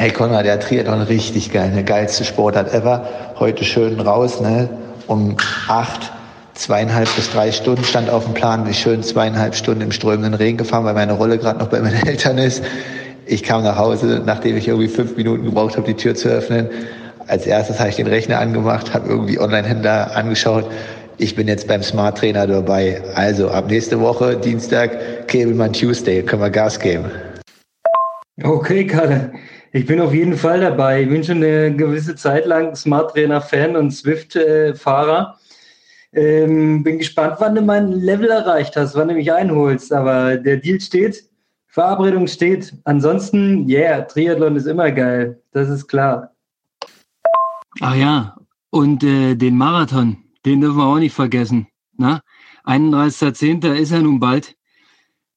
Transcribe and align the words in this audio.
Hey 0.00 0.10
Konrad, 0.10 0.46
der 0.46 0.58
Triathlon 0.58 1.02
richtig 1.02 1.52
geil, 1.52 1.72
der 1.74 1.82
geilste 1.82 2.24
Sportart 2.24 2.72
ever. 2.72 3.06
Heute 3.38 3.64
schön 3.64 4.00
raus, 4.00 4.40
ne? 4.40 4.70
Um 5.06 5.36
acht, 5.68 6.10
zweieinhalb 6.54 7.14
bis 7.16 7.30
drei 7.30 7.52
Stunden 7.52 7.84
stand 7.84 8.08
auf 8.08 8.24
dem 8.24 8.32
Plan, 8.32 8.66
wie 8.66 8.72
schön 8.72 9.02
zweieinhalb 9.02 9.54
Stunden 9.54 9.82
im 9.82 9.92
strömenden 9.92 10.32
Regen 10.32 10.56
gefahren, 10.56 10.86
weil 10.86 10.94
meine 10.94 11.12
Rolle 11.12 11.36
gerade 11.36 11.58
noch 11.58 11.68
bei 11.68 11.80
meinen 11.80 12.02
Eltern 12.06 12.38
ist. 12.38 12.64
Ich 13.26 13.42
kam 13.42 13.62
nach 13.62 13.76
Hause, 13.76 14.22
nachdem 14.24 14.56
ich 14.56 14.68
irgendwie 14.68 14.88
fünf 14.88 15.18
Minuten 15.18 15.44
gebraucht 15.44 15.76
habe, 15.76 15.86
die 15.86 15.92
Tür 15.92 16.14
zu 16.14 16.30
öffnen. 16.30 16.70
Als 17.26 17.44
erstes 17.44 17.78
habe 17.78 17.90
ich 17.90 17.96
den 17.96 18.06
Rechner 18.06 18.38
angemacht, 18.38 18.94
habe 18.94 19.06
irgendwie 19.06 19.38
Online-Händler 19.38 20.16
angeschaut. 20.16 20.64
Ich 21.18 21.36
bin 21.36 21.46
jetzt 21.46 21.68
beim 21.68 21.82
Smart 21.82 22.16
Trainer 22.16 22.46
dabei. 22.46 23.02
Also 23.14 23.50
ab 23.50 23.66
nächste 23.68 24.00
Woche, 24.00 24.38
Dienstag, 24.38 25.28
Cableman 25.28 25.74
Tuesday, 25.74 26.22
können 26.22 26.40
wir 26.40 26.48
Gas 26.48 26.80
geben. 26.80 27.10
Okay, 28.42 28.86
Kalle. 28.86 29.32
Ich 29.72 29.86
bin 29.86 30.00
auf 30.00 30.12
jeden 30.12 30.36
Fall 30.36 30.60
dabei. 30.60 31.02
Ich 31.02 31.08
bin 31.08 31.22
schon 31.22 31.36
eine 31.36 31.74
gewisse 31.74 32.16
Zeit 32.16 32.44
lang 32.44 32.74
Smart 32.74 33.12
Trainer 33.12 33.40
Fan 33.40 33.76
und 33.76 33.92
Swift-Fahrer. 33.92 35.38
Ähm, 36.12 36.82
bin 36.82 36.98
gespannt, 36.98 37.36
wann 37.38 37.54
du 37.54 37.62
mein 37.62 37.92
Level 37.92 38.30
erreicht 38.30 38.74
hast, 38.74 38.96
wann 38.96 39.08
du 39.08 39.14
mich 39.14 39.32
einholst. 39.32 39.92
Aber 39.92 40.36
der 40.36 40.56
Deal 40.56 40.80
steht, 40.80 41.24
Verabredung 41.68 42.26
steht. 42.26 42.74
Ansonsten, 42.82 43.68
yeah, 43.68 44.02
Triathlon 44.02 44.56
ist 44.56 44.66
immer 44.66 44.90
geil. 44.90 45.40
Das 45.52 45.68
ist 45.68 45.86
klar. 45.86 46.34
Ach 47.80 47.94
ja, 47.94 48.36
und 48.70 49.04
äh, 49.04 49.36
den 49.36 49.56
Marathon, 49.56 50.16
den 50.44 50.62
dürfen 50.62 50.78
wir 50.78 50.86
auch 50.86 50.98
nicht 50.98 51.14
vergessen. 51.14 51.68
Na? 51.96 52.22
31.10. 52.64 53.72
ist 53.74 53.92
ja 53.92 54.00
nun 54.00 54.18
bald. 54.18 54.56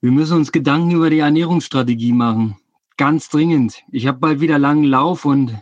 Wir 0.01 0.11
müssen 0.11 0.37
uns 0.37 0.51
Gedanken 0.51 0.91
über 0.91 1.11
die 1.11 1.19
Ernährungsstrategie 1.19 2.13
machen. 2.13 2.57
Ganz 2.97 3.29
dringend. 3.29 3.83
Ich 3.91 4.07
habe 4.07 4.19
bald 4.19 4.39
wieder 4.39 4.59
langen 4.59 4.83
Lauf 4.83 5.25
und 5.25 5.59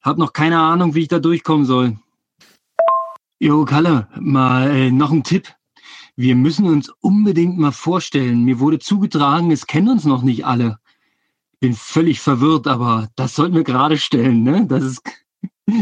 habe 0.00 0.20
noch 0.20 0.32
keine 0.32 0.58
Ahnung, 0.58 0.94
wie 0.94 1.02
ich 1.02 1.08
da 1.08 1.18
durchkommen 1.18 1.66
soll. 1.66 1.98
Jo, 3.38 3.64
Kalle, 3.64 4.08
mal 4.18 4.70
äh, 4.70 4.90
noch 4.90 5.12
ein 5.12 5.22
Tipp. 5.22 5.54
Wir 6.16 6.34
müssen 6.34 6.66
uns 6.66 6.90
unbedingt 7.00 7.58
mal 7.58 7.70
vorstellen. 7.70 8.44
Mir 8.44 8.58
wurde 8.58 8.78
zugetragen, 8.78 9.52
es 9.52 9.66
kennen 9.66 9.88
uns 9.88 10.04
noch 10.04 10.22
nicht 10.22 10.44
alle. 10.44 10.78
Bin 11.60 11.74
völlig 11.74 12.20
verwirrt, 12.20 12.66
aber 12.66 13.08
das 13.14 13.34
sollten 13.34 13.54
wir 13.54 13.64
gerade 13.64 13.98
stellen, 13.98 14.42
ne? 14.42 14.66
Das 14.66 14.82
ist 14.82 15.02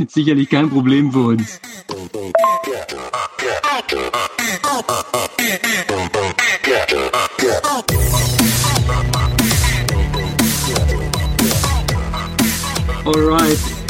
sicherlich 0.08 0.50
kein 0.50 0.68
Problem 0.68 1.12
für 1.12 1.28
uns. 1.28 1.60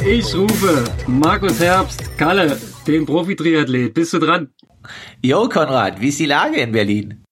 Ich 0.06 0.36
rufe 0.36 0.84
Markus 1.08 1.58
Herbst, 1.60 2.16
Kalle, 2.16 2.56
den 2.86 3.04
Profi-Triathlet. 3.04 3.92
Bist 3.92 4.12
du 4.12 4.20
dran? 4.20 4.50
Jo, 5.20 5.48
Konrad, 5.48 6.00
wie 6.00 6.08
ist 6.08 6.20
die 6.20 6.26
Lage 6.26 6.60
in 6.60 6.70
Berlin? 6.70 7.24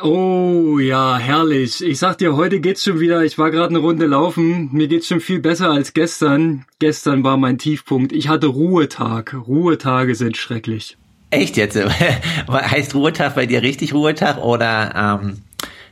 Oh 0.00 0.78
ja, 0.80 1.16
herrlich. 1.16 1.82
Ich 1.82 1.98
sag 2.00 2.18
dir, 2.18 2.36
heute 2.36 2.58
geht's 2.58 2.82
schon 2.82 2.98
wieder. 2.98 3.22
Ich 3.22 3.38
war 3.38 3.52
gerade 3.52 3.68
eine 3.68 3.78
Runde 3.78 4.06
laufen. 4.06 4.68
Mir 4.72 4.88
geht's 4.88 5.06
schon 5.06 5.20
viel 5.20 5.38
besser 5.38 5.70
als 5.70 5.92
gestern. 5.92 6.64
Gestern 6.80 7.22
war 7.22 7.36
mein 7.36 7.58
Tiefpunkt. 7.58 8.12
Ich 8.12 8.28
hatte 8.28 8.48
Ruhetag. 8.48 9.34
Ruhetage 9.34 10.16
sind 10.16 10.36
schrecklich. 10.36 10.96
Echt 11.30 11.56
jetzt? 11.56 11.76
heißt 12.50 12.96
Ruhetag 12.96 13.36
bei 13.36 13.46
dir 13.46 13.62
richtig 13.62 13.94
Ruhetag 13.94 14.38
oder 14.38 15.20
ähm, 15.22 15.38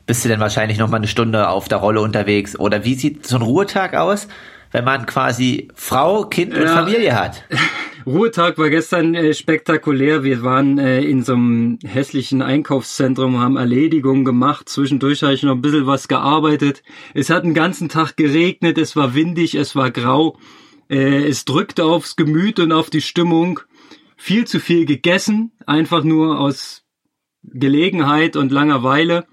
bist 0.06 0.24
du 0.24 0.28
denn 0.28 0.40
wahrscheinlich 0.40 0.78
noch 0.78 0.88
mal 0.88 0.96
eine 0.96 1.08
Stunde 1.08 1.48
auf 1.48 1.68
der 1.68 1.78
Rolle 1.78 2.00
unterwegs? 2.00 2.58
Oder 2.58 2.84
wie 2.84 2.94
sieht 2.94 3.26
so 3.26 3.36
ein 3.36 3.42
Ruhetag 3.42 3.94
aus? 3.94 4.26
Wenn 4.72 4.84
man 4.84 5.06
quasi 5.06 5.68
Frau, 5.74 6.24
Kind 6.24 6.54
und 6.54 6.62
ja. 6.62 6.68
Familie 6.68 7.18
hat. 7.18 7.44
Ruhetag 8.06 8.56
war 8.56 8.70
gestern 8.70 9.14
äh, 9.14 9.34
spektakulär. 9.34 10.24
Wir 10.24 10.42
waren 10.42 10.78
äh, 10.78 11.02
in 11.02 11.22
so 11.22 11.34
einem 11.34 11.78
hässlichen 11.84 12.40
Einkaufszentrum, 12.40 13.40
haben 13.40 13.56
Erledigungen 13.56 14.24
gemacht. 14.24 14.68
Zwischendurch 14.68 15.22
habe 15.22 15.34
ich 15.34 15.42
noch 15.42 15.54
ein 15.54 15.60
bisschen 15.60 15.86
was 15.86 16.08
gearbeitet. 16.08 16.82
Es 17.12 17.28
hat 17.30 17.44
den 17.44 17.54
ganzen 17.54 17.88
Tag 17.88 18.16
geregnet, 18.16 18.78
es 18.78 18.96
war 18.96 19.14
windig, 19.14 19.54
es 19.54 19.76
war 19.76 19.90
grau. 19.90 20.38
Äh, 20.88 21.28
es 21.28 21.44
drückte 21.44 21.84
aufs 21.84 22.16
Gemüt 22.16 22.58
und 22.58 22.72
auf 22.72 22.90
die 22.90 23.02
Stimmung. 23.02 23.60
Viel 24.16 24.46
zu 24.46 24.60
viel 24.60 24.86
gegessen, 24.86 25.52
einfach 25.66 26.04
nur 26.04 26.38
aus 26.40 26.84
Gelegenheit 27.42 28.36
und 28.36 28.52
Langeweile 28.52 29.26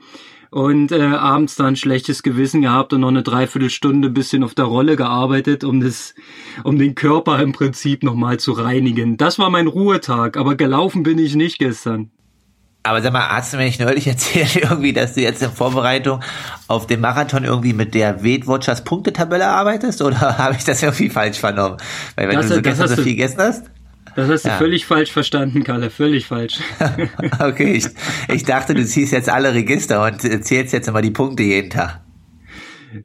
und 0.58 0.92
äh, 0.92 1.04
abends 1.04 1.56
dann 1.56 1.76
schlechtes 1.76 2.24
Gewissen 2.24 2.64
gehabt 2.64 2.92
und 2.92 3.02
noch 3.02 3.10
eine 3.10 3.22
Dreiviertelstunde 3.22 4.10
bisschen 4.10 4.44
auf 4.44 4.56
der 4.56 4.66
Rolle 4.66 4.96
gearbeitet, 4.96 5.64
um 5.64 5.82
das, 5.82 6.16
um 6.64 6.80
den 6.80 6.96
Körper 6.96 7.40
im 7.44 7.52
Prinzip 7.52 8.02
nochmal 8.02 8.40
zu 8.40 8.54
reinigen. 8.54 9.18
Das 9.18 9.38
war 9.38 9.52
mein 9.52 9.68
Ruhetag, 9.68 10.36
aber 10.36 10.56
gelaufen 10.56 11.04
bin 11.04 11.20
ich 11.20 11.36
nicht 11.36 11.60
gestern. 11.60 12.10
Aber 12.82 13.04
sag 13.04 13.14
mal, 13.14 13.30
hast 13.30 13.54
du 13.54 13.58
mir 13.58 13.66
nicht 13.66 13.80
neulich 13.80 14.08
erzählt, 14.08 14.56
irgendwie, 14.56 14.94
dass 14.94 15.14
du 15.14 15.22
jetzt 15.22 15.44
in 15.44 15.52
Vorbereitung 15.52 16.22
auf 16.68 16.88
den 16.88 17.02
Marathon 17.02 17.44
irgendwie 17.44 17.74
mit 17.74 17.94
der 17.94 18.24
Weight 18.24 18.48
Watchers 18.48 18.84
Punktetabelle 18.84 19.46
arbeitest? 19.46 20.02
Oder 20.02 20.20
habe 20.40 20.56
ich 20.56 20.64
das 20.64 20.82
irgendwie 20.82 21.12
falsch 21.12 21.38
vernommen? 21.38 21.78
Weil 22.16 22.30
wenn 22.30 22.38
das, 22.38 22.48
du 22.48 22.56
so 22.56 22.62
gestern 22.64 22.88
so 22.88 22.96
viel 22.96 23.14
gegessen 23.14 23.38
hast? 23.38 23.66
Das 24.18 24.30
hast 24.30 24.46
du 24.46 24.50
ja. 24.50 24.58
völlig 24.58 24.88
falsch 24.88 25.12
verstanden, 25.12 25.64
Kalle, 25.64 25.92
völlig 25.92 26.26
falsch. 26.26 26.60
okay, 27.40 27.74
ich, 27.74 27.86
ich 28.34 28.44
dachte, 28.44 28.74
du 28.74 28.84
ziehst 28.84 29.14
jetzt 29.14 29.30
alle 29.30 29.54
Register 29.54 30.04
und 30.04 30.22
zählst 30.44 30.74
jetzt 30.74 30.88
immer 30.88 31.04
die 31.04 31.12
Punkte 31.12 31.44
jeden 31.44 31.70
Tag. 31.70 32.02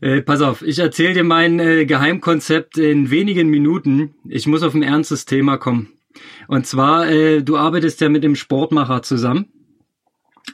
Äh, 0.00 0.22
pass 0.22 0.40
auf, 0.40 0.62
ich 0.62 0.78
erzähle 0.78 1.12
dir 1.12 1.24
mein 1.24 1.60
äh, 1.60 1.84
Geheimkonzept 1.84 2.78
in 2.78 3.10
wenigen 3.10 3.48
Minuten. 3.48 4.14
Ich 4.26 4.46
muss 4.46 4.62
auf 4.62 4.72
ein 4.72 4.82
ernstes 4.82 5.26
Thema 5.26 5.58
kommen. 5.58 5.92
Und 6.48 6.66
zwar, 6.66 7.06
äh, 7.06 7.42
du 7.42 7.58
arbeitest 7.58 8.00
ja 8.00 8.08
mit 8.08 8.24
dem 8.24 8.34
Sportmacher 8.34 9.02
zusammen. 9.02 9.48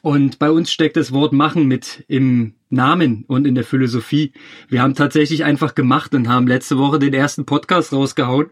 Und 0.02 0.38
bei 0.38 0.50
uns 0.50 0.70
steckt 0.70 0.96
das 0.96 1.12
Wort 1.12 1.32
machen 1.32 1.66
mit 1.66 2.04
im 2.08 2.54
Namen 2.70 3.24
und 3.26 3.46
in 3.46 3.54
der 3.54 3.64
Philosophie. 3.64 4.32
Wir 4.68 4.82
haben 4.82 4.94
tatsächlich 4.94 5.44
einfach 5.44 5.74
gemacht 5.74 6.14
und 6.14 6.28
haben 6.28 6.46
letzte 6.46 6.78
Woche 6.78 6.98
den 6.98 7.14
ersten 7.14 7.46
Podcast 7.46 7.92
rausgehauen, 7.92 8.50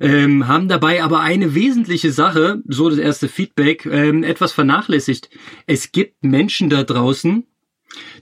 ähm, 0.00 0.48
haben 0.48 0.68
dabei 0.68 1.02
aber 1.02 1.20
eine 1.20 1.54
wesentliche 1.54 2.10
Sache, 2.12 2.62
so 2.66 2.90
das 2.90 2.98
erste 2.98 3.28
Feedback, 3.28 3.86
ähm, 3.86 4.24
etwas 4.24 4.52
vernachlässigt. 4.52 5.30
Es 5.66 5.92
gibt 5.92 6.24
Menschen 6.24 6.68
da 6.68 6.82
draußen, 6.82 7.46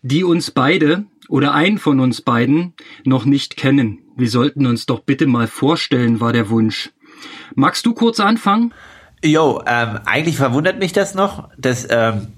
die 0.02 0.24
uns 0.24 0.50
beide 0.50 1.06
oder 1.28 1.54
einen 1.54 1.78
von 1.78 2.00
uns 2.00 2.20
beiden 2.20 2.74
noch 3.04 3.24
nicht 3.24 3.56
kennen. 3.56 4.00
Wir 4.16 4.28
sollten 4.28 4.66
uns 4.66 4.84
doch 4.84 5.00
bitte 5.00 5.26
mal 5.26 5.46
vorstellen, 5.46 6.20
war 6.20 6.32
der 6.32 6.50
Wunsch. 6.50 6.90
Magst 7.54 7.86
du 7.86 7.94
kurz 7.94 8.20
anfangen? 8.20 8.74
Jo, 9.24 9.62
ähm, 9.66 10.00
eigentlich 10.04 10.36
verwundert 10.36 10.78
mich 10.78 10.92
das 10.92 11.14
noch, 11.14 11.48
dass 11.56 11.86
ähm, 11.88 12.28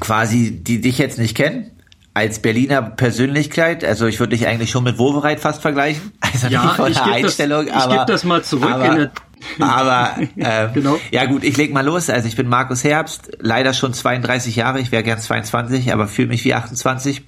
quasi 0.00 0.62
die 0.62 0.80
dich 0.80 0.98
jetzt 0.98 1.18
nicht 1.18 1.36
kennen 1.36 1.70
als 2.14 2.40
Berliner 2.40 2.82
Persönlichkeit, 2.82 3.84
also 3.84 4.06
ich 4.06 4.20
würde 4.20 4.36
dich 4.36 4.46
eigentlich 4.46 4.70
schon 4.70 4.84
mit 4.84 4.98
Wovereit 4.98 5.40
fast 5.40 5.62
vergleichen. 5.62 6.12
Also 6.32 6.46
ja, 6.46 6.64
nicht 6.64 6.76
von 6.76 6.92
der 6.92 7.04
Einstellung, 7.04 7.66
das, 7.66 7.74
aber. 7.74 7.92
Ich 7.92 7.98
gebe 7.98 8.12
das 8.12 8.24
mal 8.24 8.42
zurück 8.42 8.70
aber, 8.70 8.86
in 8.86 8.94
der 8.96 9.10
aber 9.58 10.16
ähm, 10.38 10.70
genau. 10.72 10.98
ja 11.10 11.26
gut, 11.26 11.44
ich 11.44 11.56
leg 11.56 11.72
mal 11.72 11.84
los. 11.84 12.08
Also 12.10 12.26
ich 12.26 12.36
bin 12.36 12.48
Markus 12.48 12.84
Herbst, 12.84 13.32
leider 13.38 13.74
schon 13.74 13.92
32 13.92 14.56
Jahre, 14.56 14.80
ich 14.80 14.92
wäre 14.92 15.02
gern 15.02 15.18
22, 15.18 15.92
aber 15.92 16.08
fühle 16.08 16.28
mich 16.28 16.44
wie 16.44 16.54
28. 16.54 17.22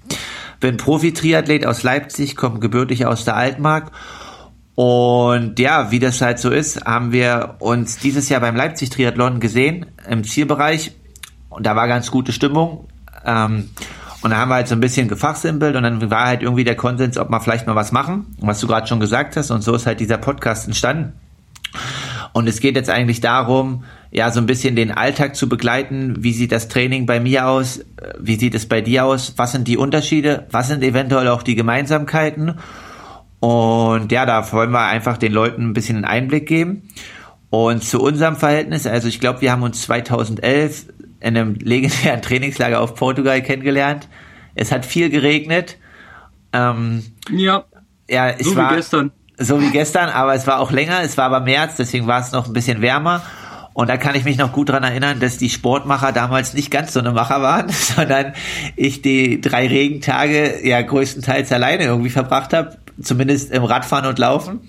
Bin 0.61 0.77
Profi-Triathlet 0.79 1.67
aus 1.67 1.83
Leipzig, 1.83 2.37
komme 2.37 2.61
gebürtig 2.61 3.05
aus 3.05 3.25
der 3.25 3.37
Altmark. 3.37 3.91
Und 4.75 5.59
ja, 5.59 5.91
wie 5.91 5.99
das 5.99 6.21
halt 6.21 6.39
so 6.39 6.51
ist, 6.51 6.85
haben 6.85 7.13
wir 7.13 7.57
uns 7.59 7.99
dieses 7.99 8.29
Jahr 8.29 8.41
beim 8.41 8.57
Leipzig-Triathlon 8.57 9.39
gesehen, 9.39 9.87
im 10.09 10.25
Zielbereich. 10.25 10.93
Und 11.55 11.67
da 11.67 11.77
war 11.77 11.87
ganz 11.89 12.11
gute 12.11 12.33
Stimmung. 12.33 12.89
Ähm, 13.25 13.71
und 14.23 14.31
da 14.31 14.39
haben 14.39 14.49
wir 14.49 14.55
halt 14.55 14.69
so 14.69 14.75
ein 14.75 14.81
bisschen 14.81 15.07
gefachsimpelt 15.07 15.77
und 15.77 15.83
dann 15.83 16.11
war 16.11 16.27
halt 16.27 16.43
irgendwie 16.43 16.65
der 16.65 16.77
Konsens, 16.77 17.19
ob 17.19 17.29
wir 17.29 17.41
vielleicht 17.41 17.67
mal 17.67 17.77
was 17.77 17.93
machen, 17.93 18.27
was 18.41 18.59
du 18.59 18.67
gerade 18.67 18.87
schon 18.87 18.99
gesagt 18.99 19.37
hast. 19.37 19.51
Und 19.51 19.63
so 19.63 19.75
ist 19.75 19.87
halt 19.87 20.01
dieser 20.01 20.17
Podcast 20.17 20.67
entstanden. 20.67 21.13
Und 22.33 22.49
es 22.49 22.61
geht 22.61 22.75
jetzt 22.75 22.91
eigentlich 22.91 23.21
darum, 23.21 23.85
ja, 24.11 24.31
so 24.31 24.41
ein 24.41 24.47
bisschen 24.47 24.77
den 24.77 24.91
Alltag 24.91 25.37
zu 25.37 25.49
begleiten. 25.49 26.17
Wie 26.25 26.33
sieht 26.33 26.53
das 26.53 26.69
Training 26.69 27.07
bei 27.07 27.21
mir 27.21 27.47
aus? 27.47 27.85
Wie 28.19 28.37
sieht 28.37 28.55
es 28.55 28.67
bei 28.67 28.81
dir 28.81 29.05
aus? 29.05 29.35
Was 29.37 29.53
sind 29.53 29.69
die 29.69 29.77
Unterschiede? 29.77 30.47
Was 30.51 30.69
sind 30.69 30.83
eventuell 30.83 31.29
auch 31.29 31.43
die 31.43 31.55
Gemeinsamkeiten? 31.55 32.59
Und 33.41 34.11
ja, 34.11 34.25
da 34.25 34.51
wollen 34.53 34.71
wir 34.71 34.87
einfach 34.87 35.19
den 35.19 35.33
Leuten 35.33 35.69
ein 35.69 35.73
bisschen 35.75 35.97
einen 35.97 36.07
Einblick 36.07 36.49
geben. 36.49 36.89
Und 37.51 37.85
zu 37.85 38.01
unserem 38.01 38.37
Verhältnis, 38.37 38.87
also 38.87 39.07
ich 39.07 39.21
glaube, 39.21 39.43
wir 39.43 39.53
haben 39.53 39.63
uns 39.63 39.83
2011 39.83 40.87
in 41.25 41.37
einem 41.37 41.55
legendären 41.55 42.21
Trainingslager 42.23 42.81
auf 42.81 42.95
Portugal 42.95 43.41
kennengelernt. 43.43 44.09
Es 44.55 44.71
hat 44.71 44.85
viel 44.85 45.09
geregnet. 45.09 45.79
Ähm, 46.53 47.03
ja. 47.31 47.65
Ja, 48.09 48.29
es 48.29 48.47
so 48.47 48.57
war, 48.57 48.71
wie 48.71 48.77
gestern. 48.77 49.11
So 49.39 49.61
wie 49.61 49.71
gestern, 49.71 50.11
aber 50.11 50.35
es 50.35 50.47
war 50.47 50.61
auch 50.61 50.71
länger. 50.71 51.01
Es 51.03 51.17
war 51.17 51.25
aber 51.25 51.41
März, 51.41 51.77
deswegen 51.77 52.07
war 52.07 52.21
es 52.21 52.33
noch 52.33 52.47
ein 52.47 52.53
bisschen 52.53 52.83
wärmer. 52.83 53.23
Und 53.73 53.89
da 53.89 53.97
kann 53.97 54.15
ich 54.15 54.25
mich 54.25 54.37
noch 54.37 54.53
gut 54.53 54.69
dran 54.69 54.85
erinnern, 54.85 55.19
dass 55.19 55.39
die 55.39 55.51
Sportmacher 55.51 56.13
damals 56.13 56.55
nicht 56.55 56.71
ganz 56.71 56.93
so 56.93 57.01
eine 57.01 57.11
Macher 57.11 57.41
waren, 57.43 57.69
sondern 57.71 58.35
ich 58.77 59.01
die 59.03 59.41
drei 59.41 59.67
Regentage 59.67 60.65
ja 60.65 60.81
größtenteils 60.83 61.51
alleine 61.53 61.85
irgendwie 61.85 62.11
verbracht 62.11 62.53
habe. 62.53 62.77
zumindest 63.03 63.51
im 63.51 63.65
Radfahren 63.65 64.07
und 64.07 64.19
Laufen. 64.19 64.61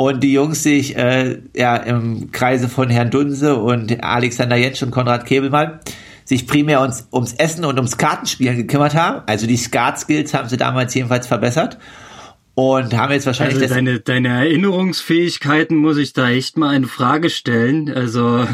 Und 0.00 0.22
die 0.22 0.32
Jungs 0.32 0.62
sich 0.62 0.96
äh, 0.96 1.40
ja 1.56 1.74
im 1.74 2.30
Kreise 2.30 2.68
von 2.68 2.88
Herrn 2.88 3.10
Dunse 3.10 3.56
und 3.56 4.00
Alexander 4.04 4.54
Jentsch 4.54 4.80
und 4.84 4.92
Konrad 4.92 5.26
Kebelmann 5.26 5.80
sich 6.24 6.46
primär 6.46 6.82
uns, 6.82 7.08
ums 7.12 7.32
Essen 7.32 7.64
und 7.64 7.78
ums 7.78 7.96
Kartenspielen 7.96 8.56
gekümmert 8.56 8.94
haben. 8.94 9.22
Also 9.26 9.48
die 9.48 9.56
Skat-Skills 9.56 10.34
haben 10.34 10.48
sie 10.48 10.56
damals 10.56 10.94
jedenfalls 10.94 11.26
verbessert 11.26 11.78
und 12.58 12.92
haben 12.96 13.12
jetzt 13.12 13.24
wahrscheinlich 13.24 13.62
also 13.62 13.72
deine 13.72 14.00
deine 14.00 14.30
Erinnerungsfähigkeiten 14.30 15.76
muss 15.76 15.96
ich 15.96 16.12
da 16.12 16.28
echt 16.28 16.58
mal 16.58 16.74
in 16.74 16.86
Frage 16.86 17.30
stellen. 17.30 17.88
Also 17.88 18.48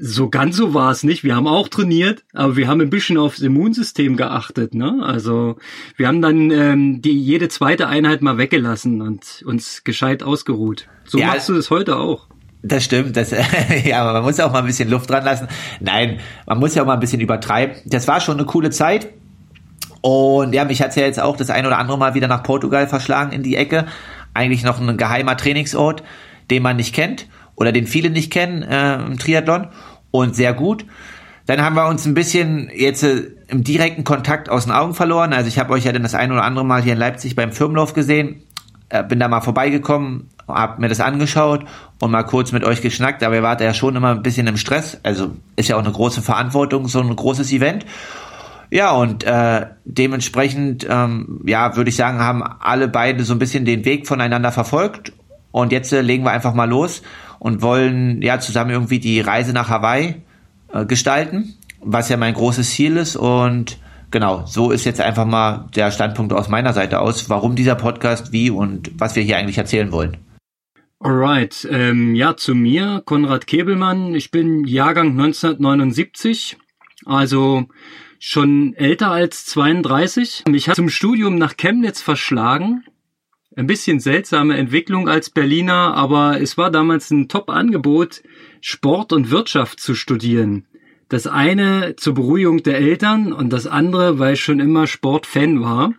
so 0.00 0.30
ganz 0.30 0.56
so 0.56 0.72
war 0.72 0.90
es 0.90 1.02
nicht. 1.02 1.24
Wir 1.24 1.36
haben 1.36 1.46
auch 1.46 1.68
trainiert, 1.68 2.24
aber 2.32 2.56
wir 2.56 2.68
haben 2.68 2.80
ein 2.80 2.88
bisschen 2.88 3.18
aufs 3.18 3.40
Immunsystem 3.40 4.16
geachtet. 4.16 4.72
Ne? 4.72 4.98
Also 5.02 5.56
wir 5.98 6.08
haben 6.08 6.22
dann 6.22 6.50
ähm, 6.50 7.02
die 7.02 7.12
jede 7.12 7.48
zweite 7.48 7.86
Einheit 7.86 8.22
mal 8.22 8.38
weggelassen 8.38 9.02
und 9.02 9.42
uns 9.44 9.84
gescheit 9.84 10.22
ausgeruht. 10.22 10.88
So 11.04 11.18
ja, 11.18 11.26
machst 11.26 11.50
du 11.50 11.52
das 11.52 11.68
heute 11.68 11.98
auch. 11.98 12.28
Das 12.62 12.82
stimmt, 12.82 13.14
das, 13.14 13.30
ja, 13.84 14.00
aber 14.00 14.14
man 14.14 14.22
muss 14.22 14.40
auch 14.40 14.52
mal 14.52 14.60
ein 14.60 14.66
bisschen 14.66 14.88
Luft 14.88 15.10
dran 15.10 15.22
lassen. 15.22 15.48
Nein, 15.80 16.18
man 16.46 16.60
muss 16.60 16.74
ja 16.74 16.80
auch 16.80 16.86
mal 16.86 16.94
ein 16.94 17.00
bisschen 17.00 17.20
übertreiben. 17.20 17.76
Das 17.84 18.08
war 18.08 18.22
schon 18.22 18.38
eine 18.38 18.46
coole 18.46 18.70
Zeit. 18.70 19.08
Und 20.04 20.52
ja, 20.52 20.66
mich 20.66 20.82
hat's 20.82 20.96
ja 20.96 21.04
jetzt 21.04 21.18
auch 21.18 21.34
das 21.34 21.48
ein 21.48 21.64
oder 21.64 21.78
andere 21.78 21.96
Mal 21.96 22.12
wieder 22.12 22.28
nach 22.28 22.42
Portugal 22.42 22.86
verschlagen 22.86 23.32
in 23.32 23.42
die 23.42 23.56
Ecke. 23.56 23.86
Eigentlich 24.34 24.62
noch 24.62 24.78
ein 24.78 24.98
geheimer 24.98 25.34
Trainingsort, 25.34 26.02
den 26.50 26.62
man 26.62 26.76
nicht 26.76 26.94
kennt 26.94 27.26
oder 27.56 27.72
den 27.72 27.86
viele 27.86 28.10
nicht 28.10 28.30
kennen 28.30 28.62
äh, 28.62 28.96
im 28.96 29.18
Triathlon 29.18 29.68
und 30.10 30.36
sehr 30.36 30.52
gut. 30.52 30.84
Dann 31.46 31.62
haben 31.62 31.74
wir 31.74 31.88
uns 31.88 32.04
ein 32.04 32.12
bisschen 32.12 32.70
jetzt 32.74 33.02
äh, 33.02 33.30
im 33.48 33.64
direkten 33.64 34.04
Kontakt 34.04 34.50
aus 34.50 34.64
den 34.64 34.74
Augen 34.74 34.92
verloren. 34.92 35.32
Also 35.32 35.48
ich 35.48 35.58
habe 35.58 35.72
euch 35.72 35.84
ja 35.84 35.92
dann 35.92 36.02
das 36.02 36.14
ein 36.14 36.30
oder 36.32 36.44
andere 36.44 36.66
Mal 36.66 36.82
hier 36.82 36.92
in 36.92 36.98
Leipzig 36.98 37.34
beim 37.34 37.52
Firmenlauf 37.52 37.94
gesehen. 37.94 38.42
Äh, 38.90 39.04
bin 39.04 39.18
da 39.18 39.28
mal 39.28 39.40
vorbeigekommen, 39.40 40.28
habe 40.46 40.82
mir 40.82 40.90
das 40.90 41.00
angeschaut 41.00 41.64
und 42.02 42.10
mal 42.10 42.24
kurz 42.24 42.52
mit 42.52 42.62
euch 42.62 42.82
geschnackt. 42.82 43.22
Aber 43.22 43.36
ihr 43.36 43.42
wart 43.42 43.62
ja 43.62 43.72
schon 43.72 43.96
immer 43.96 44.10
ein 44.10 44.22
bisschen 44.22 44.48
im 44.48 44.58
Stress. 44.58 45.00
Also 45.02 45.30
ist 45.56 45.70
ja 45.70 45.76
auch 45.76 45.82
eine 45.82 45.92
große 45.92 46.20
Verantwortung, 46.20 46.88
so 46.88 47.00
ein 47.00 47.16
großes 47.16 47.50
Event. 47.52 47.86
Ja, 48.70 48.92
und 48.92 49.24
äh, 49.24 49.66
dementsprechend, 49.84 50.86
ähm, 50.88 51.40
ja, 51.44 51.76
würde 51.76 51.90
ich 51.90 51.96
sagen, 51.96 52.18
haben 52.18 52.42
alle 52.42 52.88
beide 52.88 53.24
so 53.24 53.34
ein 53.34 53.38
bisschen 53.38 53.64
den 53.64 53.84
Weg 53.84 54.06
voneinander 54.06 54.52
verfolgt. 54.52 55.12
Und 55.52 55.70
jetzt 55.70 55.92
äh, 55.92 56.00
legen 56.00 56.24
wir 56.24 56.32
einfach 56.32 56.54
mal 56.54 56.68
los 56.68 57.02
und 57.38 57.62
wollen 57.62 58.22
ja 58.22 58.40
zusammen 58.40 58.70
irgendwie 58.70 58.98
die 58.98 59.20
Reise 59.20 59.52
nach 59.52 59.68
Hawaii 59.68 60.22
äh, 60.72 60.84
gestalten, 60.84 61.54
was 61.80 62.08
ja 62.08 62.16
mein 62.16 62.34
großes 62.34 62.70
Ziel 62.70 62.96
ist. 62.96 63.16
Und 63.16 63.78
genau, 64.10 64.44
so 64.46 64.70
ist 64.70 64.84
jetzt 64.84 65.00
einfach 65.00 65.26
mal 65.26 65.68
der 65.76 65.90
Standpunkt 65.90 66.32
aus 66.32 66.48
meiner 66.48 66.72
Seite 66.72 67.00
aus, 67.00 67.30
warum 67.30 67.54
dieser 67.54 67.76
Podcast, 67.76 68.32
wie 68.32 68.50
und 68.50 68.90
was 68.98 69.14
wir 69.14 69.22
hier 69.22 69.36
eigentlich 69.36 69.58
erzählen 69.58 69.92
wollen. 69.92 70.16
Alright, 71.00 71.68
ähm, 71.70 72.14
ja, 72.14 72.34
zu 72.34 72.54
mir, 72.54 73.02
Konrad 73.04 73.46
Kebelmann. 73.46 74.14
Ich 74.14 74.30
bin 74.30 74.64
Jahrgang 74.64 75.10
1979, 75.10 76.56
also 77.04 77.66
schon 78.26 78.72
älter 78.74 79.10
als 79.10 79.44
32. 79.44 80.44
Mich 80.48 80.70
hat 80.70 80.76
zum 80.76 80.88
Studium 80.88 81.36
nach 81.36 81.58
Chemnitz 81.58 82.00
verschlagen. 82.00 82.82
Ein 83.54 83.66
bisschen 83.66 84.00
seltsame 84.00 84.56
Entwicklung 84.56 85.10
als 85.10 85.28
Berliner, 85.28 85.94
aber 85.94 86.40
es 86.40 86.56
war 86.56 86.70
damals 86.70 87.10
ein 87.10 87.28
Top-Angebot, 87.28 88.22
Sport 88.62 89.12
und 89.12 89.30
Wirtschaft 89.30 89.78
zu 89.78 89.94
studieren. 89.94 90.64
Das 91.10 91.26
eine 91.26 91.96
zur 91.96 92.14
Beruhigung 92.14 92.62
der 92.62 92.78
Eltern 92.78 93.34
und 93.34 93.52
das 93.52 93.66
andere, 93.66 94.18
weil 94.18 94.34
ich 94.34 94.42
schon 94.42 94.58
immer 94.58 94.86
Sportfan 94.86 95.60
war 95.60 95.92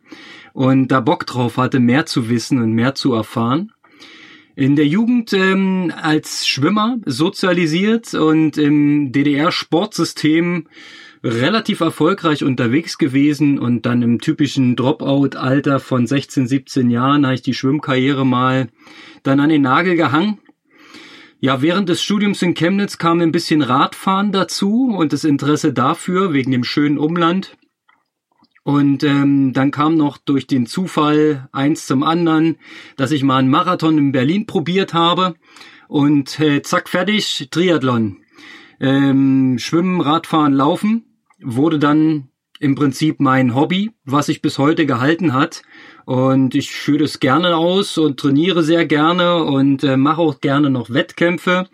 und 0.53 0.87
da 0.87 1.01
Bock 1.01 1.27
drauf 1.27 1.57
hatte, 1.57 1.79
mehr 1.79 2.07
zu 2.07 2.27
wissen 2.27 2.59
und 2.59 2.73
mehr 2.73 2.95
zu 2.95 3.13
erfahren. 3.13 3.71
In 4.55 4.75
der 4.75 4.87
Jugend 4.87 5.31
ähm, 5.33 5.93
als 5.95 6.47
Schwimmer 6.47 6.97
sozialisiert 7.05 8.15
und 8.15 8.57
im 8.57 9.11
DDR-Sportsystem 9.11 10.67
relativ 11.25 11.79
erfolgreich 11.79 12.43
unterwegs 12.43 12.99
gewesen 12.99 13.57
und 13.57 13.87
dann 13.87 14.03
im 14.03 14.19
typischen 14.19 14.75
Dropout-Alter 14.75 15.79
von 15.79 16.05
16, 16.05 16.47
17 16.47 16.91
Jahren 16.91 17.25
habe 17.25 17.33
ich 17.33 17.41
die 17.41 17.55
Schwimmkarriere 17.55 18.25
mal 18.25 18.69
dann 19.23 19.39
an 19.39 19.49
den 19.49 19.63
Nagel 19.63 19.95
gehangen. 19.95 20.39
Ja, 21.39 21.61
während 21.63 21.89
des 21.89 22.03
Studiums 22.03 22.41
in 22.43 22.53
Chemnitz 22.53 22.99
kam 22.99 23.21
ein 23.21 23.31
bisschen 23.31 23.63
Radfahren 23.63 24.31
dazu 24.31 24.95
und 24.95 25.13
das 25.13 25.23
Interesse 25.23 25.73
dafür 25.73 26.31
wegen 26.31 26.51
dem 26.51 26.63
schönen 26.63 26.99
Umland. 26.99 27.57
Und 28.63 29.03
ähm, 29.03 29.51
dann 29.53 29.71
kam 29.71 29.95
noch 29.95 30.17
durch 30.17 30.47
den 30.47 30.65
Zufall 30.65 31.49
eins 31.51 31.87
zum 31.87 32.03
anderen, 32.03 32.57
dass 32.97 33.11
ich 33.11 33.23
mal 33.23 33.37
einen 33.37 33.49
Marathon 33.49 33.97
in 33.97 34.11
Berlin 34.11 34.45
probiert 34.45 34.93
habe 34.93 35.35
und 35.87 36.39
äh, 36.39 36.61
zack 36.61 36.87
fertig 36.89 37.47
Triathlon. 37.51 38.17
Ähm, 38.79 39.57
Schwimmen, 39.59 40.01
Radfahren, 40.01 40.53
Laufen 40.53 41.03
wurde 41.41 41.79
dann 41.79 42.29
im 42.59 42.75
Prinzip 42.75 43.19
mein 43.19 43.53
Hobby, 43.53 43.91
was 44.05 44.27
sich 44.27 44.41
bis 44.41 44.57
heute 44.57 44.85
gehalten 44.85 45.33
hat. 45.33 45.63
Und 46.05 46.55
ich 46.55 46.71
führe 46.71 46.99
das 46.99 47.19
gerne 47.19 47.55
aus 47.55 47.97
und 47.97 48.19
trainiere 48.19 48.63
sehr 48.63 48.85
gerne 48.85 49.43
und 49.43 49.83
äh, 49.83 49.97
mache 49.97 50.21
auch 50.21 50.39
gerne 50.39 50.69
noch 50.69 50.89
Wettkämpfe 50.89 51.67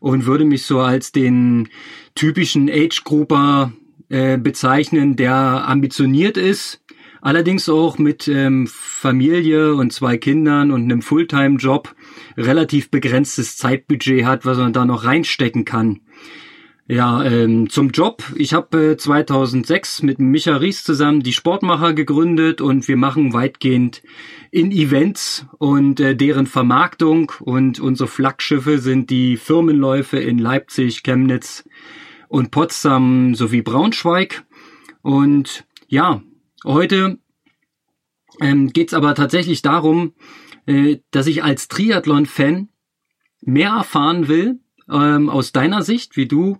und 0.00 0.26
würde 0.26 0.44
mich 0.44 0.64
so 0.64 0.80
als 0.80 1.12
den 1.12 1.68
typischen 2.14 2.68
Age-Grouper 2.68 3.72
äh, 4.08 4.38
bezeichnen, 4.38 5.16
der 5.16 5.34
ambitioniert 5.34 6.36
ist, 6.36 6.82
allerdings 7.20 7.68
auch 7.68 7.98
mit 7.98 8.28
ähm, 8.28 8.66
Familie 8.66 9.74
und 9.74 9.92
zwei 9.92 10.18
Kindern 10.18 10.70
und 10.70 10.82
einem 10.82 11.02
Fulltime-Job 11.02 11.94
relativ 12.36 12.90
begrenztes 12.90 13.56
Zeitbudget 13.56 14.24
hat, 14.24 14.44
was 14.44 14.58
man 14.58 14.72
da 14.72 14.84
noch 14.84 15.04
reinstecken 15.04 15.64
kann. 15.64 16.00
Ja, 16.90 17.22
ähm, 17.22 17.68
zum 17.68 17.90
Job. 17.90 18.24
Ich 18.34 18.54
habe 18.54 18.92
äh, 18.92 18.96
2006 18.96 20.02
mit 20.02 20.20
Micha 20.20 20.56
Ries 20.56 20.84
zusammen 20.84 21.22
die 21.22 21.34
Sportmacher 21.34 21.92
gegründet 21.92 22.62
und 22.62 22.88
wir 22.88 22.96
machen 22.96 23.34
weitgehend 23.34 24.02
in 24.50 24.72
Events 24.72 25.44
und 25.58 26.00
äh, 26.00 26.16
deren 26.16 26.46
Vermarktung 26.46 27.30
und 27.40 27.78
unsere 27.78 28.08
Flaggschiffe 28.08 28.78
sind 28.78 29.10
die 29.10 29.36
Firmenläufe 29.36 30.18
in 30.18 30.38
Leipzig, 30.38 31.02
Chemnitz 31.02 31.68
und 32.28 32.52
Potsdam 32.52 33.34
sowie 33.34 33.60
Braunschweig. 33.60 34.46
Und 35.02 35.66
ja, 35.88 36.22
heute 36.64 37.18
ähm, 38.40 38.72
geht 38.72 38.88
es 38.88 38.94
aber 38.94 39.14
tatsächlich 39.14 39.60
darum, 39.60 40.14
äh, 40.64 41.00
dass 41.10 41.26
ich 41.26 41.44
als 41.44 41.68
Triathlon-Fan 41.68 42.70
mehr 43.42 43.72
erfahren 43.72 44.26
will 44.26 44.60
ähm, 44.90 45.28
aus 45.28 45.52
deiner 45.52 45.82
Sicht, 45.82 46.16
wie 46.16 46.26
du 46.26 46.58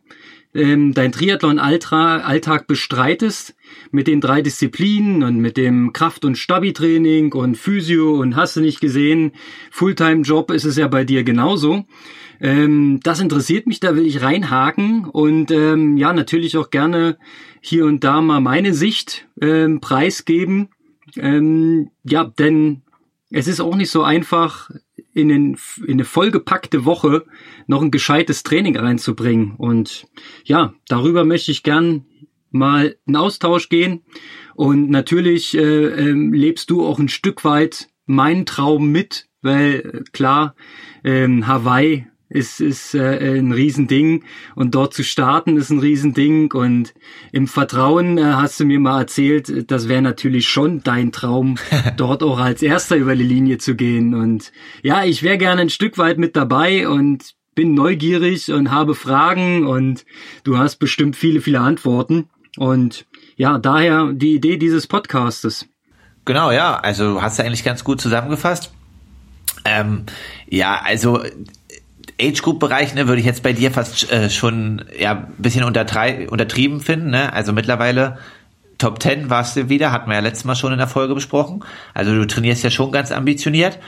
ähm, 0.55 0.95
dein 0.95 1.13
Triathlon-Alltag 1.13 2.67
bestreitest 2.67 3.55
mit 3.91 4.07
den 4.07 4.21
drei 4.21 4.43
Disziplinen 4.43 5.23
und 5.23 5.37
mit 5.39 5.57
dem 5.57 5.93
Kraft- 5.93 6.25
und 6.25 6.39
Stabi-Training 6.39 7.33
und 7.33 7.57
Physio 7.57 8.19
und 8.21 8.37
hast 8.37 8.57
du 8.57 8.61
nicht 8.61 8.81
gesehen, 8.81 9.33
Fulltime-Job 9.71 10.51
ist 10.51 10.65
es 10.65 10.77
ja 10.77 10.89
bei 10.89 11.05
dir 11.05 11.23
genauso. 11.23 11.85
Ähm, 12.41 13.01
das 13.03 13.21
interessiert 13.21 13.67
mich, 13.67 13.81
da 13.81 13.95
will 13.95 14.07
ich 14.07 14.23
reinhaken 14.23 15.05
und 15.05 15.51
ähm, 15.51 15.97
ja, 15.97 16.13
natürlich 16.13 16.57
auch 16.57 16.71
gerne 16.71 17.19
hier 17.61 17.85
und 17.85 18.05
da 18.05 18.21
mal 18.21 18.41
meine 18.41 18.75
Sicht 18.75 19.29
ähm, 19.41 19.81
preisgeben. 19.81 20.69
Ähm, 21.17 21.91
ja, 22.05 22.25
denn 22.25 22.83
es 23.31 23.49
ist 23.49 23.61
auch 23.61 23.75
nicht 23.75 23.91
so 23.91 24.03
einfach, 24.03 24.71
in, 25.19 25.29
den, 25.29 25.59
in 25.85 25.95
eine 25.95 26.05
vollgepackte 26.05 26.85
Woche 26.85 27.25
noch 27.67 27.83
ein 27.83 27.91
gescheites 27.91 28.43
Training 28.43 28.77
reinzubringen. 28.77 29.55
Und 29.57 30.07
ja, 30.45 30.75
darüber 30.87 31.25
möchte 31.25 31.51
ich 31.51 31.63
gern 31.63 32.05
mal 32.51 32.97
in 33.07 33.17
Austausch 33.17 33.69
gehen. 33.69 34.03
Und 34.55 34.91
natürlich 34.91 35.57
äh, 35.57 35.61
äh, 35.61 36.13
lebst 36.13 36.71
du 36.71 36.87
auch 36.87 36.99
ein 36.99 37.09
Stück 37.09 37.45
weit 37.45 37.89
meinen 38.07 38.47
Traum 38.47 38.91
mit, 38.91 39.29
weil 39.43 40.05
äh, 40.05 40.11
klar, 40.13 40.55
ähm, 41.05 41.47
Hawaii 41.47 42.07
ist, 42.29 42.61
ist 42.61 42.95
äh, 42.95 43.39
ein 43.39 43.53
Riesending. 43.53 44.25
Und 44.55 44.75
dort 44.75 44.95
zu 44.95 45.03
starten 45.03 45.57
ist 45.57 45.71
ein 45.71 45.79
Riesending. 45.79 46.53
Und 46.53 46.95
im 47.33 47.47
Vertrauen 47.47 48.19
äh, 48.19 48.23
hast 48.23 48.61
du 48.61 48.65
mir 48.65 48.79
mal 48.79 49.01
erzählt, 49.01 49.71
das 49.71 49.89
wäre 49.89 50.03
natürlich 50.03 50.49
schon 50.49 50.83
dein 50.83 51.13
Traum, 51.13 51.57
dort 51.97 52.23
auch 52.23 52.39
als 52.39 52.63
Erster 52.63 52.97
über 52.97 53.17
die 53.17 53.25
Linie 53.25 53.59
zu 53.59 53.75
gehen. 53.75 54.15
Und 54.15 54.53
ja, 54.83 55.05
ich 55.05 55.23
wäre 55.23 55.39
gerne 55.39 55.63
ein 55.63 55.71
Stück 55.71 55.99
weit 55.99 56.19
mit 56.19 56.37
dabei 56.37 56.89
und 56.89 57.35
bin 57.55 57.75
neugierig 57.75 58.53
und 58.53 58.71
habe 58.71 58.95
Fragen. 58.95 59.67
Und 59.67 60.05
du 60.45 60.59
hast 60.59 60.77
bestimmt 60.77 61.17
viele, 61.17 61.41
viele 61.41 61.61
Antworten. 61.61 62.29
Und 62.57 63.07
ja, 63.37 63.59
daher 63.59 64.13
die 64.13 64.35
Idee 64.35 64.57
dieses 64.57 64.87
Podcastes. 64.87 65.67
Genau, 66.25 66.51
ja, 66.51 66.77
also 66.77 67.23
hast 67.23 67.39
du 67.39 67.45
eigentlich 67.45 67.65
ganz 67.65 67.85
gut 67.85 68.01
zusammengefasst. 68.01 68.73
Ähm, 69.65 70.05
ja, 70.47 70.81
also 70.85 71.23
Age-Group-Bereich 72.21 72.95
ne, 72.95 73.09
würde 73.09 73.21
ich 73.21 73.27
jetzt 73.27 73.43
bei 73.43 73.53
dir 73.53 73.71
fast 73.71 74.11
äh, 74.11 74.29
schon 74.31 74.85
ja 74.99 75.13
ein 75.13 75.35
bisschen 75.39 75.65
untertrieben 75.65 76.81
finden. 76.81 77.11
Ne? 77.11 77.33
Also 77.33 77.53
mittlerweile 77.53 78.19
Top 78.79 79.03
10 79.03 79.29
warst 79.29 79.57
du 79.57 79.69
wieder, 79.69 79.91
hatten 79.91 80.09
wir 80.09 80.15
ja 80.15 80.21
letztes 80.21 80.45
Mal 80.45 80.55
schon 80.55 80.73
in 80.73 80.79
der 80.79 80.87
Folge 80.87 81.15
besprochen. 81.15 81.65
Also 81.95 82.15
du 82.15 82.27
trainierst 82.27 82.63
ja 82.63 82.71
schon 82.71 82.93
ganz 82.93 83.11
ambitioniert. 83.11 83.79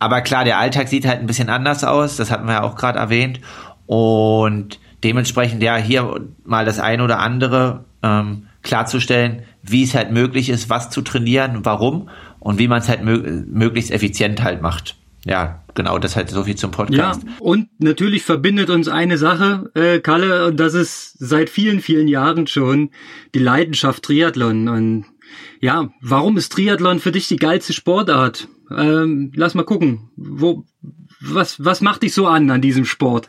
Aber 0.00 0.22
klar, 0.22 0.44
der 0.44 0.58
Alltag 0.58 0.88
sieht 0.88 1.06
halt 1.06 1.20
ein 1.20 1.26
bisschen 1.26 1.48
anders 1.48 1.84
aus, 1.84 2.16
das 2.16 2.30
hatten 2.30 2.46
wir 2.46 2.54
ja 2.54 2.62
auch 2.62 2.74
gerade 2.74 2.98
erwähnt. 2.98 3.40
Und 3.86 4.80
dementsprechend 5.04 5.62
ja 5.62 5.76
hier 5.76 6.20
mal 6.44 6.64
das 6.64 6.80
eine 6.80 7.04
oder 7.04 7.20
andere 7.20 7.84
ähm, 8.02 8.48
klarzustellen, 8.62 9.42
wie 9.62 9.84
es 9.84 9.94
halt 9.94 10.10
möglich 10.10 10.48
ist, 10.48 10.68
was 10.68 10.90
zu 10.90 11.02
trainieren, 11.02 11.60
warum 11.64 12.08
und 12.40 12.58
wie 12.58 12.68
man 12.68 12.80
es 12.80 12.88
halt 12.88 13.04
mö 13.04 13.44
möglichst 13.46 13.90
effizient 13.90 14.42
halt 14.42 14.62
macht. 14.62 14.96
Ja, 15.24 15.59
genau, 15.74 15.98
das 15.98 16.16
halt 16.16 16.30
so 16.30 16.44
viel 16.44 16.56
zum 16.56 16.70
Podcast. 16.70 17.22
Ja, 17.24 17.32
und 17.40 17.68
natürlich 17.78 18.22
verbindet 18.22 18.70
uns 18.70 18.88
eine 18.88 19.18
Sache, 19.18 19.70
äh, 19.74 20.00
Kalle, 20.00 20.46
und 20.46 20.58
das 20.58 20.74
ist 20.74 21.16
seit 21.18 21.50
vielen, 21.50 21.80
vielen 21.80 22.08
Jahren 22.08 22.46
schon 22.46 22.90
die 23.34 23.38
Leidenschaft 23.38 24.02
Triathlon. 24.02 24.68
Und 24.68 25.06
ja, 25.60 25.90
warum 26.00 26.36
ist 26.36 26.52
Triathlon 26.52 27.00
für 27.00 27.12
dich 27.12 27.28
die 27.28 27.36
geilste 27.36 27.72
Sportart? 27.72 28.48
Ähm, 28.76 29.32
lass 29.34 29.54
mal 29.54 29.64
gucken, 29.64 30.10
wo, 30.16 30.64
was, 31.20 31.64
was 31.64 31.80
macht 31.80 32.02
dich 32.02 32.14
so 32.14 32.26
an 32.26 32.50
an 32.50 32.60
diesem 32.60 32.84
Sport? 32.84 33.28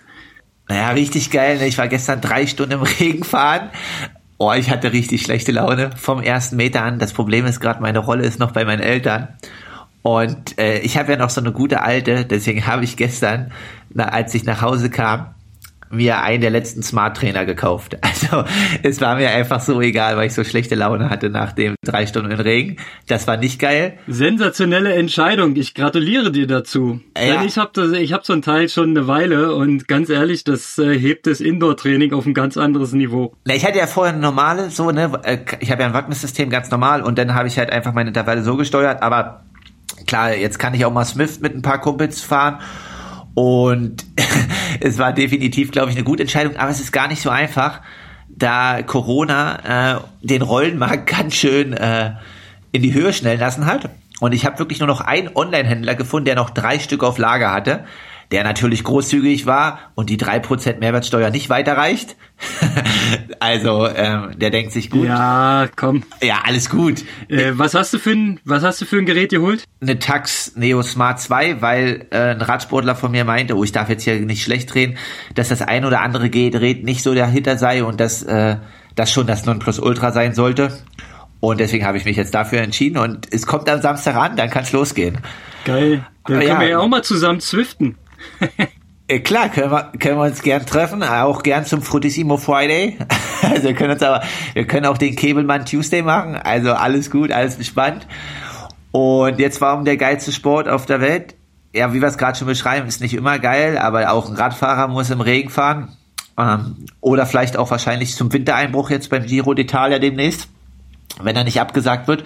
Naja, 0.67 0.91
richtig 0.91 1.31
geil. 1.31 1.57
Ne? 1.57 1.67
Ich 1.67 1.77
war 1.77 1.87
gestern 1.87 2.21
drei 2.21 2.47
Stunden 2.47 2.73
im 2.73 2.81
Regen 2.99 3.23
fahren. 3.23 3.69
Oh, 4.37 4.53
ich 4.53 4.69
hatte 4.71 4.91
richtig 4.91 5.21
schlechte 5.21 5.51
Laune 5.51 5.91
vom 5.97 6.21
ersten 6.21 6.55
Meter 6.55 6.83
an. 6.83 6.97
Das 6.97 7.13
Problem 7.13 7.45
ist 7.45 7.59
gerade, 7.59 7.81
meine 7.81 7.99
Rolle 7.99 8.23
ist 8.23 8.39
noch 8.39 8.51
bei 8.51 8.65
meinen 8.65 8.81
Eltern. 8.81 9.27
Und 10.03 10.57
äh, 10.59 10.79
ich 10.79 10.97
habe 10.97 11.11
ja 11.11 11.17
noch 11.17 11.29
so 11.29 11.41
eine 11.41 11.51
gute 11.51 11.83
alte, 11.83 12.25
deswegen 12.25 12.65
habe 12.65 12.83
ich 12.83 12.97
gestern, 12.97 13.51
na, 13.93 14.05
als 14.05 14.33
ich 14.33 14.43
nach 14.43 14.61
Hause 14.61 14.89
kam, 14.89 15.35
mir 15.91 16.21
einen 16.21 16.41
der 16.41 16.49
letzten 16.49 16.83
Smart 16.83 17.17
Trainer 17.17 17.45
gekauft. 17.45 17.97
Also 18.11 18.43
es 18.83 19.01
war 19.01 19.15
mir 19.15 19.29
einfach 19.31 19.61
so 19.61 19.81
egal, 19.81 20.15
weil 20.15 20.27
ich 20.27 20.33
so 20.33 20.43
schlechte 20.43 20.75
Laune 20.75 21.09
hatte 21.09 21.29
nach 21.29 21.53
dem 21.53 21.75
drei 21.83 22.05
Stunden 22.05 22.31
Regen. 22.31 22.77
Das 23.07 23.25
war 23.25 23.37
nicht 23.37 23.57
geil. 23.57 23.97
Sensationelle 24.07 24.93
Entscheidung. 24.93 25.55
Ich 25.55 25.73
gratuliere 25.73 26.31
dir 26.31 26.45
dazu. 26.45 26.99
Ja. 27.17 27.37
Denn 27.37 27.47
ich 27.47 27.57
habe 27.57 27.97
ich 27.97 28.13
hab 28.13 28.25
so 28.25 28.33
ein 28.33 28.41
Teil 28.41 28.69
schon 28.69 28.91
eine 28.91 29.07
Weile 29.07 29.55
und 29.55 29.87
ganz 29.87 30.09
ehrlich, 30.09 30.43
das 30.43 30.77
äh, 30.77 30.97
hebt 30.97 31.25
das 31.25 31.39
Indoor-Training 31.39 32.13
auf 32.13 32.25
ein 32.25 32.33
ganz 32.33 32.57
anderes 32.57 32.93
Niveau. 32.93 33.33
Na, 33.45 33.55
ich 33.55 33.65
hatte 33.65 33.79
ja 33.79 33.87
vorher 33.87 34.13
eine 34.13 34.21
normale, 34.21 34.69
so 34.69 34.91
ne, 34.91 35.11
äh, 35.23 35.39
ich 35.61 35.71
habe 35.71 35.81
ja 35.81 35.87
ein 35.87 35.93
Wattmesssystem 35.93 36.49
ganz 36.49 36.69
normal 36.69 37.01
und 37.01 37.17
dann 37.17 37.33
habe 37.33 37.47
ich 37.47 37.57
halt 37.57 37.71
einfach 37.71 37.93
meine 37.93 38.09
Intervalle 38.09 38.43
so 38.43 38.55
gesteuert. 38.55 39.01
Aber 39.01 39.43
klar, 40.07 40.35
jetzt 40.35 40.59
kann 40.59 40.73
ich 40.73 40.85
auch 40.85 40.91
mal 40.91 41.05
Smith 41.05 41.39
mit 41.39 41.55
ein 41.55 41.61
paar 41.61 41.81
Kumpels 41.81 42.21
fahren. 42.21 42.59
Und 43.33 44.05
es 44.79 44.97
war 44.97 45.13
definitiv, 45.13 45.71
glaube 45.71 45.89
ich, 45.89 45.95
eine 45.95 46.03
gute 46.03 46.23
Entscheidung, 46.23 46.57
aber 46.57 46.69
es 46.69 46.79
ist 46.79 46.91
gar 46.91 47.07
nicht 47.07 47.21
so 47.21 47.29
einfach, 47.29 47.81
da 48.29 48.81
Corona 48.83 49.95
äh, 49.95 49.99
den 50.21 50.41
Rollenmarkt 50.41 51.07
ganz 51.17 51.35
schön 51.35 51.73
äh, 51.73 52.11
in 52.71 52.81
die 52.81 52.93
Höhe 52.93 53.13
schnellen 53.13 53.39
lassen 53.39 53.65
hat. 53.65 53.89
Und 54.19 54.33
ich 54.33 54.45
habe 54.45 54.59
wirklich 54.59 54.79
nur 54.79 54.87
noch 54.87 55.01
einen 55.01 55.35
Online-Händler 55.35 55.95
gefunden, 55.95 56.25
der 56.25 56.35
noch 56.35 56.51
drei 56.51 56.77
Stück 56.79 57.03
auf 57.03 57.17
Lager 57.17 57.51
hatte 57.51 57.85
der 58.31 58.43
natürlich 58.43 58.83
großzügig 58.83 59.45
war 59.45 59.79
und 59.95 60.09
die 60.09 60.17
drei 60.17 60.39
Prozent 60.39 60.79
Mehrwertsteuer 60.79 61.29
nicht 61.29 61.49
weiterreicht. 61.49 62.15
also 63.39 63.87
ähm, 63.87 64.31
der 64.37 64.49
denkt 64.49 64.71
sich 64.71 64.89
gut. 64.89 65.05
Ja, 65.05 65.67
komm. 65.75 66.03
Ja, 66.21 66.41
alles 66.45 66.69
gut. 66.69 67.03
Äh, 67.27 67.51
was 67.53 67.75
hast 67.75 67.93
du 67.93 67.99
für 67.99 68.11
ein 68.11 68.39
was 68.45 68.63
hast 68.63 68.81
du 68.81 68.85
für 68.85 68.97
ein 68.97 69.05
Gerät 69.05 69.31
geholt? 69.31 69.65
Eine 69.81 69.99
Tax 69.99 70.53
Neo 70.55 70.81
Smart 70.81 71.19
2, 71.19 71.61
weil 71.61 72.07
äh, 72.11 72.31
ein 72.31 72.41
Radsportler 72.41 72.95
von 72.95 73.11
mir 73.11 73.25
meinte, 73.25 73.55
oh, 73.55 73.63
ich 73.63 73.73
darf 73.73 73.89
jetzt 73.89 74.03
hier 74.03 74.19
nicht 74.21 74.43
schlecht 74.43 74.73
drehen, 74.73 74.97
dass 75.35 75.49
das 75.49 75.61
ein 75.61 75.85
oder 75.85 76.01
andere 76.01 76.29
Gerät 76.29 76.83
nicht 76.83 77.03
so 77.03 77.13
dahinter 77.13 77.57
sei 77.57 77.83
und 77.83 77.99
dass 77.99 78.23
äh, 78.23 78.57
das 78.95 79.11
schon 79.11 79.27
das 79.27 79.45
Nonplusultra 79.45 80.11
sein 80.11 80.33
sollte. 80.33 80.77
Und 81.41 81.59
deswegen 81.59 81.85
habe 81.85 81.97
ich 81.97 82.05
mich 82.05 82.17
jetzt 82.17 82.33
dafür 82.33 82.61
entschieden 82.61 82.97
und 82.97 83.27
es 83.31 83.47
kommt 83.47 83.67
am 83.67 83.81
Samstag 83.81 84.15
an, 84.15 84.37
dann 84.37 84.49
kann 84.49 84.63
es 84.63 84.71
losgehen. 84.71 85.17
Geil. 85.65 86.05
Dann 86.25 86.37
können 86.37 86.47
ja, 86.47 86.59
wir 86.59 86.67
ja 86.67 86.79
auch 86.79 86.87
mal 86.87 87.03
zusammen 87.03 87.39
zwiften. 87.39 87.97
Äh, 89.11 89.19
klar, 89.19 89.49
können 89.49 89.71
wir, 89.71 89.91
können 89.99 90.17
wir 90.17 90.23
uns 90.23 90.41
gern 90.41 90.65
treffen, 90.65 91.03
auch 91.03 91.43
gern 91.43 91.65
zum 91.65 91.81
Frutissimo 91.81 92.37
Friday. 92.37 92.97
Also 93.41 93.63
wir 93.63 93.73
können 93.73 93.91
uns 93.91 94.03
aber, 94.03 94.21
wir 94.53 94.65
können 94.65 94.85
auch 94.85 94.99
den 94.99 95.15
Kebelmann 95.15 95.65
Tuesday 95.65 96.03
machen. 96.03 96.35
Also 96.35 96.73
alles 96.73 97.09
gut, 97.09 97.31
alles 97.31 97.55
entspannt. 97.55 98.05
Und 98.91 99.39
jetzt 99.39 99.59
warum 99.59 99.83
der 99.83 99.97
geilste 99.97 100.31
Sport 100.31 100.69
auf 100.69 100.85
der 100.85 101.01
Welt? 101.01 101.35
Ja, 101.73 101.91
wie 101.91 102.01
wir 102.01 102.07
es 102.07 102.17
gerade 102.17 102.37
schon 102.37 102.47
beschreiben, 102.47 102.87
ist 102.87 103.01
nicht 103.01 103.15
immer 103.15 103.39
geil, 103.39 103.77
aber 103.77 104.11
auch 104.11 104.29
ein 104.29 104.35
Radfahrer 104.35 104.87
muss 104.87 105.09
im 105.09 105.21
Regen 105.21 105.49
fahren. 105.49 105.97
Ähm, 106.37 106.85
oder 107.01 107.25
vielleicht 107.25 107.57
auch 107.57 107.71
wahrscheinlich 107.71 108.15
zum 108.15 108.31
Wintereinbruch 108.31 108.89
jetzt 108.89 109.09
beim 109.09 109.25
Giro 109.25 109.51
d'Italia 109.51 109.99
demnächst, 109.99 110.47
wenn 111.21 111.35
er 111.35 111.43
nicht 111.43 111.59
abgesagt 111.59 112.07
wird. 112.07 112.23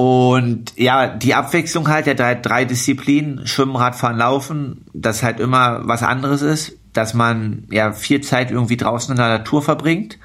Und 0.00 0.72
ja, 0.78 1.08
die 1.08 1.34
Abwechslung 1.34 1.88
halt 1.88 2.06
der 2.06 2.14
drei, 2.14 2.34
drei 2.34 2.64
Disziplinen, 2.64 3.46
Schwimmen, 3.46 3.76
Radfahren, 3.76 4.16
Laufen, 4.16 4.86
das 4.94 5.22
halt 5.22 5.40
immer 5.40 5.86
was 5.86 6.02
anderes 6.02 6.40
ist, 6.40 6.72
dass 6.94 7.12
man 7.12 7.64
ja 7.70 7.92
viel 7.92 8.22
Zeit 8.22 8.50
irgendwie 8.50 8.78
draußen 8.78 9.12
in 9.12 9.18
der 9.18 9.28
Natur 9.28 9.60
verbringt, 9.60 10.18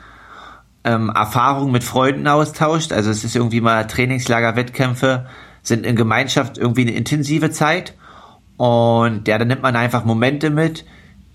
ähm, 0.86 1.12
Erfahrungen 1.14 1.74
mit 1.74 1.84
Freunden 1.84 2.26
austauscht, 2.26 2.94
also 2.94 3.10
es 3.10 3.26
ist 3.26 3.36
irgendwie 3.36 3.60
mal 3.60 3.86
Trainingslager, 3.86 4.56
Wettkämpfe, 4.56 5.26
sind 5.62 5.86
in 5.86 5.98
Gemeinschaft 5.98 6.58
irgendwie 6.58 6.84
eine 6.84 6.94
intensive 6.94 7.52
Zeit. 7.52 7.96
Und 8.56 9.28
ja, 9.28 9.38
dann 9.38 9.50
nimmt 9.50 9.62
man 9.62 9.76
einfach 9.76 10.06
Momente 10.06 10.52
mit, 10.52 10.86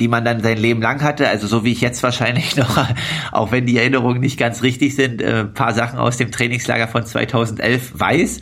die 0.00 0.09
man 0.09 0.25
dann 0.25 0.42
sein 0.42 0.59
Leben 0.59 0.80
lang 0.83 1.02
hatte. 1.02 1.28
Also 1.28 1.47
so 1.47 1.64
wie 1.64 1.73
ich 1.73 1.80
jetzt 1.80 2.02
wahrscheinlich 2.02 2.57
noch, 2.57 2.85
auch 3.30 3.52
wenn 3.52 3.66
die 3.66 3.76
Erinnerungen 3.76 4.21
nicht 4.21 4.38
ganz 4.38 4.62
richtig 4.62 4.97
sind, 4.97 5.23
äh, 5.23 5.45
paar 5.45 5.75
Sachen 5.75 5.99
aus 5.99 6.16
dem 6.16 6.33
Trainingslager 6.33 6.88
von 6.88 7.04
2011 7.04 7.92
weiß 7.95 8.40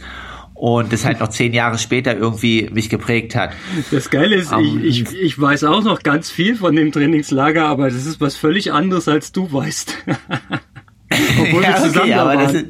und 0.54 0.92
das 0.92 1.04
halt 1.04 1.20
noch 1.20 1.28
zehn 1.28 1.52
Jahre 1.52 1.78
später 1.78 2.16
irgendwie 2.16 2.68
mich 2.72 2.88
geprägt 2.88 3.36
hat. 3.36 3.50
Das 3.90 4.10
Geile 4.10 4.36
ist, 4.36 4.52
um, 4.52 4.82
ich, 4.82 5.02
ich, 5.02 5.20
ich 5.20 5.40
weiß 5.40 5.64
auch 5.64 5.84
noch 5.84 6.02
ganz 6.02 6.30
viel 6.30 6.56
von 6.56 6.74
dem 6.74 6.90
Trainingslager, 6.90 7.66
aber 7.66 7.90
das 7.90 8.06
ist 8.06 8.20
was 8.20 8.36
völlig 8.36 8.72
anderes, 8.72 9.06
als 9.08 9.30
du 9.32 9.52
weißt. 9.52 9.94
Obwohl 11.40 11.62
ja, 11.62 11.68
wir 11.68 11.76
zusammen 11.76 12.10
okay, 12.10 12.14
aber 12.14 12.36
das 12.36 12.54
ist, 12.54 12.66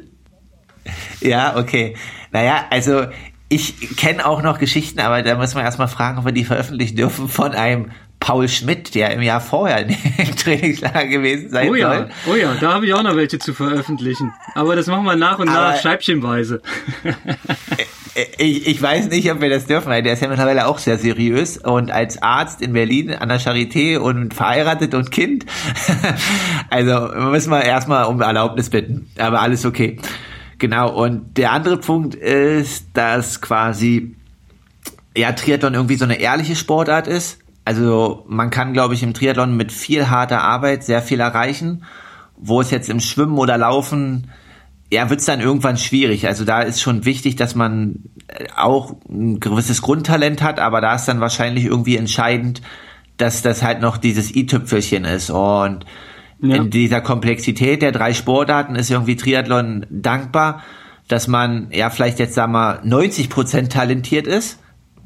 Ja, 1.20 1.56
okay. 1.56 1.96
Naja, 2.30 2.66
also 2.70 3.06
ich 3.48 3.96
kenne 3.96 4.26
auch 4.26 4.42
noch 4.42 4.58
Geschichten, 4.58 5.00
aber 5.00 5.22
da 5.22 5.36
muss 5.36 5.54
man 5.54 5.64
erstmal 5.64 5.88
fragen, 5.88 6.18
ob 6.18 6.26
wir 6.26 6.32
die 6.32 6.44
veröffentlichen 6.44 6.96
dürfen 6.96 7.28
von 7.28 7.52
einem 7.52 7.90
Paul 8.20 8.48
Schmidt, 8.48 8.94
der 8.94 9.12
im 9.12 9.22
Jahr 9.22 9.40
vorher 9.40 9.86
im 9.86 9.96
Trainingslager 10.36 11.06
gewesen 11.06 11.50
sein 11.50 11.70
oh 11.70 11.74
ja, 11.74 11.94
soll. 11.94 12.08
Oh 12.30 12.36
ja, 12.36 12.54
da 12.60 12.74
habe 12.74 12.86
ich 12.86 12.94
auch 12.94 13.02
noch 13.02 13.16
welche 13.16 13.38
zu 13.38 13.54
veröffentlichen. 13.54 14.32
Aber 14.54 14.76
das 14.76 14.86
machen 14.86 15.04
wir 15.04 15.16
nach 15.16 15.38
und 15.38 15.48
Aber 15.48 15.72
nach 15.72 15.80
scheibchenweise. 15.80 16.60
ich, 18.38 18.66
ich 18.66 18.82
weiß 18.82 19.08
nicht, 19.08 19.30
ob 19.30 19.40
wir 19.40 19.48
das 19.48 19.66
dürfen, 19.66 19.88
weil 19.88 20.02
der 20.02 20.14
ist 20.14 20.22
ja 20.22 20.28
mittlerweile 20.28 20.66
auch 20.66 20.78
sehr 20.78 20.98
seriös 20.98 21.58
und 21.58 21.92
als 21.92 22.20
Arzt 22.20 22.60
in 22.60 22.72
Berlin 22.72 23.14
an 23.14 23.28
der 23.28 23.40
Charité 23.40 23.98
und 23.98 24.34
verheiratet 24.34 24.94
und 24.94 25.10
Kind. 25.10 25.46
also 26.70 27.14
müssen 27.30 27.50
wir 27.50 27.62
erstmal 27.62 28.04
um 28.06 28.20
Erlaubnis 28.20 28.68
bitten. 28.68 29.10
Aber 29.16 29.40
alles 29.40 29.64
okay. 29.64 29.98
Genau. 30.58 30.90
Und 30.90 31.36
der 31.36 31.52
andere 31.52 31.76
Punkt 31.76 32.16
ist, 32.16 32.88
dass 32.94 33.40
quasi 33.40 34.16
ja 35.16 35.32
Triathlon 35.32 35.74
irgendwie 35.74 35.96
so 35.96 36.04
eine 36.04 36.20
ehrliche 36.20 36.56
Sportart 36.56 37.06
ist 37.06 37.38
also 37.68 38.24
man 38.26 38.48
kann, 38.48 38.72
glaube 38.72 38.94
ich, 38.94 39.02
im 39.02 39.12
Triathlon 39.12 39.54
mit 39.54 39.72
viel 39.72 40.08
harter 40.08 40.40
Arbeit 40.42 40.84
sehr 40.84 41.02
viel 41.02 41.20
erreichen, 41.20 41.84
wo 42.34 42.62
es 42.62 42.70
jetzt 42.70 42.88
im 42.88 42.98
Schwimmen 42.98 43.36
oder 43.36 43.58
Laufen, 43.58 44.30
ja, 44.90 45.10
wird 45.10 45.20
es 45.20 45.26
dann 45.26 45.42
irgendwann 45.42 45.76
schwierig. 45.76 46.26
Also 46.26 46.46
da 46.46 46.62
ist 46.62 46.80
schon 46.80 47.04
wichtig, 47.04 47.36
dass 47.36 47.54
man 47.54 48.04
äh, 48.28 48.46
auch 48.56 48.96
ein 49.06 49.38
gewisses 49.38 49.82
Grundtalent 49.82 50.40
hat, 50.40 50.60
aber 50.60 50.80
da 50.80 50.94
ist 50.94 51.04
dann 51.08 51.20
wahrscheinlich 51.20 51.66
irgendwie 51.66 51.98
entscheidend, 51.98 52.62
dass 53.18 53.42
das 53.42 53.62
halt 53.62 53.82
noch 53.82 53.98
dieses 53.98 54.34
i-Tüpfelchen 54.34 55.04
ist. 55.04 55.28
Und 55.28 55.84
ja. 56.40 56.56
in 56.56 56.70
dieser 56.70 57.02
Komplexität 57.02 57.82
der 57.82 57.92
drei 57.92 58.14
Sportarten 58.14 58.76
ist 58.76 58.90
irgendwie 58.90 59.16
Triathlon 59.16 59.84
dankbar, 59.90 60.62
dass 61.06 61.28
man 61.28 61.68
ja 61.70 61.90
vielleicht 61.90 62.18
jetzt 62.18 62.32
sagen 62.32 62.52
wir 62.52 62.80
90 62.82 63.28
Prozent 63.28 63.72
talentiert 63.72 64.26
ist 64.26 64.58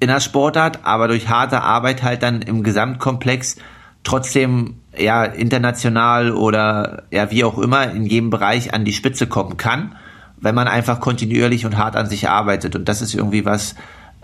in 0.02 0.08
der 0.08 0.18
Sportart, 0.18 0.80
aber 0.82 1.06
durch 1.06 1.28
harte 1.28 1.62
Arbeit 1.62 2.02
halt 2.02 2.24
dann 2.24 2.42
im 2.42 2.64
Gesamtkomplex 2.64 3.56
trotzdem 4.02 4.78
ja 4.98 5.22
international 5.22 6.32
oder 6.32 7.04
ja 7.12 7.30
wie 7.30 7.44
auch 7.44 7.56
immer 7.56 7.88
in 7.88 8.04
jedem 8.04 8.28
Bereich 8.28 8.74
an 8.74 8.84
die 8.84 8.92
Spitze 8.92 9.28
kommen 9.28 9.56
kann, 9.56 9.94
wenn 10.40 10.56
man 10.56 10.66
einfach 10.66 10.98
kontinuierlich 10.98 11.64
und 11.66 11.78
hart 11.78 11.94
an 11.94 12.08
sich 12.08 12.28
arbeitet. 12.28 12.74
Und 12.74 12.88
das 12.88 13.00
ist 13.00 13.14
irgendwie 13.14 13.44
was 13.44 13.76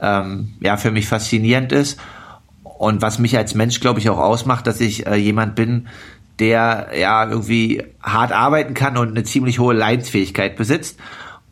ähm, 0.03 0.55
ja 0.59 0.77
für 0.79 0.91
mich 0.91 1.07
faszinierend 1.07 1.71
ist 1.71 2.01
und 2.65 3.01
was 3.01 3.21
mich 3.21 3.37
als 3.37 3.55
Mensch 3.55 3.79
glaube 3.79 4.01
ich 4.01 4.11
auch 4.11 4.19
ausmacht, 4.19 4.67
dass 4.67 4.81
ich 4.81 5.07
äh, 5.07 5.15
jemand 5.15 5.55
bin, 5.55 5.87
der 6.41 6.89
ja 6.99 7.25
irgendwie 7.29 7.85
hart 8.03 8.33
arbeiten 8.33 8.75
kann 8.75 8.97
und 8.97 9.11
eine 9.11 9.23
ziemlich 9.23 9.61
hohe 9.61 9.75
Leidensfähigkeit 9.75 10.57
besitzt. 10.57 10.99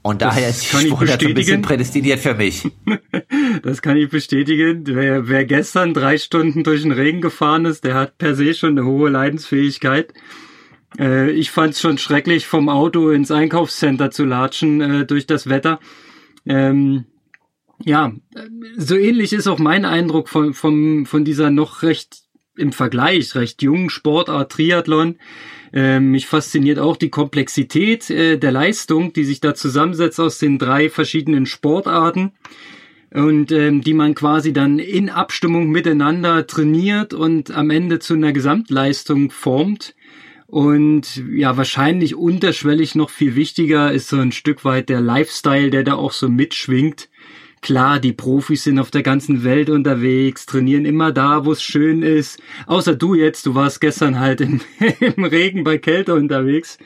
Und 0.06 0.22
daher 0.22 0.50
ist 0.50 0.72
die 0.72 0.86
Sportart 0.86 1.24
ein 1.24 1.34
bisschen 1.34 1.62
prädestiniert 1.62 2.20
für 2.20 2.34
mich. 2.34 2.70
das 3.64 3.82
kann 3.82 3.96
ich 3.96 4.08
bestätigen. 4.08 4.84
Wer, 4.86 5.28
wer 5.28 5.44
gestern 5.44 5.94
drei 5.94 6.16
Stunden 6.16 6.62
durch 6.62 6.82
den 6.82 6.92
Regen 6.92 7.20
gefahren 7.20 7.64
ist, 7.64 7.82
der 7.82 7.94
hat 7.94 8.16
per 8.16 8.36
se 8.36 8.54
schon 8.54 8.78
eine 8.78 8.86
hohe 8.86 9.10
Leidensfähigkeit. 9.10 10.14
Äh, 10.96 11.32
ich 11.32 11.50
fand 11.50 11.74
es 11.74 11.80
schon 11.80 11.98
schrecklich, 11.98 12.46
vom 12.46 12.68
Auto 12.68 13.10
ins 13.10 13.32
Einkaufscenter 13.32 14.12
zu 14.12 14.24
latschen 14.24 14.80
äh, 14.80 15.06
durch 15.06 15.26
das 15.26 15.48
Wetter. 15.48 15.80
Ähm, 16.46 17.06
ja, 17.84 18.12
so 18.76 18.94
ähnlich 18.94 19.32
ist 19.32 19.48
auch 19.48 19.58
mein 19.58 19.84
Eindruck 19.84 20.28
von, 20.28 20.54
von, 20.54 21.06
von 21.06 21.24
dieser 21.24 21.50
noch 21.50 21.82
recht 21.82 22.22
im 22.56 22.70
Vergleich 22.70 23.34
recht 23.34 23.60
jungen 23.60 23.90
Sportart 23.90 24.52
Triathlon. 24.52 25.18
Ähm, 25.76 26.10
mich 26.10 26.26
fasziniert 26.26 26.78
auch 26.78 26.96
die 26.96 27.10
Komplexität 27.10 28.08
äh, 28.08 28.38
der 28.38 28.50
Leistung, 28.50 29.12
die 29.12 29.24
sich 29.24 29.40
da 29.40 29.54
zusammensetzt 29.54 30.18
aus 30.18 30.38
den 30.38 30.58
drei 30.58 30.88
verschiedenen 30.88 31.44
Sportarten 31.44 32.32
und 33.12 33.52
ähm, 33.52 33.82
die 33.82 33.92
man 33.92 34.14
quasi 34.14 34.54
dann 34.54 34.78
in 34.78 35.10
Abstimmung 35.10 35.68
miteinander 35.68 36.46
trainiert 36.46 37.12
und 37.12 37.50
am 37.50 37.68
Ende 37.68 37.98
zu 37.98 38.14
einer 38.14 38.32
Gesamtleistung 38.32 39.30
formt. 39.30 39.94
Und 40.46 41.22
ja, 41.30 41.58
wahrscheinlich 41.58 42.14
unterschwellig 42.14 42.94
noch 42.94 43.10
viel 43.10 43.34
wichtiger 43.34 43.92
ist 43.92 44.08
so 44.08 44.16
ein 44.16 44.32
Stück 44.32 44.64
weit 44.64 44.88
der 44.88 45.02
Lifestyle, 45.02 45.68
der 45.68 45.84
da 45.84 45.96
auch 45.96 46.12
so 46.12 46.30
mitschwingt. 46.30 47.10
Klar, 47.62 47.98
die 47.98 48.12
Profis 48.12 48.64
sind 48.64 48.78
auf 48.78 48.90
der 48.90 49.02
ganzen 49.02 49.42
Welt 49.42 49.70
unterwegs, 49.70 50.46
trainieren 50.46 50.84
immer 50.84 51.10
da, 51.10 51.44
wo 51.44 51.52
es 51.52 51.62
schön 51.62 52.02
ist. 52.02 52.40
Außer 52.66 52.94
du 52.94 53.14
jetzt, 53.14 53.46
du 53.46 53.54
warst 53.54 53.80
gestern 53.80 54.20
halt 54.20 54.40
im, 54.40 54.60
im 55.00 55.24
Regen 55.24 55.64
bei 55.64 55.78
Kälte 55.78 56.14
unterwegs. 56.14 56.78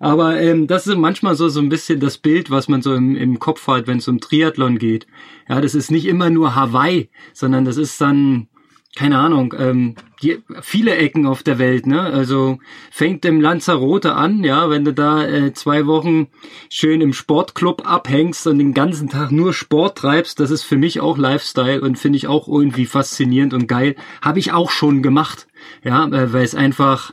Aber 0.00 0.40
ähm, 0.40 0.66
das 0.66 0.86
ist 0.86 0.96
manchmal 0.96 1.34
so, 1.34 1.48
so 1.48 1.60
ein 1.60 1.68
bisschen 1.68 1.98
das 1.98 2.18
Bild, 2.18 2.50
was 2.50 2.68
man 2.68 2.82
so 2.82 2.94
im, 2.94 3.16
im 3.16 3.38
Kopf 3.40 3.66
hat, 3.66 3.86
wenn 3.88 3.98
es 3.98 4.06
um 4.06 4.20
Triathlon 4.20 4.78
geht. 4.78 5.06
Ja, 5.48 5.60
das 5.60 5.74
ist 5.74 5.90
nicht 5.90 6.06
immer 6.06 6.30
nur 6.30 6.54
Hawaii, 6.54 7.10
sondern 7.32 7.64
das 7.64 7.76
ist 7.76 8.00
dann 8.00 8.48
keine 8.98 9.18
Ahnung, 9.18 9.54
ähm, 9.56 9.94
die, 10.22 10.42
viele 10.60 10.96
Ecken 10.96 11.24
auf 11.24 11.44
der 11.44 11.60
Welt, 11.60 11.86
ne? 11.86 12.00
Also 12.00 12.58
fängt 12.90 13.24
im 13.24 13.40
Lanzarote 13.40 14.14
an, 14.14 14.42
ja, 14.42 14.70
wenn 14.70 14.84
du 14.84 14.92
da 14.92 15.24
äh, 15.24 15.52
zwei 15.52 15.86
Wochen 15.86 16.26
schön 16.68 17.00
im 17.00 17.12
Sportclub 17.12 17.88
abhängst 17.88 18.48
und 18.48 18.58
den 18.58 18.74
ganzen 18.74 19.08
Tag 19.08 19.30
nur 19.30 19.54
Sport 19.54 19.98
treibst, 19.98 20.40
das 20.40 20.50
ist 20.50 20.64
für 20.64 20.76
mich 20.76 21.00
auch 21.00 21.16
Lifestyle 21.16 21.80
und 21.80 21.96
finde 21.96 22.16
ich 22.16 22.26
auch 22.26 22.48
irgendwie 22.48 22.86
faszinierend 22.86 23.54
und 23.54 23.68
geil. 23.68 23.94
Habe 24.20 24.40
ich 24.40 24.52
auch 24.52 24.72
schon 24.72 25.00
gemacht, 25.00 25.46
ja, 25.84 26.04
äh, 26.08 26.32
weil 26.32 26.42
es 26.42 26.56
einfach, 26.56 27.12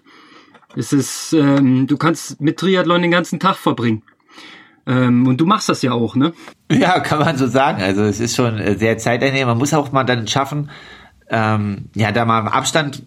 es 0.76 0.92
ist, 0.92 1.34
ähm, 1.34 1.86
du 1.86 1.98
kannst 1.98 2.42
mit 2.42 2.58
Triathlon 2.58 3.04
den 3.04 3.12
ganzen 3.12 3.40
Tag 3.40 3.58
verbringen. 3.58 4.02
Ähm, 4.88 5.28
und 5.28 5.40
du 5.40 5.46
machst 5.46 5.70
das 5.70 5.84
ja 5.84 5.92
auch, 5.92 6.16
ne? 6.16 6.34
Ja, 6.72 7.00
kann 7.00 7.20
man 7.20 7.38
so 7.38 7.46
sagen. 7.46 7.84
Also 7.84 8.02
es 8.02 8.20
ist 8.20 8.36
schon 8.36 8.58
äh, 8.58 8.76
sehr 8.76 8.98
zeiteinnehmend. 8.98 9.50
Man 9.50 9.58
muss 9.60 9.74
auch 9.76 9.92
mal 9.92 10.04
dann 10.04 10.28
schaffen, 10.28 10.72
ähm, 11.30 11.90
ja, 11.96 12.12
da 12.12 12.26
mal 12.26 12.48
Abstand 12.48 13.04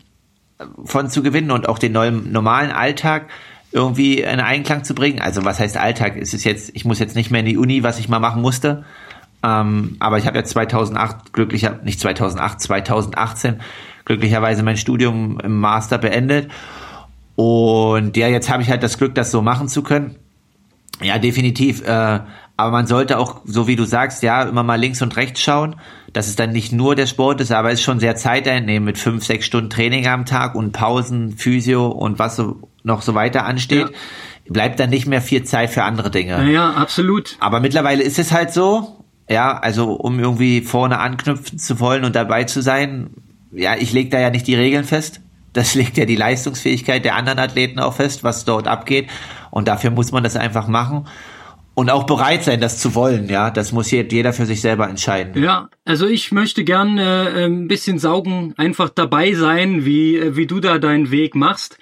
von 0.85 1.09
zu 1.09 1.23
gewinnen 1.23 1.51
und 1.51 1.69
auch 1.69 1.79
den 1.79 1.93
neuen 1.93 2.33
normalen 2.33 2.71
Alltag 2.71 3.29
irgendwie 3.71 4.21
in 4.21 4.41
Einklang 4.41 4.85
zu 4.85 4.95
bringen. 4.95 5.21
Also 5.21 5.45
was 5.45 5.61
heißt 5.61 5.77
Alltag? 5.77 6.17
Es 6.17 6.43
jetzt, 6.45 6.71
ich 6.75 6.85
muss 6.85 6.99
jetzt 6.99 7.17
nicht 7.17 7.31
mehr 7.31 7.41
in 7.41 7.47
die 7.47 7.59
Uni, 7.59 7.83
was 7.83 7.99
ich 7.99 8.09
mal 8.09 8.19
machen 8.19 8.43
musste. 8.43 8.85
Ähm, 9.43 9.97
aber 10.01 10.19
ich 10.19 10.27
habe 10.27 10.39
ja 10.39 10.45
2008 10.45 11.33
glücklicher, 11.33 11.79
nicht 11.85 12.01
2008, 12.01 12.61
2018 12.61 13.61
glücklicherweise 14.05 14.63
mein 14.63 14.77
Studium 14.77 15.39
im 15.41 15.61
Master 15.61 15.99
beendet. 15.99 16.51
Und 17.37 18.17
ja, 18.17 18.27
jetzt 18.27 18.51
habe 18.51 18.63
ich 18.63 18.71
halt 18.71 18.83
das 18.83 18.99
Glück, 18.99 19.15
das 19.15 19.31
so 19.31 19.43
machen 19.43 19.69
zu 19.69 19.83
können. 19.83 20.17
Ja, 21.01 21.19
definitiv. 21.19 21.87
Äh, 21.87 22.21
aber 22.59 22.73
man 22.73 22.88
sollte 22.88 23.19
auch, 23.19 23.41
so 23.45 23.69
wie 23.69 23.77
du 23.77 23.85
sagst, 23.85 24.25
ja, 24.25 24.43
immer 24.43 24.65
mal 24.65 24.75
links 24.75 25.00
und 25.00 25.15
rechts 25.17 25.41
schauen, 25.41 25.77
dass 26.12 26.27
es 26.27 26.35
dann 26.35 26.50
nicht 26.50 26.73
nur 26.73 26.97
der 26.97 27.07
Sport 27.07 27.41
ist, 27.41 27.53
aber 27.53 27.69
es 27.69 27.79
ist 27.79 27.85
schon 27.85 28.00
sehr 28.00 28.17
zeiteinnehmend 28.17 28.85
mit 28.85 28.99
fünf, 28.99 29.25
sechs 29.25 29.47
Stunden 29.47 29.71
Training 29.71 30.09
am 30.09 30.27
Tag 30.27 30.57
und 30.57 30.73
Pausen, 30.73 31.37
Physio 31.38 31.87
und 31.87 32.19
was 32.19 32.35
so 32.35 32.69
noch 32.83 33.03
so 33.03 33.15
weiter 33.15 33.45
ansteht. 33.45 33.91
Ja. 33.91 34.53
Bleibt 34.53 34.81
dann 34.81 34.91
nicht 34.91 35.07
mehr 35.07 35.23
viel 35.23 35.45
Zeit 35.45 35.71
für 35.71 35.85
andere 35.85 36.11
Dinge. 36.11 36.50
Ja, 36.50 36.73
absolut. 36.73 37.37
Aber 37.38 37.61
mittlerweile 37.61 38.03
ist 38.03 38.19
es 38.19 38.33
halt 38.33 38.53
so, 38.53 39.05
ja, 39.31 39.57
also 39.57 39.93
um 39.93 40.19
irgendwie 40.19 40.61
vorne 40.62 40.99
anknüpfen 40.99 41.61
zu 41.61 41.78
wollen 41.78 42.04
und 42.04 42.17
dabei 42.17 42.43
zu 42.43 42.61
sein, 42.61 43.11
ja, 43.52 43.76
ich 43.76 43.93
lege 43.93 44.11
da 44.11 44.19
ja 44.19 44.30
nicht 44.30 44.49
die 44.49 44.56
Regeln 44.56 44.82
fest. 44.82 45.21
Das 45.52 45.75
legt 45.76 45.97
ja 45.97 46.06
die 46.06 46.17
Leistungsfähigkeit 46.17 47.04
der 47.04 47.15
anderen 47.15 47.39
Athleten 47.39 47.78
auch 47.78 47.95
fest, 47.95 48.25
was 48.25 48.45
dort 48.45 48.67
abgeht. 48.67 49.09
Und 49.52 49.69
dafür 49.69 49.93
muss 49.93 50.11
man 50.11 50.25
das 50.25 50.35
einfach 50.35 50.67
machen 50.67 51.06
und 51.78 51.91
auch 51.91 52.06
bereit 52.06 52.43
sein, 52.43 52.60
das 52.60 52.80
zu 52.80 52.97
wollen, 52.97 53.28
ja. 53.28 53.52
Das 53.52 53.71
muss 53.71 53.93
jeder 53.93 54.32
für 54.32 54.47
sich 54.47 54.60
selber 54.60 54.88
entscheiden. 54.88 55.41
Ja, 55.41 55.71
also 55.84 56.08
ich 56.08 56.32
möchte 56.32 56.64
gern 56.64 56.99
äh, 56.99 57.45
ein 57.45 57.69
bisschen 57.69 58.00
saugen, 58.00 58.52
einfach 58.56 58.88
dabei 58.88 59.32
sein, 59.34 59.84
wie, 59.84 60.17
äh, 60.17 60.34
wie 60.34 60.49
du 60.49 60.58
da 60.58 60.78
deinen 60.78 61.12
Weg 61.12 61.36
machst. 61.36 61.78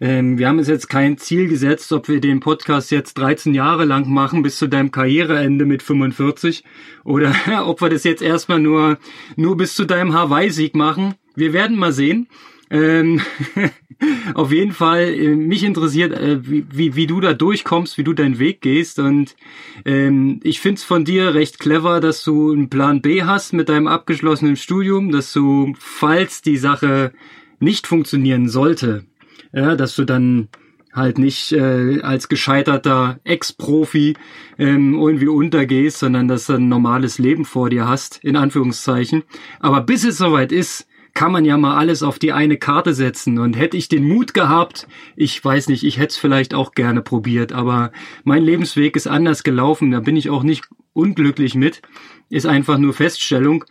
Ähm, 0.00 0.36
wir 0.36 0.48
haben 0.48 0.58
uns 0.58 0.66
jetzt 0.66 0.88
kein 0.88 1.16
Ziel 1.16 1.46
gesetzt, 1.46 1.92
ob 1.92 2.08
wir 2.08 2.20
den 2.20 2.40
Podcast 2.40 2.90
jetzt 2.90 3.18
13 3.18 3.54
Jahre 3.54 3.84
lang 3.84 4.08
machen 4.08 4.42
bis 4.42 4.58
zu 4.58 4.66
deinem 4.66 4.90
Karriereende 4.90 5.64
mit 5.64 5.84
45 5.84 6.64
oder 7.04 7.32
ob 7.66 7.80
wir 7.80 7.88
das 7.88 8.02
jetzt 8.02 8.22
erstmal 8.22 8.58
nur, 8.58 8.98
nur 9.36 9.56
bis 9.56 9.76
zu 9.76 9.84
deinem 9.84 10.12
Hawaii-Sieg 10.12 10.74
machen. 10.74 11.14
Wir 11.36 11.52
werden 11.52 11.78
mal 11.78 11.92
sehen. 11.92 12.26
Ähm, 12.68 13.20
auf 14.34 14.52
jeden 14.52 14.72
Fall, 14.72 15.02
äh, 15.02 15.34
mich 15.34 15.64
interessiert, 15.64 16.12
äh, 16.12 16.48
wie, 16.48 16.66
wie, 16.70 16.96
wie 16.96 17.06
du 17.06 17.20
da 17.20 17.32
durchkommst, 17.32 17.98
wie 17.98 18.04
du 18.04 18.12
deinen 18.12 18.38
Weg 18.38 18.60
gehst. 18.60 18.98
Und 18.98 19.36
ähm, 19.84 20.40
ich 20.42 20.60
find's 20.60 20.84
von 20.84 21.04
dir 21.04 21.34
recht 21.34 21.58
clever, 21.58 22.00
dass 22.00 22.22
du 22.24 22.52
einen 22.52 22.68
Plan 22.68 23.02
B 23.02 23.22
hast 23.22 23.52
mit 23.52 23.68
deinem 23.68 23.86
abgeschlossenen 23.86 24.56
Studium, 24.56 25.10
dass 25.10 25.32
du, 25.32 25.74
falls 25.78 26.42
die 26.42 26.58
Sache 26.58 27.12
nicht 27.58 27.86
funktionieren 27.86 28.48
sollte, 28.48 29.04
ja, 29.52 29.76
dass 29.76 29.96
du 29.96 30.04
dann 30.04 30.48
halt 30.92 31.18
nicht 31.18 31.52
äh, 31.52 32.00
als 32.00 32.28
gescheiterter 32.28 33.20
Ex-Profi 33.24 34.16
ähm, 34.58 34.94
irgendwie 34.94 35.28
untergehst, 35.28 35.98
sondern 35.98 36.26
dass 36.26 36.46
du 36.46 36.54
ein 36.54 36.68
normales 36.68 37.18
Leben 37.18 37.44
vor 37.44 37.68
dir 37.68 37.86
hast, 37.86 38.24
in 38.24 38.34
Anführungszeichen. 38.34 39.22
Aber 39.60 39.82
bis 39.82 40.04
es 40.04 40.16
soweit 40.16 40.52
ist, 40.52 40.88
kann 41.16 41.32
man 41.32 41.46
ja 41.46 41.56
mal 41.56 41.76
alles 41.76 42.02
auf 42.02 42.18
die 42.18 42.32
eine 42.32 42.58
Karte 42.58 42.94
setzen. 42.94 43.38
Und 43.38 43.56
hätte 43.56 43.76
ich 43.76 43.88
den 43.88 44.06
Mut 44.06 44.34
gehabt, 44.34 44.86
ich 45.16 45.42
weiß 45.42 45.68
nicht, 45.68 45.82
ich 45.82 45.96
hätte 45.96 46.10
es 46.10 46.16
vielleicht 46.16 46.54
auch 46.54 46.72
gerne 46.72 47.00
probiert, 47.00 47.52
aber 47.52 47.90
mein 48.22 48.44
Lebensweg 48.44 48.94
ist 48.94 49.08
anders 49.08 49.42
gelaufen. 49.42 49.90
Da 49.90 50.00
bin 50.00 50.14
ich 50.14 50.28
auch 50.28 50.42
nicht 50.42 50.64
unglücklich 50.92 51.54
mit. 51.54 51.80
Ist 52.28 52.46
einfach 52.46 52.76
nur 52.76 52.92
Feststellung. 52.92 53.64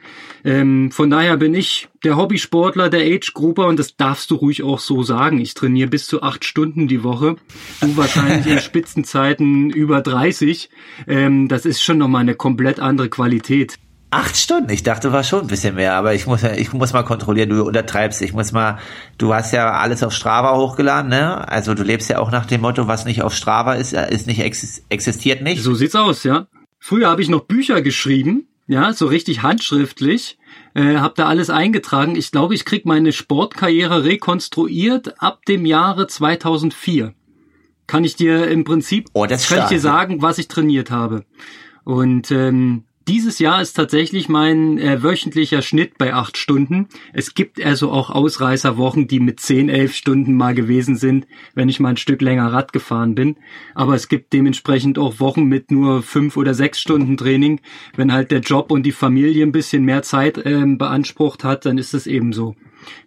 Ähm, 0.44 0.90
von 0.92 1.10
daher 1.10 1.38
bin 1.38 1.54
ich 1.54 1.88
der 2.04 2.18
Hobbysportler, 2.18 2.90
der 2.90 3.02
Age-Grupper 3.02 3.68
und 3.68 3.78
das 3.78 3.96
darfst 3.96 4.32
du 4.32 4.36
ruhig 4.36 4.64
auch 4.64 4.80
so 4.80 5.04
sagen. 5.04 5.40
Ich 5.40 5.54
trainiere 5.54 5.90
bis 5.90 6.08
zu 6.08 6.24
acht 6.24 6.46
Stunden 6.46 6.88
die 6.88 7.04
Woche. 7.04 7.36
Du 7.82 7.96
wahrscheinlich 7.96 8.48
in 8.48 8.60
Spitzenzeiten 8.62 9.70
über 9.70 10.02
30. 10.02 10.70
Ähm, 11.08 11.48
das 11.48 11.66
ist 11.66 11.84
schon 11.84 12.00
nochmal 12.00 12.22
eine 12.22 12.36
komplett 12.36 12.80
andere 12.80 13.10
Qualität. 13.10 13.78
Acht 14.12 14.38
Stunden? 14.38 14.70
Ich 14.70 14.84
dachte, 14.84 15.12
war 15.12 15.24
schon 15.24 15.42
ein 15.42 15.48
bisschen 15.48 15.76
mehr, 15.76 15.94
aber 15.96 16.14
ich 16.14 16.26
muss, 16.26 16.44
ich 16.44 16.72
muss 16.72 16.94
mal 16.94 17.04
kontrollieren, 17.04 17.50
du 17.50 17.64
untertreibst. 17.64 18.22
Ich 18.22 18.34
muss 18.34 18.52
mal, 18.52 18.80
du 19.18 19.34
hast 19.34 19.52
ja 19.52 19.72
alles 19.72 20.04
auf 20.04 20.14
Strava 20.14 20.56
hochgeladen, 20.56 21.10
ne? 21.10 21.48
Also 21.50 21.74
du 21.74 21.84
lebst 21.84 22.10
ja 22.10 22.20
auch 22.20 22.32
nach 22.32 22.46
dem 22.46 22.62
Motto, 22.62 22.88
was 22.88 23.06
nicht 23.06 23.24
auf 23.24 23.34
Strava 23.34 23.74
ist, 23.74 23.94
ist 23.94 24.28
nicht 24.28 24.40
existiert 24.40 25.42
nicht. 25.42 25.62
So 25.62 25.76
sieht's 25.76 25.96
aus, 25.96 26.24
ja. 26.24 26.48
Früher 26.80 27.10
habe 27.10 27.22
ich 27.22 27.30
noch 27.30 27.42
Bücher 27.42 27.82
geschrieben, 27.82 28.48
ja, 28.68 28.94
so 28.94 29.08
richtig 29.08 29.42
handschriftlich. 29.42 30.38
Äh, 30.74 30.98
hab 30.98 31.16
da 31.16 31.28
alles 31.28 31.50
eingetragen. 31.50 32.16
Ich 32.16 32.32
glaube, 32.32 32.56
ich 32.56 32.66
krieg 32.66 32.86
meine 32.86 33.12
Sportkarriere 33.12 34.04
rekonstruiert 34.04 35.22
ab 35.22 35.46
dem 35.46 35.66
Jahre 35.66 36.08
2004. 36.08 37.14
Kann 37.88 38.04
ich 38.04 38.16
dir 38.16 38.48
im 38.48 38.64
Prinzip, 38.64 39.10
oh, 39.14 39.26
das 39.26 39.48
kann 39.48 39.60
ich 39.60 39.66
dir 39.66 39.80
sagen, 39.80 40.22
was 40.22 40.38
ich 40.38 40.48
trainiert 40.48 40.90
habe. 40.90 41.26
Und 41.84 42.32
ähm, 42.32 42.86
dieses 43.08 43.40
Jahr 43.40 43.62
ist 43.62 43.74
tatsächlich 43.74 44.30
mein 44.30 44.78
äh, 44.80 45.04
wöchentlicher 45.04 45.62
Schnitt 45.62 45.98
bei 45.98 46.14
acht 46.14 46.38
Stunden. 46.38 46.88
Es 47.14 47.36
gibt 47.36 47.64
also 47.64 47.92
auch 47.92 48.10
Ausreißerwochen, 48.10 49.08
die 49.08 49.20
mit 49.20 49.40
zehn, 49.40 49.70
elf 49.70 49.94
Stunden 49.96 50.34
mal 50.34 50.56
gewesen 50.56 50.96
sind, 50.96 51.28
wenn 51.54 51.70
ich 51.70 51.80
mal 51.80 51.90
ein 51.90 51.98
Stück 51.98 52.22
länger 52.22 52.52
Rad 52.52 52.74
gefahren 52.74 53.14
bin. 53.14 53.38
Aber 53.76 53.96
es 53.96 54.08
gibt 54.08 54.34
dementsprechend 54.34 54.98
auch 54.98 55.20
Wochen 55.20 55.44
mit 55.44 55.70
nur 55.70 56.02
fünf 56.02 56.36
oder 56.36 56.54
sechs 56.54 56.80
Stunden 56.80 57.18
Training. 57.18 57.62
Wenn 57.96 58.12
halt 58.12 58.32
der 58.32 58.40
Job 58.40 58.72
und 58.72 58.84
die 58.84 58.92
Familie 58.92 59.46
ein 59.46 59.52
bisschen 59.52 59.84
mehr 59.84 60.02
Zeit 60.02 60.42
ähm, 60.44 60.78
beansprucht 60.78 61.44
hat, 61.44 61.66
dann 61.66 61.78
ist 61.78 61.94
es 61.94 62.08
eben 62.08 62.34
so. 62.34 62.56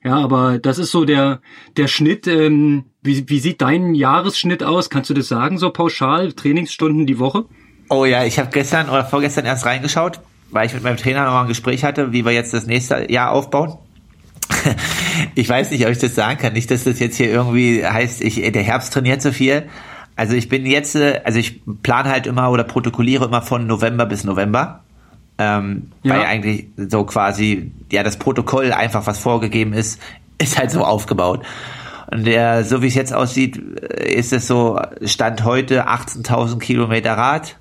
Ja, 0.05 0.17
aber 0.17 0.59
das 0.59 0.79
ist 0.79 0.91
so 0.91 1.05
der, 1.05 1.41
der 1.77 1.89
Schnitt. 1.89 2.27
Ähm, 2.27 2.85
wie, 3.03 3.29
wie 3.29 3.39
sieht 3.39 3.61
dein 3.61 3.95
Jahresschnitt 3.95 4.63
aus? 4.63 4.91
Kannst 4.91 5.11
du 5.11 5.15
das 5.15 5.29
sagen, 5.29 5.59
so 5.59 5.71
pauschal? 5.71 6.33
Trainingsstunden 6.33 7.07
die 7.07 7.19
Woche? 7.19 7.47
Oh 7.89 8.05
ja, 8.05 8.25
ich 8.25 8.39
habe 8.39 8.51
gestern 8.51 8.89
oder 8.89 9.05
vorgestern 9.05 9.47
erst 9.47 9.65
reingeschaut, 9.65 10.21
weil 10.51 10.67
ich 10.67 10.75
mit 10.75 10.83
meinem 10.83 10.97
Trainer 10.97 11.25
nochmal 11.25 11.43
ein 11.43 11.49
Gespräch 11.49 11.85
hatte, 11.85 12.13
wie 12.13 12.25
wir 12.25 12.33
jetzt 12.33 12.53
das 12.53 12.67
nächste 12.67 13.11
Jahr 13.11 13.33
aufbauen. 13.33 13.79
ich 15.35 15.49
weiß 15.49 15.71
nicht, 15.71 15.85
ob 15.85 15.93
ich 15.93 15.99
das 15.99 16.15
sagen 16.15 16.39
kann. 16.39 16.53
Nicht, 16.53 16.71
dass 16.71 16.85
das 16.85 16.99
jetzt 16.99 17.17
hier 17.17 17.31
irgendwie 17.31 17.85
heißt, 17.85 18.23
ich, 18.23 18.51
der 18.53 18.63
Herbst 18.63 18.93
trainiert 18.93 19.23
so 19.23 19.33
viel. 19.33 19.69
Also 20.17 20.35
ich 20.35 20.49
bin 20.49 20.67
jetzt, 20.67 20.97
äh, 20.97 21.21
also 21.25 21.39
ich 21.39 21.61
plane 21.83 22.11
halt 22.11 22.27
immer 22.27 22.51
oder 22.51 22.65
protokolliere 22.65 23.27
immer 23.27 23.43
von 23.43 23.67
November 23.67 24.07
bis 24.07 24.25
November. 24.25 24.83
Ähm, 25.39 25.93
ja. 26.03 26.15
Weil 26.15 26.23
eigentlich 26.25 26.67
so 26.77 27.05
quasi, 27.05 27.71
ja, 27.93 28.03
das 28.03 28.17
Protokoll 28.17 28.73
einfach, 28.73 29.07
was 29.07 29.19
vorgegeben 29.19 29.73
ist, 29.73 30.01
ist 30.39 30.59
halt 30.59 30.71
so 30.71 30.85
aufgebaut. 30.85 31.45
Und 32.11 32.27
der, 32.27 32.65
so 32.65 32.83
wie 32.83 32.87
es 32.87 32.95
jetzt 32.95 33.13
aussieht, 33.13 33.59
ist 33.59 34.33
es 34.33 34.47
so, 34.47 34.81
Stand 35.05 35.45
heute 35.45 35.89
18.000 35.89 36.59
Kilometer 36.59 37.13
Rad, 37.13 37.57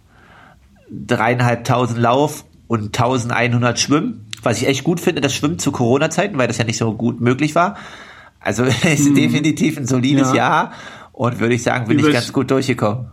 dreieinhalbtausend 0.89 2.00
Lauf 2.00 2.45
und 2.67 2.97
1100 2.97 3.80
Schwimmen. 3.80 4.26
Was 4.43 4.62
ich 4.62 4.67
echt 4.67 4.84
gut 4.84 5.00
finde, 5.00 5.21
das 5.21 5.34
Schwimmen 5.34 5.60
zu 5.60 5.71
Corona-Zeiten, 5.71 6.38
weil 6.38 6.47
das 6.47 6.58
ja 6.58 6.63
nicht 6.63 6.78
so 6.78 6.93
gut 6.93 7.19
möglich 7.21 7.56
war. 7.56 7.78
Also 8.39 8.63
ist 8.84 9.10
mhm. 9.10 9.15
definitiv 9.15 9.78
ein 9.78 9.88
solides 9.88 10.30
ja. 10.30 10.36
Jahr 10.36 10.73
und 11.12 11.39
würde 11.39 11.56
ich 11.56 11.63
sagen, 11.63 11.88
bin 11.88 12.00
Übers 12.00 12.10
ich 12.10 12.13
ganz 12.13 12.34
gut 12.34 12.52
durchgekommen. 12.52 13.12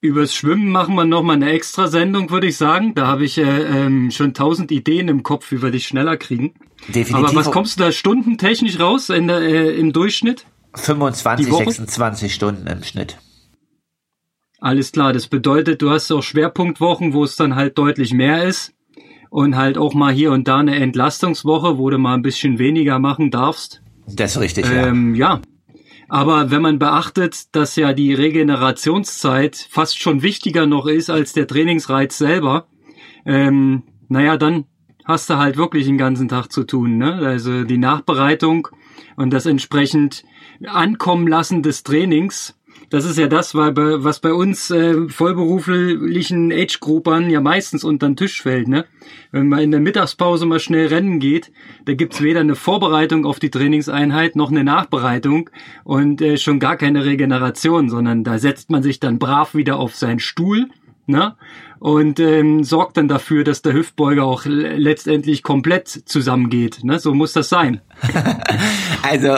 Übers 0.00 0.34
Schwimmen 0.34 0.70
machen 0.70 0.96
wir 0.96 1.04
nochmal 1.04 1.36
eine 1.36 1.50
extra 1.50 1.86
Sendung, 1.86 2.30
würde 2.30 2.48
ich 2.48 2.56
sagen. 2.56 2.94
Da 2.96 3.06
habe 3.06 3.24
ich 3.24 3.38
äh, 3.38 3.42
ähm, 3.42 4.10
schon 4.10 4.34
tausend 4.34 4.72
Ideen 4.72 5.06
im 5.06 5.22
Kopf, 5.22 5.52
wie 5.52 5.62
wir 5.62 5.70
dich 5.70 5.86
schneller 5.86 6.16
kriegen. 6.16 6.54
Definitiv. 6.88 7.14
Aber 7.14 7.34
was 7.36 7.52
kommst 7.52 7.78
du 7.78 7.84
da 7.84 7.92
stundentechnisch 7.92 8.80
raus 8.80 9.10
in 9.10 9.28
der, 9.28 9.40
äh, 9.42 9.78
im 9.78 9.92
Durchschnitt? 9.92 10.44
25, 10.74 11.46
26 11.52 12.34
Stunden 12.34 12.66
im 12.66 12.82
Schnitt. 12.82 13.18
Alles 14.62 14.92
klar, 14.92 15.12
das 15.12 15.26
bedeutet, 15.26 15.82
du 15.82 15.90
hast 15.90 16.12
auch 16.12 16.22
Schwerpunktwochen, 16.22 17.14
wo 17.14 17.24
es 17.24 17.34
dann 17.34 17.56
halt 17.56 17.76
deutlich 17.78 18.14
mehr 18.14 18.44
ist. 18.44 18.72
Und 19.28 19.56
halt 19.56 19.76
auch 19.76 19.92
mal 19.92 20.12
hier 20.12 20.30
und 20.30 20.46
da 20.46 20.58
eine 20.58 20.76
Entlastungswoche, 20.76 21.78
wo 21.78 21.90
du 21.90 21.98
mal 21.98 22.14
ein 22.14 22.22
bisschen 22.22 22.60
weniger 22.60 23.00
machen 23.00 23.32
darfst. 23.32 23.82
Das 24.06 24.36
ist 24.36 24.40
richtig, 24.40 24.66
ähm, 24.70 25.16
ja. 25.16 25.34
ja. 25.34 25.40
Aber 26.08 26.52
wenn 26.52 26.62
man 26.62 26.78
beachtet, 26.78 27.56
dass 27.56 27.74
ja 27.74 27.92
die 27.92 28.14
Regenerationszeit 28.14 29.66
fast 29.68 30.00
schon 30.00 30.22
wichtiger 30.22 30.66
noch 30.66 30.86
ist 30.86 31.10
als 31.10 31.32
der 31.32 31.48
Trainingsreiz 31.48 32.16
selber, 32.16 32.68
ähm, 33.26 33.82
naja, 34.08 34.36
dann 34.36 34.66
hast 35.04 35.28
du 35.28 35.38
halt 35.38 35.56
wirklich 35.56 35.86
den 35.86 35.98
ganzen 35.98 36.28
Tag 36.28 36.52
zu 36.52 36.62
tun. 36.62 36.98
Ne? 36.98 37.14
Also 37.14 37.64
die 37.64 37.78
Nachbereitung 37.78 38.68
und 39.16 39.32
das 39.32 39.46
entsprechend 39.46 40.22
Ankommen 40.64 41.26
lassen 41.26 41.64
des 41.64 41.82
Trainings 41.82 42.54
das 42.90 43.04
ist 43.04 43.18
ja 43.18 43.26
das, 43.26 43.54
was 43.54 44.20
bei 44.20 44.32
uns 44.32 44.70
äh, 44.70 45.08
vollberuflichen 45.08 46.52
Age-Groupern 46.52 47.30
ja 47.30 47.40
meistens 47.40 47.84
unter 47.84 48.06
den 48.06 48.16
Tisch 48.16 48.42
fällt. 48.42 48.68
Ne? 48.68 48.84
Wenn 49.30 49.48
man 49.48 49.60
in 49.60 49.70
der 49.70 49.80
Mittagspause 49.80 50.46
mal 50.46 50.60
schnell 50.60 50.88
rennen 50.88 51.18
geht, 51.18 51.52
da 51.84 51.94
gibt's 51.94 52.20
weder 52.20 52.40
eine 52.40 52.54
Vorbereitung 52.54 53.24
auf 53.26 53.38
die 53.38 53.50
Trainingseinheit 53.50 54.36
noch 54.36 54.50
eine 54.50 54.64
Nachbereitung 54.64 55.50
und 55.84 56.20
äh, 56.20 56.36
schon 56.36 56.60
gar 56.60 56.76
keine 56.76 57.04
Regeneration, 57.04 57.88
sondern 57.88 58.24
da 58.24 58.38
setzt 58.38 58.70
man 58.70 58.82
sich 58.82 59.00
dann 59.00 59.18
brav 59.18 59.54
wieder 59.54 59.78
auf 59.78 59.96
seinen 59.96 60.20
Stuhl 60.20 60.68
ne? 61.06 61.36
und 61.78 62.20
ähm, 62.20 62.62
sorgt 62.64 62.96
dann 62.96 63.08
dafür, 63.08 63.44
dass 63.44 63.62
der 63.62 63.72
Hüftbeuger 63.72 64.24
auch 64.24 64.44
letztendlich 64.44 65.42
komplett 65.42 65.88
zusammengeht. 65.88 66.84
Ne? 66.84 66.98
So 66.98 67.14
muss 67.14 67.32
das 67.32 67.48
sein. 67.48 67.80
also 69.02 69.36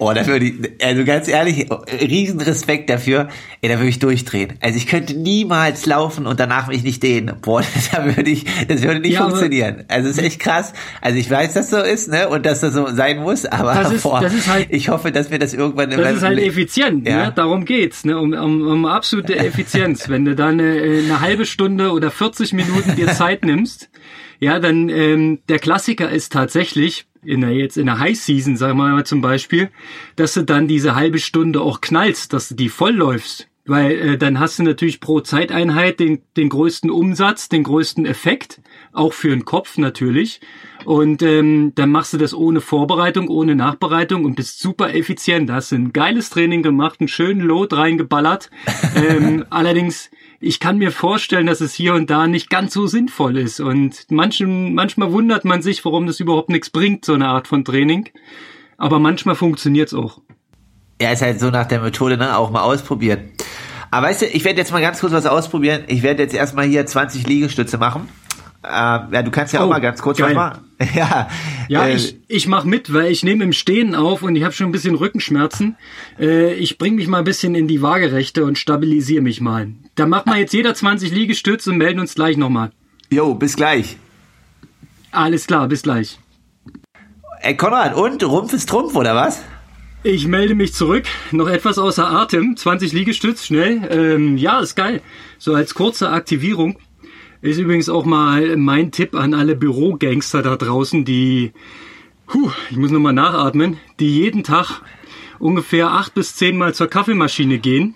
Oh, 0.00 0.14
da 0.14 0.26
würde 0.26 0.46
ich, 0.46 0.54
also 0.82 1.04
ganz 1.04 1.28
ehrlich, 1.28 1.66
riesen 2.00 2.40
Respekt 2.40 2.88
dafür. 2.88 3.28
Ey, 3.60 3.68
da 3.68 3.76
würde 3.76 3.90
ich 3.90 3.98
durchdrehen. 3.98 4.54
Also 4.60 4.78
ich 4.78 4.86
könnte 4.86 5.12
niemals 5.12 5.84
laufen 5.84 6.26
und 6.26 6.40
danach 6.40 6.68
mich 6.68 6.82
nicht 6.82 7.02
dehnen. 7.02 7.36
Boah, 7.42 7.62
das 7.74 7.92
würde 7.92 8.30
ich, 8.30 8.46
das 8.66 8.80
würde 8.80 9.00
nicht 9.00 9.12
ja, 9.12 9.24
funktionieren. 9.24 9.84
Also 9.88 10.08
es 10.08 10.16
ist 10.16 10.24
echt 10.24 10.40
krass. 10.40 10.72
Also 11.02 11.18
ich 11.18 11.30
weiß, 11.30 11.52
dass 11.52 11.68
so 11.68 11.82
ist, 11.82 12.08
ne, 12.08 12.30
und 12.30 12.46
dass 12.46 12.60
das 12.60 12.72
so 12.72 12.86
sein 12.88 13.20
muss, 13.20 13.44
aber 13.44 13.74
das 13.74 13.92
ist, 13.92 14.02
boah, 14.04 14.22
das 14.22 14.32
ist 14.32 14.48
halt, 14.48 14.68
ich 14.70 14.88
hoffe, 14.88 15.12
dass 15.12 15.30
wir 15.30 15.38
das 15.38 15.52
irgendwann 15.52 15.90
Das 15.90 16.16
ist 16.16 16.22
halt 16.22 16.38
effizient, 16.38 17.06
ja. 17.06 17.26
ne? 17.26 17.32
Darum 17.36 17.66
geht's, 17.66 18.06
ne? 18.06 18.18
Um, 18.18 18.32
um, 18.32 18.66
um 18.66 18.86
absolute 18.86 19.36
Effizienz. 19.38 20.08
Wenn 20.08 20.24
du 20.24 20.34
dann 20.34 20.60
eine, 20.60 20.80
eine 20.80 21.20
halbe 21.20 21.44
Stunde 21.44 21.92
oder 21.92 22.10
40 22.10 22.54
Minuten 22.54 22.96
dir 22.96 23.08
Zeit 23.12 23.44
nimmst, 23.44 23.90
ja, 24.38 24.58
dann 24.60 24.88
ähm, 24.88 25.40
der 25.50 25.58
Klassiker 25.58 26.08
ist 26.08 26.32
tatsächlich, 26.32 27.06
in 27.24 27.40
der 27.42 27.52
jetzt 27.52 27.76
in 27.76 27.86
der 27.86 27.98
High 27.98 28.18
Season, 28.18 28.56
sagen 28.56 28.78
wir 28.78 28.88
mal 28.88 29.06
zum 29.06 29.20
Beispiel, 29.20 29.70
dass 30.16 30.34
du 30.34 30.42
dann 30.42 30.68
diese 30.68 30.94
halbe 30.94 31.18
Stunde 31.18 31.60
auch 31.60 31.80
knallst, 31.80 32.32
dass 32.32 32.48
du 32.48 32.54
die 32.54 32.68
vollläufst. 32.68 33.48
Weil 33.66 33.92
äh, 33.92 34.18
dann 34.18 34.40
hast 34.40 34.58
du 34.58 34.62
natürlich 34.62 35.00
pro 35.00 35.20
Zeiteinheit 35.20 36.00
den, 36.00 36.22
den 36.36 36.48
größten 36.48 36.90
Umsatz, 36.90 37.48
den 37.48 37.62
größten 37.62 38.06
Effekt, 38.06 38.60
auch 38.92 39.12
für 39.12 39.28
den 39.28 39.44
Kopf 39.44 39.76
natürlich. 39.76 40.40
Und 40.86 41.22
ähm, 41.22 41.72
dann 41.74 41.90
machst 41.90 42.14
du 42.14 42.18
das 42.18 42.34
ohne 42.34 42.62
Vorbereitung, 42.62 43.28
ohne 43.28 43.54
Nachbereitung 43.54 44.24
und 44.24 44.34
bist 44.34 44.60
super 44.60 44.94
effizient. 44.94 45.50
Da 45.50 45.56
hast 45.56 45.72
du 45.72 45.76
ein 45.76 45.92
geiles 45.92 46.30
Training 46.30 46.62
gemacht, 46.62 47.00
einen 47.00 47.08
schönen 47.08 47.42
Lot 47.42 47.74
reingeballert. 47.74 48.50
ähm, 48.96 49.44
allerdings 49.50 50.10
ich 50.40 50.58
kann 50.58 50.78
mir 50.78 50.90
vorstellen, 50.90 51.46
dass 51.46 51.60
es 51.60 51.74
hier 51.74 51.94
und 51.94 52.08
da 52.08 52.26
nicht 52.26 52.48
ganz 52.48 52.72
so 52.72 52.86
sinnvoll 52.86 53.36
ist. 53.36 53.60
Und 53.60 54.06
manchen, 54.10 54.74
manchmal 54.74 55.12
wundert 55.12 55.44
man 55.44 55.60
sich, 55.60 55.84
warum 55.84 56.06
das 56.06 56.18
überhaupt 56.18 56.48
nichts 56.48 56.70
bringt, 56.70 57.04
so 57.04 57.12
eine 57.12 57.28
Art 57.28 57.46
von 57.46 57.64
Training. 57.64 58.08
Aber 58.78 58.98
manchmal 58.98 59.34
funktioniert 59.34 59.88
es 59.88 59.94
auch. 59.94 60.22
Ja, 61.00 61.12
ist 61.12 61.22
halt 61.22 61.40
so 61.40 61.50
nach 61.50 61.66
der 61.66 61.80
Methode, 61.80 62.16
ne? 62.16 62.36
Auch 62.36 62.50
mal 62.50 62.62
ausprobieren. 62.62 63.30
Aber 63.90 64.06
weißt 64.06 64.22
du, 64.22 64.26
ich 64.26 64.44
werde 64.44 64.58
jetzt 64.58 64.72
mal 64.72 64.80
ganz 64.80 65.00
kurz 65.00 65.12
was 65.12 65.26
ausprobieren. 65.26 65.84
Ich 65.88 66.02
werde 66.02 66.22
jetzt 66.22 66.34
erstmal 66.34 66.66
hier 66.66 66.86
20 66.86 67.26
Liegestütze 67.26 67.76
machen. 67.76 68.08
Äh, 68.62 68.68
ja, 68.68 69.22
du 69.22 69.30
kannst 69.30 69.54
ja 69.54 69.60
oh, 69.60 69.64
auch 69.64 69.70
mal 69.70 69.80
ganz 69.80 70.02
kurz 70.02 70.18
geil. 70.18 70.30
was 70.30 70.34
machen. 70.34 70.64
ja, 70.94 71.28
ja 71.68 71.86
äh, 71.86 71.94
ich, 71.94 72.16
ich 72.28 72.46
mache 72.46 72.68
mit, 72.68 72.92
weil 72.92 73.10
ich 73.10 73.22
nehme 73.22 73.44
im 73.44 73.52
Stehen 73.52 73.94
auf 73.94 74.22
und 74.22 74.36
ich 74.36 74.44
habe 74.44 74.52
schon 74.52 74.68
ein 74.68 74.72
bisschen 74.72 74.94
Rückenschmerzen. 74.94 75.76
Äh, 76.18 76.54
ich 76.54 76.76
bringe 76.76 76.96
mich 76.96 77.08
mal 77.08 77.18
ein 77.18 77.24
bisschen 77.24 77.54
in 77.54 77.68
die 77.68 77.80
Waagerechte 77.80 78.44
und 78.44 78.58
stabilisiere 78.58 79.22
mich 79.22 79.40
mal. 79.40 79.68
Dann 79.94 80.10
machen 80.10 80.30
wir 80.30 80.38
jetzt 80.38 80.52
jeder 80.52 80.74
20 80.74 81.10
Liegestütze 81.10 81.70
und 81.70 81.78
melden 81.78 82.00
uns 82.00 82.14
gleich 82.14 82.36
nochmal. 82.36 82.70
Jo, 83.10 83.34
bis 83.34 83.56
gleich. 83.56 83.96
Alles 85.10 85.46
klar, 85.46 85.66
bis 85.66 85.82
gleich. 85.82 86.18
Ey, 87.40 87.56
Konrad, 87.56 87.94
und? 87.94 88.22
Rumpf 88.22 88.52
ist 88.52 88.68
Trumpf, 88.68 88.94
oder 88.94 89.14
was? 89.14 89.42
Ich 90.02 90.26
melde 90.26 90.54
mich 90.54 90.74
zurück. 90.74 91.04
Noch 91.30 91.48
etwas 91.48 91.78
außer 91.78 92.08
Atem. 92.08 92.56
20 92.56 92.92
Liegestütz, 92.92 93.46
schnell. 93.46 93.88
Ähm, 93.90 94.36
ja, 94.36 94.60
ist 94.60 94.74
geil. 94.74 95.02
So 95.38 95.54
als 95.54 95.74
kurze 95.74 96.10
Aktivierung. 96.10 96.78
Ist 97.42 97.58
übrigens 97.58 97.88
auch 97.88 98.04
mal 98.04 98.56
mein 98.56 98.92
Tipp 98.92 99.14
an 99.14 99.32
alle 99.32 99.56
Bürogangster 99.56 100.42
da 100.42 100.56
draußen, 100.56 101.06
die, 101.06 101.52
puh, 102.26 102.50
ich 102.70 102.76
muss 102.76 102.90
nochmal 102.90 103.14
nachatmen, 103.14 103.78
die 103.98 104.14
jeden 104.14 104.44
Tag 104.44 104.82
ungefähr 105.38 105.90
acht 105.90 106.12
bis 106.12 106.36
zehn 106.36 106.58
Mal 106.58 106.74
zur 106.74 106.88
Kaffeemaschine 106.88 107.58
gehen 107.58 107.94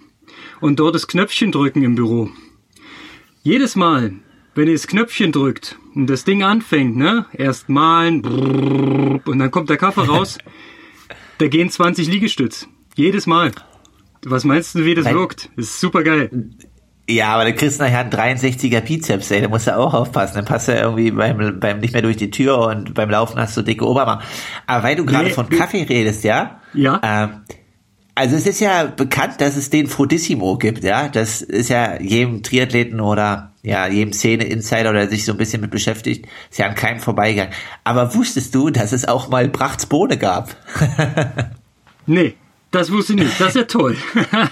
und 0.61 0.81
dort 0.81 0.95
das 0.95 1.09
Knöpfchen 1.09 1.53
drücken 1.53 1.83
im 1.83 1.95
Büro. 1.95 2.31
Jedes 3.43 3.77
Mal, 3.77 4.15
wenn 4.55 4.69
ihr 4.69 4.75
das 4.75 4.87
Knöpfchen 4.87 5.31
drückt 5.31 5.79
und 5.95 6.07
das 6.07 6.25
Ding 6.25 6.43
anfängt, 6.43 6.97
ne, 6.97 7.27
erst 7.35 7.69
malen 7.69 8.25
und 8.25 9.39
dann 9.39 9.51
kommt 9.51 9.69
der 9.69 9.77
Kaffee 9.77 10.07
raus, 10.07 10.39
da 11.39 11.49
gehen 11.49 11.69
20 11.69 12.09
Liegestütz. 12.09 12.67
Jedes 12.97 13.27
Mal. 13.27 13.53
Was 14.25 14.45
meinst 14.45 14.75
du, 14.75 14.87
wie 14.87 14.95
das 14.95 15.05
wirkt? 15.05 15.51
Das 15.57 15.67
ist 15.67 15.81
super 15.81 16.03
geil. 16.03 16.31
Ja, 17.09 17.35
aber 17.35 17.45
du 17.45 17.53
kriegst 17.53 17.81
nachher 17.81 18.01
einen 18.01 18.11
63er 18.11 18.81
Bizeps, 18.81 19.31
ey, 19.31 19.43
da 19.43 19.49
musst 19.49 19.67
du 19.67 19.77
auch 19.77 19.93
aufpassen. 19.93 20.37
Dann 20.37 20.47
passt 20.47 20.69
er 20.69 20.81
irgendwie 20.81 21.11
beim, 21.11 21.61
beim 21.61 21.81
nicht 21.81 21.93
mehr 21.93 22.01
durch 22.01 22.17
die 22.17 22.31
Tür 22.31 22.59
und 22.67 22.95
beim 22.95 23.11
Laufen 23.11 23.39
hast 23.39 23.57
du 23.57 23.63
dicke 23.63 23.87
Oberarme. 23.87 24.23
Aber 24.67 24.83
weil 24.85 24.97
du 24.97 25.05
gerade 25.05 25.27
nee, 25.27 25.31
von 25.31 25.51
Kaffee 25.51 25.83
redest, 25.83 26.25
ja? 26.25 26.61
Ja. 26.73 27.01
Ähm, 27.03 27.43
also 28.15 28.37
es 28.37 28.47
ist 28.47 28.61
ja 28.61 28.85
bekannt, 28.85 29.41
dass 29.41 29.57
es 29.57 29.69
den 29.69 29.87
Frodissimo 29.87 30.57
gibt, 30.57 30.83
ja. 30.83 31.09
Das 31.09 31.43
ist 31.43 31.69
ja 31.69 32.01
jedem 32.01 32.43
Triathleten 32.43 33.01
oder 33.01 33.53
ja, 33.63 33.87
jedem 33.87 34.13
Szene-Insider 34.13 34.91
oder 34.91 35.09
sich 35.09 35.27
so 35.27 35.33
ein 35.33 35.39
bisschen 35.39 35.61
mit 35.61 35.71
beschäftigt, 35.71 36.27
ist 36.51 36.59
ja 36.59 36.67
an 36.67 36.75
keinem 36.75 37.01
vorbeigegangen. 37.01 37.53
Aber 37.83 38.15
wusstest 38.15 38.55
du, 38.55 38.71
dass 38.71 38.93
es 38.93 39.07
auch 39.07 39.29
mal 39.29 39.49
Brachts 39.49 39.87
Bohne 39.87 40.17
gab? 40.17 40.57
nee. 42.07 42.35
Das 42.71 42.91
wusste 42.91 43.13
ich 43.13 43.21
nicht. 43.21 43.41
Das 43.41 43.51
ist 43.51 43.55
ja 43.55 43.63
toll. 43.65 43.97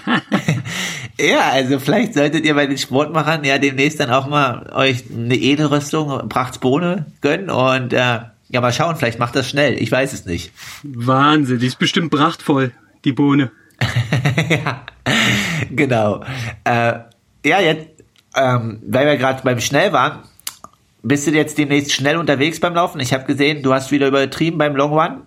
ja, 1.19 1.49
also 1.51 1.79
vielleicht 1.79 2.13
solltet 2.13 2.45
ihr 2.45 2.55
bei 2.55 2.65
den 2.65 2.77
Sportmachern 2.77 3.43
ja 3.43 3.57
demnächst 3.57 3.99
dann 3.99 4.09
auch 4.09 4.27
mal 4.27 4.71
euch 4.73 5.03
eine 5.13 5.35
Edelrüstung, 5.35 6.29
Prachtsbohne 6.29 7.05
gönnen 7.21 7.49
und 7.49 7.93
äh, 7.93 8.19
ja, 8.49 8.61
mal 8.61 8.73
schauen, 8.73 8.95
vielleicht 8.95 9.19
macht 9.19 9.35
das 9.35 9.49
schnell. 9.49 9.81
Ich 9.81 9.91
weiß 9.91 10.13
es 10.13 10.25
nicht. 10.25 10.51
Wahnsinn, 10.83 11.59
die 11.59 11.67
ist 11.67 11.79
bestimmt 11.79 12.11
prachtvoll, 12.11 12.71
die 13.03 13.11
Bohne. 13.11 13.51
ja, 14.49 14.81
genau. 15.71 16.23
Äh, 16.63 16.99
ja, 17.45 17.59
jetzt, 17.59 17.87
ähm, 18.35 18.79
weil 18.85 19.07
wir 19.07 19.17
gerade 19.17 19.41
beim 19.43 19.59
Schnell 19.59 19.91
waren, 19.91 20.19
bist 21.01 21.27
du 21.27 21.31
jetzt 21.31 21.57
demnächst 21.57 21.91
schnell 21.91 22.17
unterwegs 22.17 22.59
beim 22.59 22.75
Laufen? 22.75 22.99
Ich 22.99 23.13
habe 23.13 23.25
gesehen, 23.25 23.61
du 23.61 23.73
hast 23.73 23.91
wieder 23.91 24.07
übertrieben 24.07 24.57
beim 24.57 24.75
Long 24.75 24.93
Run. 24.93 25.21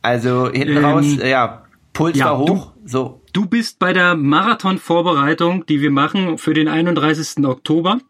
Also 0.00 0.50
hinten 0.50 0.76
ähm, 0.76 0.84
raus, 0.84 1.06
ja, 1.24 1.62
Puls 1.92 2.16
ja, 2.16 2.26
war 2.26 2.38
hoch. 2.38 2.72
Du, 2.76 2.88
so. 2.88 3.22
Du 3.38 3.46
bist 3.46 3.78
bei 3.78 3.92
der 3.92 4.16
Marathon-Vorbereitung, 4.16 5.64
die 5.64 5.80
wir 5.80 5.92
machen 5.92 6.38
für 6.38 6.54
den 6.54 6.66
31. 6.66 7.46
Oktober, 7.46 8.00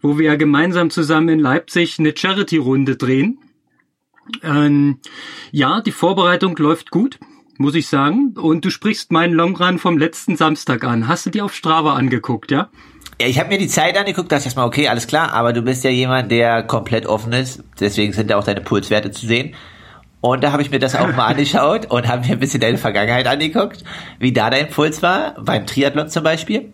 wo 0.00 0.18
wir 0.18 0.24
ja 0.24 0.36
gemeinsam 0.36 0.88
zusammen 0.88 1.28
in 1.28 1.38
Leipzig 1.38 1.98
eine 1.98 2.16
Charity-Runde 2.16 2.96
drehen. 2.96 3.38
Ähm, 4.42 5.00
ja, 5.50 5.82
die 5.82 5.92
Vorbereitung 5.92 6.56
läuft 6.56 6.90
gut, 6.90 7.18
muss 7.58 7.74
ich 7.74 7.88
sagen. 7.88 8.32
Und 8.40 8.64
du 8.64 8.70
sprichst 8.70 9.12
meinen 9.12 9.34
Longrun 9.34 9.78
vom 9.78 9.98
letzten 9.98 10.36
Samstag 10.36 10.82
an. 10.82 11.08
Hast 11.08 11.26
du 11.26 11.30
dir 11.30 11.44
auf 11.44 11.54
Strava 11.54 11.92
angeguckt, 11.92 12.50
ja? 12.50 12.70
Ja, 13.20 13.26
ich 13.26 13.38
habe 13.38 13.50
mir 13.50 13.58
die 13.58 13.68
Zeit 13.68 13.98
angeguckt, 13.98 14.32
dachte 14.32 14.44
erstmal, 14.44 14.66
okay, 14.66 14.88
alles 14.88 15.06
klar, 15.06 15.34
aber 15.34 15.52
du 15.52 15.60
bist 15.60 15.84
ja 15.84 15.90
jemand, 15.90 16.32
der 16.32 16.62
komplett 16.62 17.04
offen 17.04 17.34
ist, 17.34 17.62
deswegen 17.78 18.14
sind 18.14 18.30
da 18.30 18.38
auch 18.38 18.44
deine 18.44 18.62
Pulswerte 18.62 19.10
zu 19.10 19.26
sehen. 19.26 19.54
Und 20.20 20.44
da 20.44 20.52
habe 20.52 20.62
ich 20.62 20.70
mir 20.70 20.78
das 20.78 20.94
auch 20.94 21.14
mal 21.16 21.26
angeschaut 21.26 21.86
und 21.86 22.06
habe 22.06 22.26
mir 22.26 22.32
ein 22.32 22.38
bisschen 22.40 22.60
deine 22.60 22.78
Vergangenheit 22.78 23.26
angeguckt, 23.26 23.84
wie 24.18 24.32
da 24.32 24.50
dein 24.50 24.68
Puls 24.68 25.02
war, 25.02 25.34
beim 25.42 25.66
Triathlon 25.66 26.08
zum 26.08 26.24
Beispiel. 26.24 26.72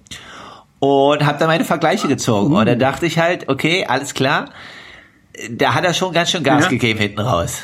Und 0.78 1.24
habe 1.24 1.38
da 1.38 1.46
meine 1.46 1.64
Vergleiche 1.64 2.08
gezogen. 2.08 2.54
Und 2.54 2.66
dann 2.66 2.78
dachte 2.78 3.06
ich 3.06 3.18
halt, 3.18 3.48
okay, 3.48 3.86
alles 3.86 4.14
klar. 4.14 4.50
Da 5.50 5.74
hat 5.74 5.84
er 5.84 5.94
schon 5.94 6.12
ganz 6.12 6.30
schön 6.30 6.42
Gas 6.42 6.64
ja. 6.64 6.70
gegeben 6.70 6.98
hinten 6.98 7.20
raus. 7.20 7.62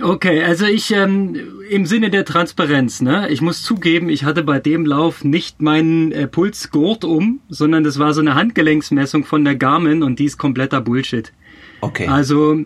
Okay, 0.00 0.44
also 0.44 0.64
ich 0.64 0.92
ähm, 0.92 1.34
im 1.70 1.84
Sinne 1.84 2.10
der 2.10 2.24
Transparenz, 2.24 3.02
ne? 3.02 3.28
Ich 3.30 3.40
muss 3.40 3.62
zugeben, 3.62 4.10
ich 4.10 4.22
hatte 4.22 4.44
bei 4.44 4.60
dem 4.60 4.86
Lauf 4.86 5.24
nicht 5.24 5.60
meinen 5.60 6.12
äh, 6.12 6.28
Pulsgurt 6.28 7.04
um, 7.04 7.40
sondern 7.48 7.82
das 7.82 7.98
war 7.98 8.14
so 8.14 8.20
eine 8.20 8.36
Handgelenksmessung 8.36 9.24
von 9.24 9.44
der 9.44 9.56
Garmin 9.56 10.04
und 10.04 10.20
die 10.20 10.26
ist 10.26 10.38
kompletter 10.38 10.80
Bullshit. 10.80 11.32
Okay. 11.80 12.06
Also, 12.06 12.60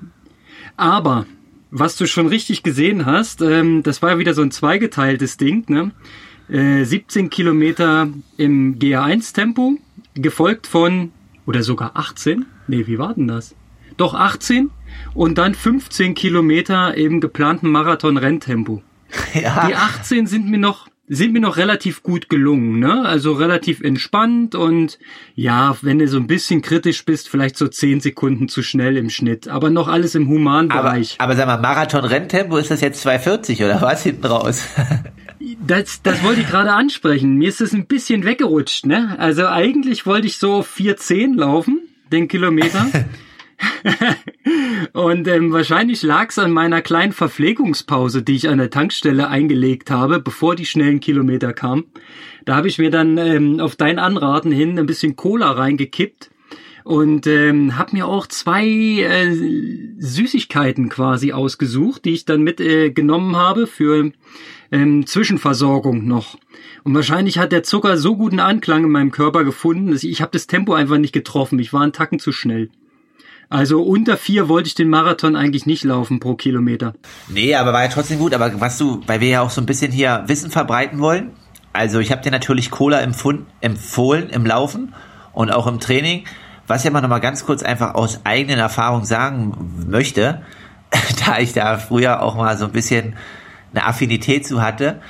aber 0.77 1.27
was 1.73 1.97
du 1.97 2.07
schon 2.07 2.27
richtig 2.27 2.63
gesehen 2.63 3.07
hast, 3.07 3.41
ähm, 3.41 3.83
das 3.83 4.03
war 4.03 4.11
ja 4.11 4.19
wieder 4.19 4.35
so 4.35 4.43
ein 4.43 4.51
zweigeteiltes 4.51 5.39
Ding, 5.39 5.65
ne? 5.69 5.91
Äh, 6.49 6.85
17 6.85 7.31
Kilometer 7.31 8.09
im 8.37 8.79
GA1-Tempo, 8.79 9.79
gefolgt 10.15 10.67
von, 10.67 11.13
oder 11.47 11.63
sogar 11.63 11.93
18? 11.95 12.45
Nee, 12.69 12.87
wie 12.87 12.99
war 12.99 13.15
denn 13.15 13.27
das? 13.27 13.55
Doch 13.97 14.13
18 14.15 14.71
und 15.15 15.39
dann 15.39 15.55
15 15.55 16.15
Kilometer 16.15 16.95
im 16.95 17.21
geplanten 17.21 17.71
Marathon-Renntempo. 17.71 18.83
Ja. 19.35 19.67
Die 19.67 19.75
18 19.75 20.27
sind 20.27 20.49
mir 20.49 20.59
noch 20.59 20.89
sind 21.15 21.35
mir 21.35 21.41
noch 21.41 21.59
relativ 21.59 22.03
gut 22.03 22.31
gelungen, 22.31 22.79
ne? 22.79 23.05
Also 23.05 23.33
relativ 23.33 23.83
entspannt 23.83 24.55
und 24.55 24.99
ja, 25.35 25.77
wenn 25.83 25.99
du 25.99 26.09
so 26.09 26.17
ein 26.17 26.27
bisschen 26.27 26.63
kritisch 26.63 27.05
bist, 27.05 27.29
vielleicht 27.29 27.59
so 27.59 27.69
10 27.69 28.01
Sekunden 28.01 28.49
zu 28.49 28.63
schnell 28.63 28.97
im 28.97 29.11
Schnitt, 29.11 29.47
aber 29.47 29.69
noch 29.69 29.89
alles 29.89 30.15
im 30.15 30.29
humanen 30.29 30.71
Bereich. 30.71 31.17
Aber, 31.19 31.33
aber 31.33 31.37
sag 31.37 31.47
mal, 31.47 31.61
Marathon-Renntempo 31.61 32.57
ist 32.57 32.71
das 32.71 32.81
jetzt 32.81 33.03
240 33.03 33.63
oder 33.63 33.83
was 33.83 34.03
hinten 34.03 34.25
raus? 34.25 34.67
das, 35.67 36.01
das 36.03 36.23
wollte 36.23 36.41
ich 36.41 36.49
gerade 36.49 36.73
ansprechen. 36.73 37.35
Mir 37.37 37.51
ist 37.51 37.61
es 37.61 37.75
ein 37.75 37.87
bisschen 37.87 38.25
weggerutscht, 38.25 38.87
ne? 38.87 39.15
Also 39.19 39.47
eigentlich 39.47 40.07
wollte 40.07 40.27
ich 40.27 40.39
so 40.39 40.63
410 40.63 41.35
laufen, 41.35 41.81
den 42.11 42.27
Kilometer. 42.27 42.87
und 44.93 45.29
ähm, 45.29 45.53
wahrscheinlich 45.53 46.03
lag 46.03 46.31
es 46.31 46.39
an 46.39 46.51
meiner 46.51 46.83
kleinen 46.83 47.13
Verpflegungspause, 47.13 48.23
die 48.23 48.37
ich 48.37 48.49
an 48.49 48.59
der 48.59 48.71
Tankstelle 48.71 49.29
eingelegt 49.29 49.91
habe, 49.91 50.21
bevor 50.21 50.57
die 50.57 50.67
schnellen 50.67 51.01
Kilometer 51.01 51.53
kamen. 51.53 51.85
Da 52.45 52.57
habe 52.57 52.69
ich 52.69 52.79
mir 52.79 52.91
dann 52.91 53.19
ähm, 53.19 53.61
auf 53.61 53.77
dein 53.77 53.99
Anraten 53.99 54.53
hin 54.53 54.79
ein 54.79 54.87
bisschen 54.87 55.17
Cola 55.17 55.53
reingekippt 55.53 56.31
und 56.85 57.27
ähm, 57.27 57.79
habe 57.79 57.97
mir 57.97 58.07
auch 58.07 58.27
zwei 58.27 58.67
äh, 58.67 59.35
Süßigkeiten 59.99 60.89
quasi 60.89 61.33
ausgesucht, 61.33 62.05
die 62.05 62.13
ich 62.13 62.25
dann 62.25 62.43
mitgenommen 62.43 63.35
äh, 63.35 63.37
habe 63.37 63.67
für 63.67 64.11
ähm, 64.73 65.07
Zwischenversorgung 65.07 66.07
noch. 66.07 66.37
Und 66.83 66.95
wahrscheinlich 66.95 67.39
hat 67.39 67.53
der 67.53 67.63
Zucker 67.63 67.97
so 67.97 68.17
guten 68.17 68.41
Anklang 68.41 68.85
in 68.85 68.91
meinem 68.91 69.13
Körper 69.13 69.45
gefunden, 69.45 69.93
dass 69.93 70.03
ich, 70.03 70.11
ich 70.11 70.23
habe 70.23 70.33
das 70.33 70.49
Tempo 70.49 70.75
einfach 70.75 70.99
nicht 70.99 71.13
getroffen. 71.13 71.59
Ich 71.59 71.73
war 71.73 71.83
einen 71.83 71.93
Tacken 71.93 72.19
zu 72.19 72.33
schnell. 72.33 72.71
Also 73.53 73.83
unter 73.83 74.17
vier 74.17 74.49
wollte 74.49 74.69
ich 74.69 74.75
den 74.75 74.89
Marathon 74.89 75.37
eigentlich 75.37 75.67
nicht 75.67 75.85
laufen 75.85 76.21
pro 76.21 76.37
Kilometer. 76.37 76.95
Nee, 77.29 77.55
aber 77.55 77.75
war 77.75 77.83
ja 77.83 77.89
trotzdem 77.89 78.19
gut. 78.19 78.33
Aber 78.33 78.59
was 78.63 78.79
du, 78.79 79.03
weil 79.07 79.21
wir 79.21 79.29
ja 79.29 79.41
auch 79.43 79.51
so 79.51 79.61
ein 79.61 79.67
bisschen 79.67 79.93
hier 79.93 80.25
Wissen 80.27 80.51
verbreiten 80.51 81.01
wollen. 81.01 81.33
Also 81.75 81.99
ich 81.99 82.11
habe 82.11 82.23
dir 82.23 82.31
natürlich 82.31 82.71
Cola 82.71 83.03
empfohlen 83.03 84.31
im 84.31 84.47
Laufen 84.47 84.95
und 85.35 85.51
auch 85.51 85.67
im 85.67 85.81
Training. 85.81 86.25
Was 86.67 86.83
ich 86.83 86.91
aber 86.91 87.03
nochmal 87.03 87.21
ganz 87.21 87.45
kurz 87.45 87.63
einfach 87.63 87.95
aus 87.95 88.21
eigenen 88.25 88.59
Erfahrungen 88.59 89.05
sagen 89.05 89.85
möchte, 89.87 90.41
da 91.27 91.39
ich 91.39 91.53
da 91.53 91.77
früher 91.77 92.23
auch 92.23 92.37
mal 92.37 92.57
so 92.57 92.65
ein 92.65 92.73
bisschen 92.73 93.17
eine 93.75 93.85
Affinität 93.85 94.47
zu 94.47 94.63
hatte, 94.63 95.03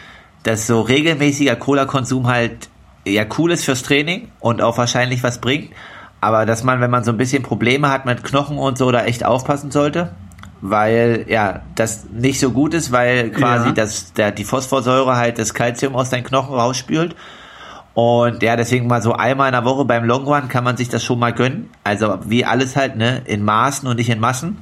dass 0.42 0.66
so 0.66 0.80
regelmäßiger 0.80 1.54
Cola-Konsum 1.54 2.26
halt 2.26 2.68
ja 3.06 3.24
cool 3.38 3.52
ist 3.52 3.64
fürs 3.64 3.84
Training 3.84 4.32
und 4.40 4.62
auch 4.62 4.78
wahrscheinlich 4.78 5.22
was 5.22 5.40
bringt. 5.40 5.70
Aber 6.22 6.46
dass 6.46 6.62
man, 6.62 6.80
wenn 6.80 6.90
man 6.90 7.02
so 7.02 7.10
ein 7.10 7.16
bisschen 7.16 7.42
Probleme 7.42 7.90
hat 7.90 8.06
mit 8.06 8.22
Knochen 8.22 8.56
und 8.56 8.78
so, 8.78 8.92
da 8.92 9.04
echt 9.04 9.24
aufpassen 9.24 9.72
sollte, 9.72 10.12
weil 10.60 11.24
ja 11.28 11.62
das 11.74 12.04
nicht 12.12 12.38
so 12.38 12.52
gut 12.52 12.74
ist, 12.74 12.92
weil 12.92 13.30
quasi 13.32 13.66
ja. 13.66 13.72
das, 13.72 14.12
der, 14.12 14.30
die 14.30 14.44
Phosphorsäure 14.44 15.16
halt 15.16 15.40
das 15.40 15.52
Kalzium 15.52 15.96
aus 15.96 16.10
deinen 16.10 16.22
Knochen 16.22 16.54
rausspült. 16.54 17.16
Und 17.94 18.40
ja, 18.40 18.54
deswegen 18.54 18.86
mal 18.86 19.02
so 19.02 19.14
einmal 19.14 19.48
in 19.48 19.52
der 19.52 19.64
Woche 19.64 19.84
beim 19.84 20.04
Long 20.04 20.24
Run 20.24 20.48
kann 20.48 20.62
man 20.62 20.76
sich 20.76 20.88
das 20.88 21.02
schon 21.02 21.18
mal 21.18 21.32
gönnen. 21.32 21.70
Also 21.82 22.20
wie 22.24 22.44
alles 22.44 22.76
halt, 22.76 22.94
ne, 22.94 23.22
in 23.24 23.44
Maßen 23.44 23.88
und 23.88 23.96
nicht 23.96 24.08
in 24.08 24.20
Massen. 24.20 24.58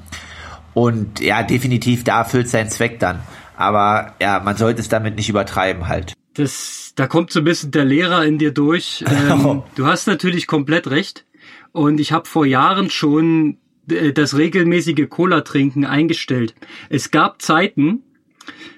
Und 0.72 1.20
ja, 1.20 1.42
definitiv 1.42 2.04
da 2.04 2.20
erfüllt 2.20 2.48
seinen 2.48 2.70
Zweck 2.70 2.98
dann. 3.00 3.20
Aber 3.58 4.14
ja, 4.18 4.40
man 4.40 4.56
sollte 4.56 4.80
es 4.80 4.88
damit 4.88 5.16
nicht 5.16 5.28
übertreiben 5.28 5.88
halt. 5.88 6.14
Das, 6.32 6.94
da 6.96 7.06
kommt 7.06 7.32
so 7.32 7.40
ein 7.40 7.44
bisschen 7.44 7.70
der 7.70 7.84
Lehrer 7.84 8.24
in 8.24 8.38
dir 8.38 8.54
durch. 8.54 9.04
Ähm, 9.28 9.62
du 9.74 9.86
hast 9.86 10.06
natürlich 10.06 10.46
komplett 10.46 10.88
recht. 10.88 11.26
Und 11.72 12.00
ich 12.00 12.12
habe 12.12 12.26
vor 12.26 12.46
Jahren 12.46 12.90
schon 12.90 13.58
äh, 13.88 14.12
das 14.12 14.36
regelmäßige 14.36 15.08
Cola-Trinken 15.08 15.84
eingestellt. 15.84 16.54
Es 16.88 17.10
gab 17.10 17.42
Zeiten, 17.42 18.02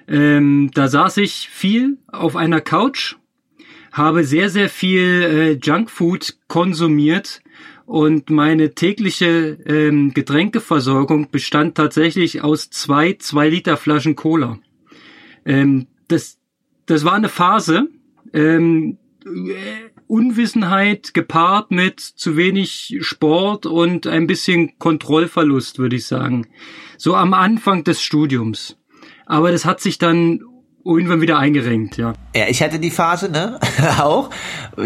ähm, 0.08 0.70
da 0.74 0.88
saß 0.88 1.18
ich 1.18 1.48
viel 1.50 1.98
auf 2.08 2.36
einer 2.36 2.60
Couch, 2.60 3.16
habe 3.92 4.24
sehr, 4.24 4.50
sehr 4.50 4.68
viel 4.68 5.02
äh, 5.02 5.52
Junkfood 5.52 6.38
konsumiert 6.48 7.42
und 7.86 8.30
meine 8.30 8.74
tägliche 8.74 9.58
ähm, 9.66 10.14
Getränkeversorgung 10.14 11.30
bestand 11.30 11.76
tatsächlich 11.76 12.42
aus 12.42 12.70
zwei, 12.70 13.14
zwei 13.14 13.48
Liter 13.48 13.76
Flaschen 13.76 14.16
Cola. 14.16 14.58
Ähm, 15.44 15.86
das, 16.08 16.38
das 16.86 17.04
war 17.04 17.14
eine 17.14 17.28
Phase, 17.28 17.88
ähm, 18.32 18.98
Unwissenheit 20.12 21.14
gepaart 21.14 21.70
mit 21.70 21.98
zu 21.98 22.36
wenig 22.36 22.98
Sport 23.00 23.64
und 23.64 24.06
ein 24.06 24.26
bisschen 24.26 24.78
Kontrollverlust, 24.78 25.78
würde 25.78 25.96
ich 25.96 26.06
sagen. 26.06 26.48
So 26.98 27.16
am 27.16 27.32
Anfang 27.32 27.82
des 27.82 28.02
Studiums. 28.02 28.76
Aber 29.24 29.50
das 29.52 29.64
hat 29.64 29.80
sich 29.80 29.96
dann 29.96 30.40
irgendwann 30.84 31.22
wieder 31.22 31.38
eingerenkt, 31.38 31.96
ja. 31.96 32.12
Ja, 32.36 32.44
ich 32.46 32.62
hatte 32.62 32.78
die 32.78 32.90
Phase, 32.90 33.30
ne, 33.30 33.58
auch 34.02 34.28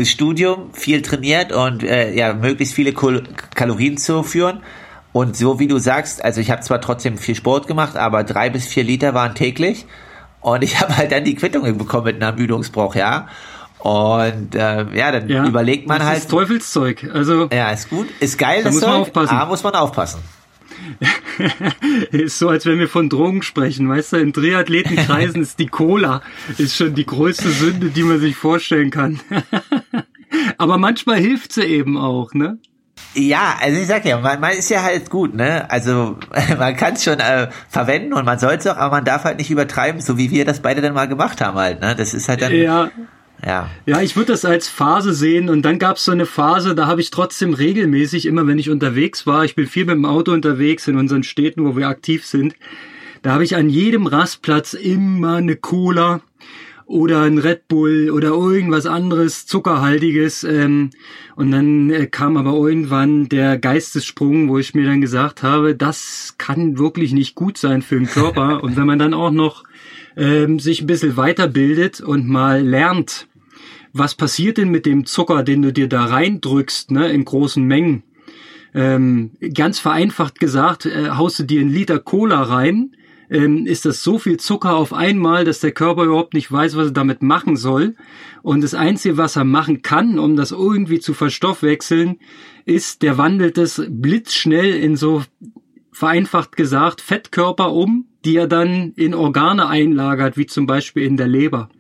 Studium, 0.05 0.73
viel 0.73 1.03
trainiert 1.03 1.53
und 1.53 1.83
äh, 1.83 2.15
ja 2.15 2.33
möglichst 2.33 2.77
viele 2.77 2.93
Kol 2.93 3.25
Kalorien 3.57 3.97
zu 3.99 4.23
führen. 4.23 4.61
Und 5.13 5.37
so 5.37 5.59
wie 5.59 5.67
du 5.67 5.79
sagst, 5.79 6.25
also 6.25 6.41
ich 6.41 6.53
habe 6.53 6.63
zwar 6.63 6.81
trotzdem 6.81 7.19
viel 7.19 7.35
Sport 7.35 7.67
gemacht, 7.67 7.97
aber 7.97 8.23
drei 8.23 8.49
bis 8.49 8.65
vier 8.67 8.85
Liter 8.85 9.13
waren 9.13 9.35
täglich. 9.35 9.87
Und 10.41 10.63
ich 10.63 10.81
habe 10.81 10.97
halt 10.97 11.11
dann 11.11 11.25
die 11.25 11.35
Quittung 11.35 11.79
bekommen 11.79 12.05
mit 12.05 12.23
einem 12.23 12.35
Ermüdungsbruch, 12.35 12.95
ja. 12.95 13.27
Und 13.79 14.55
äh, 14.55 14.87
ja, 14.97 15.13
dann 15.13 15.29
ja, 15.29 15.47
überlegt 15.47 15.87
man 15.87 15.99
das 15.99 16.09
halt. 16.09 16.19
Ist 16.19 16.31
Teufelszeug. 16.31 17.11
Also 17.13 17.49
ja, 17.53 17.71
ist 17.71 17.91
gut, 17.91 18.09
ist 18.21 18.39
geil. 18.39 18.63
Da 18.65 18.71
muss 18.71 18.81
Zeug, 18.81 18.89
man 18.89 19.01
aufpassen. 19.03 19.37
Aber 19.37 19.51
muss 19.51 19.63
man 19.63 19.75
aufpassen. 19.75 20.21
ist 22.11 22.39
so, 22.39 22.49
als 22.49 22.67
wenn 22.67 22.79
wir 22.79 22.89
von 22.89 23.09
Drogen 23.09 23.43
sprechen, 23.43 23.89
weißt 23.89 24.15
du, 24.15 24.17
in 24.17 24.33
Triathletenkreisen 24.33 25.43
ist 25.43 25.59
die 25.59 25.67
Cola 25.67 26.23
ist 26.59 26.77
schon 26.77 26.95
die 26.95 27.07
größte 27.07 27.51
Sünde, 27.51 27.91
die 27.91 28.03
man 28.03 28.21
sich 28.21 28.37
vorstellen 28.37 28.91
kann. 28.91 29.21
aber 30.59 30.79
manchmal 30.79 31.19
hilft 31.19 31.53
sie 31.53 31.65
eben 31.65 31.97
auch, 31.97 32.35
ne? 32.35 32.59
Ja, 33.15 33.57
also 33.61 33.81
ich 33.81 33.87
sag 33.87 34.05
ja, 34.05 34.19
man, 34.19 34.41
man 34.41 34.53
ist 34.53 34.69
ja 34.69 34.83
halt 34.83 35.11
gut, 35.11 35.35
ne? 35.35 35.71
Also 35.71 36.19
man 36.59 36.77
kann 36.77 36.95
es 36.95 37.05
schon 37.05 37.19
äh, 37.19 37.49
verwenden 37.69 38.13
und 38.13 38.25
man 38.25 38.39
soll 38.39 38.55
es 38.55 38.67
auch, 38.67 38.77
aber 38.77 38.97
man 38.97 39.05
darf 39.05 39.25
halt 39.25 39.39
nicht 39.39 39.51
übertreiben, 39.51 40.01
so 40.01 40.19
wie 40.19 40.31
wir 40.31 40.45
das 40.45 40.61
beide 40.61 40.81
dann 40.83 40.95
mal 40.95 41.09
gemacht 41.09 41.41
haben 41.41 41.57
halt, 41.57 41.81
ne? 41.81 41.95
Das 41.97 42.15
ist 42.15 42.29
halt 42.29 42.43
dann. 42.43 42.53
Ja. 42.53 42.91
Ja. 43.45 43.71
Ja, 43.85 44.01
ich 44.01 44.17
würde 44.17 44.33
das 44.33 44.45
als 44.45 44.69
Phase 44.69 45.13
sehen 45.13 45.49
und 45.49 45.63
dann 45.63 45.79
gab 45.79 45.97
es 45.97 46.05
so 46.05 46.13
eine 46.13 46.27
Phase, 46.27 46.75
da 46.75 46.87
habe 46.87 47.01
ich 47.01 47.11
trotzdem 47.11 47.55
regelmäßig, 47.55 48.27
immer 48.27 48.47
wenn 48.47 48.59
ich 48.59 48.71
unterwegs 48.71 49.27
war, 49.27 49.45
ich 49.45 49.55
bin 49.55 49.67
viel 49.67 49.85
mit 49.85 49.95
dem 49.95 50.05
Auto 50.05 50.33
unterwegs 50.33 50.89
in 50.89 50.97
unseren 50.97 51.23
Städten, 51.23 51.65
wo 51.65 51.77
wir 51.77 51.89
aktiv 51.89 52.25
sind, 52.27 52.55
da 53.23 53.33
habe 53.33 53.45
ich 53.45 53.57
an 53.57 53.69
jedem 53.69 54.07
Rastplatz 54.07 54.75
immer 54.75 55.37
eine 55.37 55.57
Cola 55.57 56.21
oder 56.87 57.23
ein 57.23 57.39
Red 57.39 57.67
Bull 57.67 58.11
oder 58.11 58.29
irgendwas 58.29 58.87
anderes 58.87 59.47
Zuckerhaltiges. 59.47 60.45
Ähm, 60.45 60.91
und 61.35 61.51
dann 61.51 61.91
äh, 61.91 62.07
kam 62.07 62.37
aber 62.37 62.53
irgendwann 62.53 63.29
der 63.29 63.59
Geistessprung, 63.59 64.49
wo 64.49 64.59
ich 64.59 64.75
mir 64.75 64.87
dann 64.87 65.01
gesagt 65.01 65.43
habe, 65.43 65.75
das 65.75 66.37
kann 66.39 66.79
wirklich 66.79 67.13
nicht 67.13 67.35
gut 67.35 67.59
sein 67.59 67.83
für 67.83 67.97
den 67.97 68.07
Körper. 68.07 68.63
und 68.63 68.77
wenn 68.77 68.87
man 68.87 69.01
dann 69.01 69.15
auch 69.15 69.33
noch 69.33 69.65
ähm, 70.17 70.59
sich 70.59 70.81
ein 70.81 70.87
bisschen 70.87 71.17
weiterbildet 71.17 72.01
und 72.01 72.29
mal 72.29 72.63
lernt, 72.63 73.29
was 73.93 74.15
passiert 74.15 74.59
denn 74.59 74.71
mit 74.71 74.87
dem 74.87 75.07
Zucker, 75.07 75.43
den 75.43 75.63
du 75.63 75.73
dir 75.73 75.89
da 75.89 76.05
reindrückst, 76.05 76.91
ne, 76.91 77.09
in 77.09 77.25
großen 77.25 77.63
Mengen. 77.63 78.03
Ähm, 78.75 79.31
ganz 79.55 79.79
vereinfacht 79.79 80.39
gesagt, 80.39 80.87
äh, 80.87 81.11
haust 81.11 81.39
du 81.39 81.45
dir 81.45 81.61
einen 81.61 81.73
Liter 81.73 81.99
Cola 81.99 82.43
rein, 82.43 82.97
ähm, 83.31 83.67
ist 83.67 83.85
das 83.85 84.03
so 84.03 84.19
viel 84.19 84.37
Zucker 84.39 84.77
auf 84.77 84.93
einmal, 84.93 85.45
dass 85.45 85.61
der 85.61 85.73
Körper 85.73 86.05
überhaupt 86.05 86.35
nicht 86.35 86.51
weiß, 86.51 86.77
was 86.77 86.89
er 86.89 86.93
damit 86.93 87.23
machen 87.23 87.57
soll. 87.57 87.95
Und 88.43 88.63
das 88.63 88.75
Einzige, 88.75 89.17
was 89.17 89.37
er 89.37 89.45
machen 89.45 89.83
kann, 89.83 90.19
um 90.19 90.37
das 90.37 90.53
irgendwie 90.53 91.01
zu 91.01 91.15
verstoffwechseln, 91.15 92.19
ist, 92.65 93.03
der 93.03 93.19
wandelt 93.19 93.59
es 93.59 93.83
blitzschnell 93.89 94.75
in 94.75 94.97
so 94.97 95.23
vereinfacht 95.97 96.57
gesagt, 96.57 97.01
Fettkörper 97.01 97.73
um, 97.73 98.05
die 98.27 98.37
er 98.37 98.47
dann 98.47 98.93
in 98.97 99.15
Organe 99.15 99.67
einlagert, 99.67 100.37
wie 100.37 100.45
zum 100.45 100.67
Beispiel 100.67 101.05
in 101.05 101.17
der 101.17 101.27
Leber. 101.27 101.71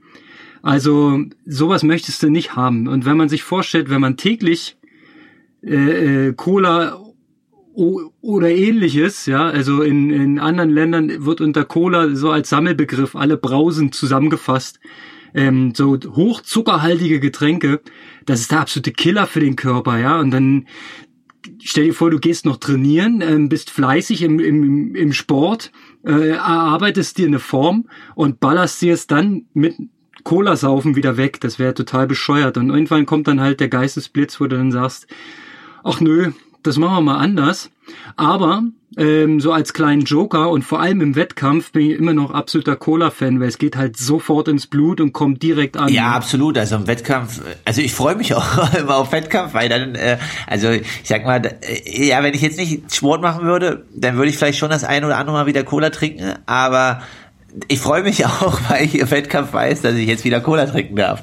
Also 0.62 1.22
sowas 1.44 1.82
möchtest 1.82 2.22
du 2.22 2.30
nicht 2.30 2.56
haben. 2.56 2.88
Und 2.88 3.04
wenn 3.04 3.18
man 3.18 3.28
sich 3.28 3.42
vorstellt, 3.42 3.90
wenn 3.90 4.00
man 4.00 4.16
täglich 4.16 4.78
äh, 5.62 6.28
äh 6.28 6.32
Cola 6.32 6.98
oder 7.74 8.48
ähnliches, 8.48 9.26
ja, 9.26 9.50
also 9.50 9.82
in, 9.82 10.08
in 10.08 10.38
anderen 10.38 10.70
Ländern 10.70 11.26
wird 11.26 11.42
unter 11.42 11.66
Cola 11.66 12.14
so 12.14 12.30
als 12.30 12.48
Sammelbegriff 12.48 13.16
alle 13.16 13.36
Brausen 13.36 13.92
zusammengefasst. 13.92 14.80
Ähm, 15.34 15.74
so 15.74 15.98
hochzuckerhaltige 15.98 17.20
Getränke, 17.20 17.82
das 18.24 18.40
ist 18.40 18.50
der 18.52 18.60
absolute 18.60 18.92
Killer 18.92 19.26
für 19.26 19.40
den 19.40 19.56
Körper, 19.56 19.98
ja. 19.98 20.18
Und 20.18 20.30
dann 20.30 20.66
stell 21.62 21.84
dir 21.84 21.94
vor, 21.94 22.10
du 22.10 22.18
gehst 22.18 22.44
noch 22.44 22.56
trainieren, 22.56 23.20
ähm, 23.20 23.48
bist 23.48 23.70
fleißig 23.70 24.22
im, 24.22 24.38
im, 24.38 24.94
im 24.94 25.12
Sport, 25.12 25.72
äh, 26.04 26.30
erarbeitest 26.30 27.18
dir 27.18 27.26
eine 27.26 27.38
Form 27.38 27.88
und 28.14 28.40
ballerst 28.40 28.80
dir 28.82 28.94
es 28.94 29.06
dann 29.06 29.46
mit 29.54 29.74
Cola 30.24 30.56
saufen 30.56 30.96
wieder 30.96 31.16
weg. 31.16 31.40
Das 31.40 31.58
wäre 31.58 31.74
total 31.74 32.06
bescheuert. 32.06 32.56
Und 32.58 32.70
irgendwann 32.70 33.06
kommt 33.06 33.28
dann 33.28 33.40
halt 33.40 33.60
der 33.60 33.68
Geistesblitz, 33.68 34.40
wo 34.40 34.46
du 34.46 34.56
dann 34.56 34.72
sagst, 34.72 35.06
ach 35.84 36.00
nö, 36.00 36.32
das 36.66 36.78
machen 36.78 36.94
wir 36.94 37.00
mal 37.00 37.18
anders. 37.18 37.70
Aber 38.16 38.62
ähm, 38.96 39.40
so 39.40 39.52
als 39.52 39.72
kleinen 39.72 40.02
Joker 40.02 40.50
und 40.50 40.62
vor 40.62 40.80
allem 40.80 41.00
im 41.00 41.16
Wettkampf 41.16 41.72
bin 41.72 41.90
ich 41.90 41.98
immer 41.98 42.14
noch 42.14 42.30
absoluter 42.30 42.76
Cola-Fan, 42.76 43.40
weil 43.40 43.48
es 43.48 43.58
geht 43.58 43.76
halt 43.76 43.96
sofort 43.96 44.48
ins 44.48 44.66
Blut 44.66 45.00
und 45.00 45.12
kommt 45.12 45.42
direkt 45.42 45.76
an. 45.76 45.88
Ja, 45.88 46.12
absolut. 46.12 46.56
Also 46.56 46.76
im 46.76 46.86
Wettkampf, 46.86 47.42
also 47.64 47.82
ich 47.82 47.92
freue 47.92 48.16
mich 48.16 48.34
auch 48.36 48.74
immer 48.74 48.96
auf 48.96 49.12
Wettkampf, 49.12 49.54
weil 49.54 49.68
dann, 49.68 49.94
äh, 49.94 50.18
also 50.46 50.70
ich 50.70 50.86
sag 51.04 51.24
mal, 51.24 51.42
äh, 51.44 52.08
ja, 52.08 52.22
wenn 52.22 52.34
ich 52.34 52.42
jetzt 52.42 52.58
nicht 52.58 52.94
Sport 52.94 53.22
machen 53.22 53.44
würde, 53.44 53.84
dann 53.94 54.16
würde 54.16 54.30
ich 54.30 54.38
vielleicht 54.38 54.58
schon 54.58 54.70
das 54.70 54.84
ein 54.84 55.04
oder 55.04 55.18
andere 55.18 55.36
Mal 55.36 55.46
wieder 55.46 55.62
Cola 55.62 55.90
trinken, 55.90 56.34
aber 56.46 57.02
ich 57.68 57.80
freue 57.80 58.02
mich 58.02 58.24
auch, 58.26 58.58
weil 58.68 58.84
ich 58.84 58.98
im 58.98 59.10
Wettkampf 59.10 59.52
weiß, 59.52 59.82
dass 59.82 59.94
ich 59.94 60.08
jetzt 60.08 60.24
wieder 60.24 60.40
Cola 60.40 60.66
trinken 60.66 60.96
darf. 60.96 61.22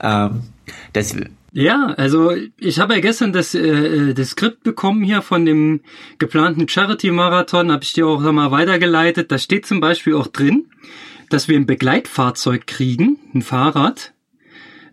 Ähm, 0.00 0.44
das, 0.92 1.14
ja, 1.52 1.86
also 1.96 2.32
ich 2.58 2.78
habe 2.78 2.94
ja 2.94 3.00
gestern 3.00 3.32
das, 3.32 3.54
äh, 3.54 4.14
das 4.14 4.30
Skript 4.30 4.62
bekommen 4.62 5.02
hier 5.02 5.22
von 5.22 5.44
dem 5.44 5.80
geplanten 6.18 6.68
Charity-Marathon, 6.68 7.72
habe 7.72 7.82
ich 7.82 7.92
dir 7.92 8.06
auch 8.06 8.20
mal 8.32 8.50
weitergeleitet. 8.50 9.32
Da 9.32 9.38
steht 9.38 9.66
zum 9.66 9.80
Beispiel 9.80 10.14
auch 10.14 10.28
drin, 10.28 10.66
dass 11.28 11.48
wir 11.48 11.56
ein 11.56 11.66
Begleitfahrzeug 11.66 12.66
kriegen, 12.66 13.18
ein 13.34 13.42
Fahrrad. 13.42 14.12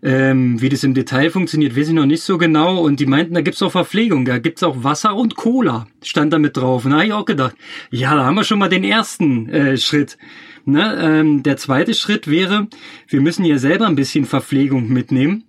Ähm, 0.00 0.60
wie 0.62 0.68
das 0.68 0.84
im 0.84 0.94
Detail 0.94 1.30
funktioniert, 1.30 1.76
weiß 1.76 1.88
ich 1.88 1.94
noch 1.94 2.06
nicht 2.06 2.22
so 2.22 2.38
genau. 2.38 2.80
Und 2.80 3.00
die 3.00 3.06
meinten, 3.06 3.34
da 3.34 3.40
gibt's 3.40 3.62
auch 3.62 3.72
Verpflegung, 3.72 4.24
da 4.24 4.38
gibt's 4.38 4.62
auch 4.62 4.84
Wasser 4.84 5.16
und 5.16 5.34
Cola, 5.34 5.88
stand 6.02 6.32
da 6.32 6.38
mit 6.38 6.56
drauf. 6.56 6.84
Und 6.84 6.92
da 6.92 6.98
habe 6.98 7.06
ich 7.06 7.12
auch 7.12 7.24
gedacht, 7.24 7.56
ja, 7.90 8.14
da 8.14 8.24
haben 8.24 8.36
wir 8.36 8.44
schon 8.44 8.60
mal 8.60 8.68
den 8.68 8.84
ersten 8.84 9.48
äh, 9.48 9.76
Schritt. 9.76 10.16
Ne? 10.64 10.98
Ähm, 11.00 11.42
der 11.42 11.56
zweite 11.56 11.94
Schritt 11.94 12.28
wäre, 12.28 12.68
wir 13.08 13.20
müssen 13.20 13.44
ja 13.44 13.58
selber 13.58 13.86
ein 13.86 13.96
bisschen 13.96 14.24
Verpflegung 14.24 14.88
mitnehmen. 14.88 15.47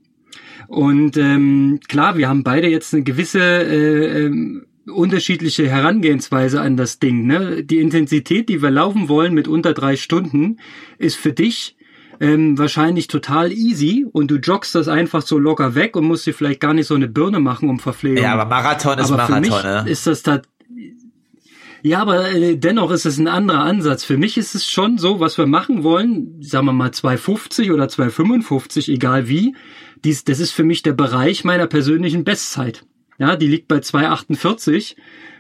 Und 0.70 1.18
ähm, 1.18 1.80
klar, 1.88 2.16
wir 2.16 2.30
haben 2.30 2.44
beide 2.44 2.68
jetzt 2.68 2.94
eine 2.94 3.02
gewisse 3.02 3.40
äh, 3.42 4.26
ähm, 4.26 4.68
unterschiedliche 4.86 5.68
Herangehensweise 5.68 6.62
an 6.62 6.78
das 6.78 7.00
Ding. 7.00 7.26
Ne? 7.26 7.64
Die 7.64 7.80
Intensität, 7.80 8.50
die 8.50 8.62
wir 8.62 8.70
laufen 8.70 9.10
wollen 9.10 9.34
mit 9.34 9.48
unter 9.48 9.74
drei 9.74 9.96
Stunden, 9.96 10.58
ist 11.00 11.16
für 11.16 11.34
dich 11.34 11.76
ähm, 12.20 12.56
wahrscheinlich 12.60 13.08
total 13.08 13.52
easy 13.52 14.06
und 14.12 14.30
du 14.30 14.36
joggst 14.36 14.76
das 14.76 14.88
einfach 14.88 15.24
so 15.24 15.40
locker 15.40 15.74
weg 15.74 15.96
und 15.96 16.06
musst 16.06 16.28
dir 16.28 16.36
vielleicht 16.36 16.60
gar 16.60 16.76
nicht 16.76 16.86
so 16.86 16.94
eine 16.94 17.08
Birne 17.08 17.40
machen 17.40 17.68
um 17.68 17.80
Verpflegung. 17.80 18.24
Ja, 18.24 18.34
aber 18.34 18.46
Marathon 18.46 19.00
ist 19.00 19.08
aber 19.08 19.24
Marathon. 19.24 19.44
Für 19.44 19.50
mich 19.50 19.64
ne? 19.64 19.86
ist 19.90 20.06
das 20.06 20.22
da 20.22 20.42
ja, 21.82 22.02
aber 22.02 22.30
äh, 22.32 22.58
dennoch 22.58 22.92
ist 22.92 23.06
es 23.06 23.18
ein 23.18 23.28
anderer 23.28 23.62
Ansatz. 23.62 24.04
Für 24.04 24.18
mich 24.18 24.38
ist 24.38 24.54
es 24.54 24.70
schon 24.70 24.98
so, 24.98 25.20
was 25.20 25.38
wir 25.38 25.46
machen 25.46 25.84
wollen, 25.84 26.42
sagen 26.42 26.66
wir 26.66 26.74
mal 26.74 26.92
250 26.92 27.72
oder 27.72 27.88
255, 27.88 28.90
egal 28.90 29.30
wie, 29.30 29.56
dies, 30.04 30.24
das 30.24 30.40
ist 30.40 30.52
für 30.52 30.64
mich 30.64 30.82
der 30.82 30.94
Bereich 30.94 31.44
meiner 31.44 31.68
persönlichen 31.68 32.24
Bestzeit. 32.24 32.86
Ja, 33.18 33.36
die 33.36 33.48
liegt 33.48 33.68
bei 33.68 33.78
2,48. 33.78 34.96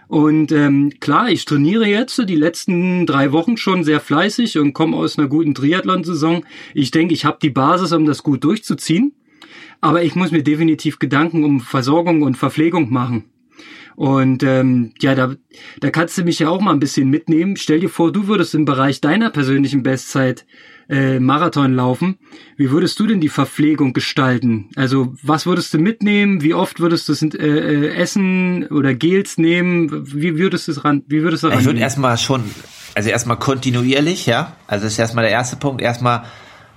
Und 0.07 0.51
ähm, 0.51 0.91
klar, 0.99 1.29
ich 1.29 1.45
trainiere 1.45 1.85
jetzt 1.85 2.17
die 2.27 2.35
letzten 2.35 3.05
drei 3.05 3.31
Wochen 3.31 3.57
schon 3.57 3.83
sehr 3.83 3.99
fleißig 3.99 4.57
und 4.57 4.73
komme 4.73 4.97
aus 4.97 5.19
einer 5.19 5.27
guten 5.27 5.53
Triathlon-Saison. 5.53 6.43
Ich 6.73 6.89
denke, 6.89 7.13
ich 7.13 7.25
habe 7.25 7.37
die 7.41 7.51
Basis, 7.51 7.91
um 7.91 8.05
das 8.05 8.23
gut 8.23 8.43
durchzuziehen. 8.43 9.13
Aber 9.81 10.03
ich 10.03 10.15
muss 10.15 10.31
mir 10.31 10.43
definitiv 10.43 10.99
Gedanken 10.99 11.43
um 11.43 11.61
Versorgung 11.61 12.23
und 12.23 12.37
Verpflegung 12.37 12.91
machen. 12.91 13.25
Und 13.95 14.43
ähm, 14.43 14.93
ja, 14.99 15.13
da, 15.13 15.35
da 15.79 15.91
kannst 15.91 16.17
du 16.17 16.23
mich 16.23 16.39
ja 16.39 16.49
auch 16.49 16.61
mal 16.61 16.71
ein 16.71 16.79
bisschen 16.79 17.09
mitnehmen. 17.09 17.55
Stell 17.55 17.79
dir 17.79 17.89
vor, 17.89 18.11
du 18.11 18.27
würdest 18.27 18.55
im 18.55 18.65
Bereich 18.65 19.01
deiner 19.01 19.29
persönlichen 19.29 19.83
Bestzeit 19.83 20.45
äh, 20.89 21.19
Marathon 21.19 21.73
laufen. 21.73 22.17
Wie 22.57 22.71
würdest 22.71 22.99
du 22.99 23.05
denn 23.05 23.21
die 23.21 23.29
Verpflegung 23.29 23.93
gestalten? 23.93 24.69
Also 24.75 25.13
was 25.21 25.45
würdest 25.45 25.73
du 25.73 25.77
mitnehmen? 25.77 26.41
Wie 26.41 26.53
oft 26.53 26.79
würdest 26.79 27.07
du 27.07 27.37
äh, 27.37 27.45
äh, 27.47 27.95
essen 27.95 28.67
oder 28.67 28.95
Gels 28.95 29.37
nehmen? 29.37 29.89
Wie 30.13 30.37
würdest 30.37 30.67
du 30.67 30.71
es 30.71 30.83
ran? 30.83 31.03
Wie 31.07 31.21
würdest 31.21 31.43
du 31.43 31.49
Ich 31.49 31.65
würde 31.65 31.79
erstmal 31.79 32.17
schon, 32.17 32.43
also 32.95 33.09
erstmal 33.09 33.37
kontinuierlich, 33.37 34.25
ja. 34.25 34.55
Also 34.67 34.85
das 34.85 34.93
ist 34.93 34.99
erstmal 34.99 35.23
der 35.23 35.31
erste 35.31 35.57
Punkt. 35.57 35.81
Erstmal 35.81 36.23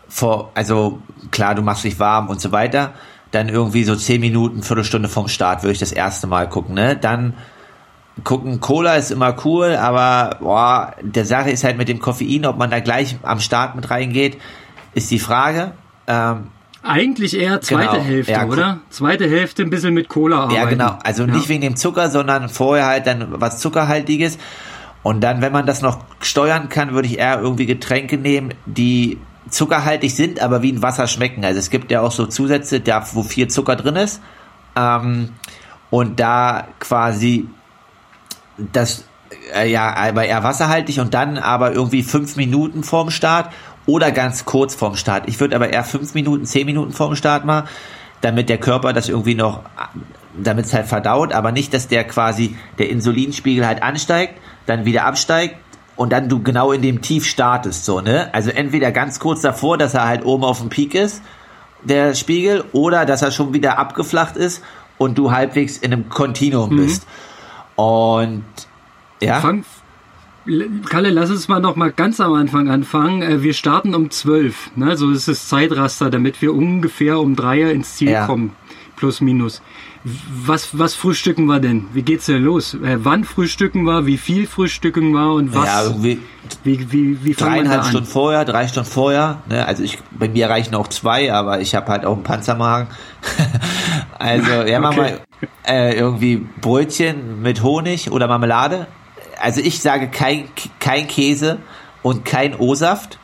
vor, 0.08 0.52
also 0.54 1.00
klar, 1.30 1.54
du 1.54 1.62
machst 1.62 1.84
dich 1.84 1.98
warm 1.98 2.28
und 2.28 2.40
so 2.40 2.52
weiter. 2.52 2.92
Dann 3.30 3.48
irgendwie 3.48 3.84
so 3.84 3.96
zehn 3.96 4.20
Minuten, 4.20 4.62
Viertelstunde 4.62 5.08
vom 5.08 5.26
Start 5.26 5.62
würde 5.62 5.72
ich 5.72 5.78
das 5.78 5.92
erste 5.92 6.26
Mal 6.26 6.50
gucken, 6.50 6.74
ne? 6.74 6.96
Dann 6.96 7.32
gucken, 8.24 8.60
Cola 8.60 8.96
ist 8.96 9.10
immer 9.10 9.34
cool, 9.44 9.76
aber 9.76 10.36
boah, 10.40 10.94
der 11.00 11.24
Sache 11.24 11.50
ist 11.50 11.64
halt 11.64 11.78
mit 11.78 11.88
dem 11.88 11.98
Koffein, 11.98 12.46
ob 12.46 12.58
man 12.58 12.70
da 12.70 12.80
gleich 12.80 13.16
am 13.22 13.40
Start 13.40 13.74
mit 13.74 13.90
reingeht, 13.90 14.38
ist 14.94 15.10
die 15.10 15.18
Frage. 15.18 15.72
Ähm, 16.06 16.48
Eigentlich 16.82 17.38
eher 17.38 17.60
zweite 17.60 17.92
genau, 17.92 18.04
Hälfte, 18.04 18.32
ja, 18.32 18.44
oder? 18.44 18.80
Zweite 18.90 19.28
Hälfte 19.28 19.62
ein 19.62 19.70
bisschen 19.70 19.94
mit 19.94 20.08
Cola 20.08 20.40
arbeiten. 20.40 20.56
Ja, 20.56 20.64
genau. 20.64 20.98
Also 21.04 21.24
ja. 21.24 21.32
nicht 21.32 21.48
wegen 21.48 21.62
dem 21.62 21.76
Zucker, 21.76 22.10
sondern 22.10 22.48
vorher 22.48 22.86
halt 22.86 23.06
dann 23.06 23.40
was 23.40 23.58
Zuckerhaltiges. 23.58 24.38
Und 25.04 25.20
dann, 25.20 25.42
wenn 25.42 25.52
man 25.52 25.66
das 25.66 25.80
noch 25.80 26.00
steuern 26.20 26.68
kann, 26.68 26.92
würde 26.92 27.08
ich 27.08 27.18
eher 27.18 27.40
irgendwie 27.40 27.66
Getränke 27.66 28.18
nehmen, 28.18 28.54
die 28.66 29.18
zuckerhaltig 29.48 30.14
sind, 30.14 30.40
aber 30.40 30.62
wie 30.62 30.72
ein 30.72 30.82
Wasser 30.82 31.06
schmecken. 31.06 31.44
Also 31.44 31.58
es 31.58 31.70
gibt 31.70 31.90
ja 31.90 32.00
auch 32.00 32.12
so 32.12 32.26
Zusätze, 32.26 32.80
da, 32.80 33.04
wo 33.12 33.22
viel 33.22 33.48
Zucker 33.48 33.76
drin 33.76 33.96
ist. 33.96 34.20
Ähm, 34.76 35.30
und 35.90 36.20
da 36.20 36.68
quasi 36.80 37.46
das 38.72 39.04
äh, 39.54 39.70
ja 39.70 39.94
aber 39.94 40.24
eher 40.24 40.42
wasserhaltig 40.42 40.98
und 41.00 41.14
dann 41.14 41.38
aber 41.38 41.72
irgendwie 41.72 42.02
fünf 42.02 42.36
Minuten 42.36 42.84
vorm 42.84 43.10
Start 43.10 43.52
oder 43.86 44.12
ganz 44.12 44.44
kurz 44.44 44.74
vorm 44.74 44.96
Start. 44.96 45.24
Ich 45.26 45.40
würde 45.40 45.56
aber 45.56 45.70
eher 45.70 45.84
fünf 45.84 46.14
Minuten, 46.14 46.44
zehn 46.44 46.66
Minuten 46.66 46.92
vorm 46.92 47.16
Start 47.16 47.44
mal, 47.44 47.64
damit 48.20 48.48
der 48.48 48.58
Körper 48.58 48.92
das 48.92 49.08
irgendwie 49.08 49.34
noch, 49.34 49.62
damit 50.40 50.66
es 50.66 50.74
halt 50.74 50.86
verdaut, 50.86 51.32
aber 51.32 51.52
nicht, 51.52 51.74
dass 51.74 51.88
der 51.88 52.04
quasi 52.04 52.56
der 52.78 52.88
Insulinspiegel 52.90 53.66
halt 53.66 53.82
ansteigt, 53.82 54.34
dann 54.66 54.84
wieder 54.84 55.04
absteigt 55.04 55.56
und 55.96 56.12
dann 56.12 56.28
du 56.28 56.42
genau 56.42 56.72
in 56.72 56.82
dem 56.82 57.02
Tief 57.02 57.26
startest, 57.26 57.84
so, 57.84 58.00
ne? 58.00 58.32
Also 58.32 58.50
entweder 58.50 58.92
ganz 58.92 59.18
kurz 59.18 59.40
davor, 59.40 59.76
dass 59.76 59.94
er 59.94 60.06
halt 60.06 60.24
oben 60.24 60.44
auf 60.44 60.60
dem 60.60 60.68
Peak 60.68 60.94
ist, 60.94 61.22
der 61.82 62.14
Spiegel, 62.14 62.64
oder 62.72 63.04
dass 63.04 63.22
er 63.22 63.32
schon 63.32 63.52
wieder 63.52 63.78
abgeflacht 63.78 64.36
ist 64.36 64.62
und 64.98 65.18
du 65.18 65.32
halbwegs 65.32 65.76
in 65.76 65.92
einem 65.92 66.08
Kontinuum 66.08 66.70
mhm. 66.70 66.76
bist. 66.76 67.06
Und 67.76 68.44
ja. 69.20 69.40
Fang, 69.40 69.64
Kalle, 70.88 71.10
lass 71.10 71.30
uns 71.30 71.46
mal 71.46 71.60
noch 71.60 71.76
mal 71.76 71.92
ganz 71.92 72.20
am 72.20 72.32
Anfang 72.34 72.68
anfangen. 72.68 73.22
Äh, 73.22 73.42
wir 73.42 73.54
starten 73.54 73.94
um 73.94 74.10
12, 74.10 74.72
ne? 74.76 74.96
so 74.96 75.10
ist 75.10 75.28
das 75.28 75.48
Zeitraster, 75.48 76.10
damit 76.10 76.42
wir 76.42 76.52
ungefähr 76.52 77.20
um 77.20 77.36
drei 77.36 77.70
ins 77.70 77.94
Ziel 77.94 78.10
ja. 78.10 78.26
kommen, 78.26 78.52
plus 78.96 79.20
minus. 79.20 79.62
Was, 80.44 80.76
was 80.76 80.96
frühstücken 80.96 81.46
wir 81.46 81.60
denn? 81.60 81.86
Wie 81.92 82.02
geht's 82.02 82.26
denn 82.26 82.42
los? 82.42 82.74
Äh, 82.74 82.98
wann 83.04 83.22
frühstücken 83.22 83.84
wir? 83.84 84.04
Wie 84.04 84.18
viel 84.18 84.48
frühstücken 84.48 85.12
wir? 85.12 85.32
Und 85.32 85.54
was? 85.54 85.66
Ja, 85.66 85.84
irgendwie 85.84 86.18
wie, 86.64 86.90
wie, 86.90 87.24
wie 87.24 87.34
dreieinhalb 87.34 87.84
Stunden 87.84 88.08
vorher, 88.08 88.44
drei 88.44 88.66
Stunden 88.66 88.90
vorher. 88.90 89.42
Ne? 89.48 89.64
Also 89.64 89.84
ich, 89.84 89.98
bei 90.10 90.28
mir 90.28 90.50
reichen 90.50 90.74
auch 90.74 90.88
zwei, 90.88 91.32
aber 91.32 91.60
ich 91.60 91.76
habe 91.76 91.86
halt 91.86 92.04
auch 92.04 92.14
einen 92.14 92.24
Panzermagen. 92.24 92.88
also 94.18 94.50
ja, 94.50 94.80
okay. 94.80 94.96
mal 94.96 95.20
äh, 95.66 95.96
irgendwie 95.96 96.46
Brötchen 96.60 97.42
mit 97.42 97.62
Honig 97.62 98.10
oder 98.10 98.28
Marmelade. 98.28 98.86
Also 99.40 99.60
ich 99.60 99.80
sage 99.80 100.08
kein, 100.08 100.44
kein 100.78 101.08
Käse 101.08 101.58
und 102.02 102.24
kein 102.24 102.54
O-Saft, 102.54 103.18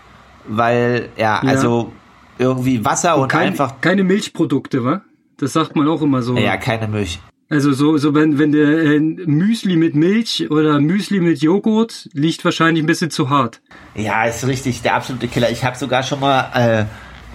weil 0.47 1.11
ja, 1.17 1.41
ja, 1.43 1.49
also 1.49 1.93
irgendwie 2.39 2.85
Wasser 2.85 3.17
und, 3.17 3.23
und 3.23 3.29
kein, 3.29 3.49
einfach 3.49 3.81
keine 3.81 4.05
Milchprodukte, 4.05 4.85
wa? 4.85 5.03
Das 5.37 5.53
sagt 5.53 5.77
man 5.77 5.89
auch 5.89 6.03
immer 6.03 6.23
so. 6.23 6.37
Ja, 6.37 6.57
keine 6.57 6.89
Milch. 6.89 7.21
Also 7.51 7.73
so, 7.73 7.97
so 7.97 8.15
wenn, 8.15 8.39
wenn 8.39 8.53
der 8.53 8.69
äh, 8.69 9.01
Müsli 9.01 9.77
mit 9.77 9.95
Milch 9.95 10.51
oder 10.51 10.81
Müsli 10.81 11.21
mit 11.21 11.41
Joghurt 11.41 12.09
liegt 12.13 12.45
wahrscheinlich 12.45 12.83
ein 12.83 12.87
bisschen 12.87 13.11
zu 13.11 13.31
hart. 13.31 13.63
Ja, 13.95 14.25
ist 14.25 14.47
richtig, 14.47 14.83
der 14.83 14.97
absolute 14.97 15.29
Killer. 15.29 15.51
Ich 15.51 15.65
habe 15.65 15.77
sogar 15.77 16.03
schon 16.03 16.21
mal 16.21 16.51
äh, 16.55 16.85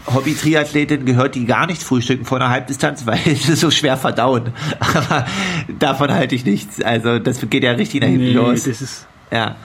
Hobby-Triathletin 0.07 1.05
gehört, 1.05 1.35
die 1.35 1.45
gar 1.45 1.67
nicht 1.67 1.81
frühstücken 1.81 2.25
vor 2.25 2.39
einer 2.39 2.49
Halbdistanz, 2.49 3.05
weil 3.05 3.17
sie 3.35 3.55
so 3.55 3.71
schwer 3.71 3.97
verdauen. 3.97 4.53
Aber 4.79 5.25
davon 5.79 6.11
halte 6.11 6.35
ich 6.35 6.45
nichts. 6.45 6.81
Also 6.81 7.19
das 7.19 7.47
geht 7.49 7.63
ja 7.63 7.71
richtig 7.71 8.01
nach 8.01 8.07
hinten 8.07 8.25
nee, 8.25 8.33
los. 8.33 8.63
Das 8.63 8.81
ist, 8.81 9.07
Ja. 9.31 9.55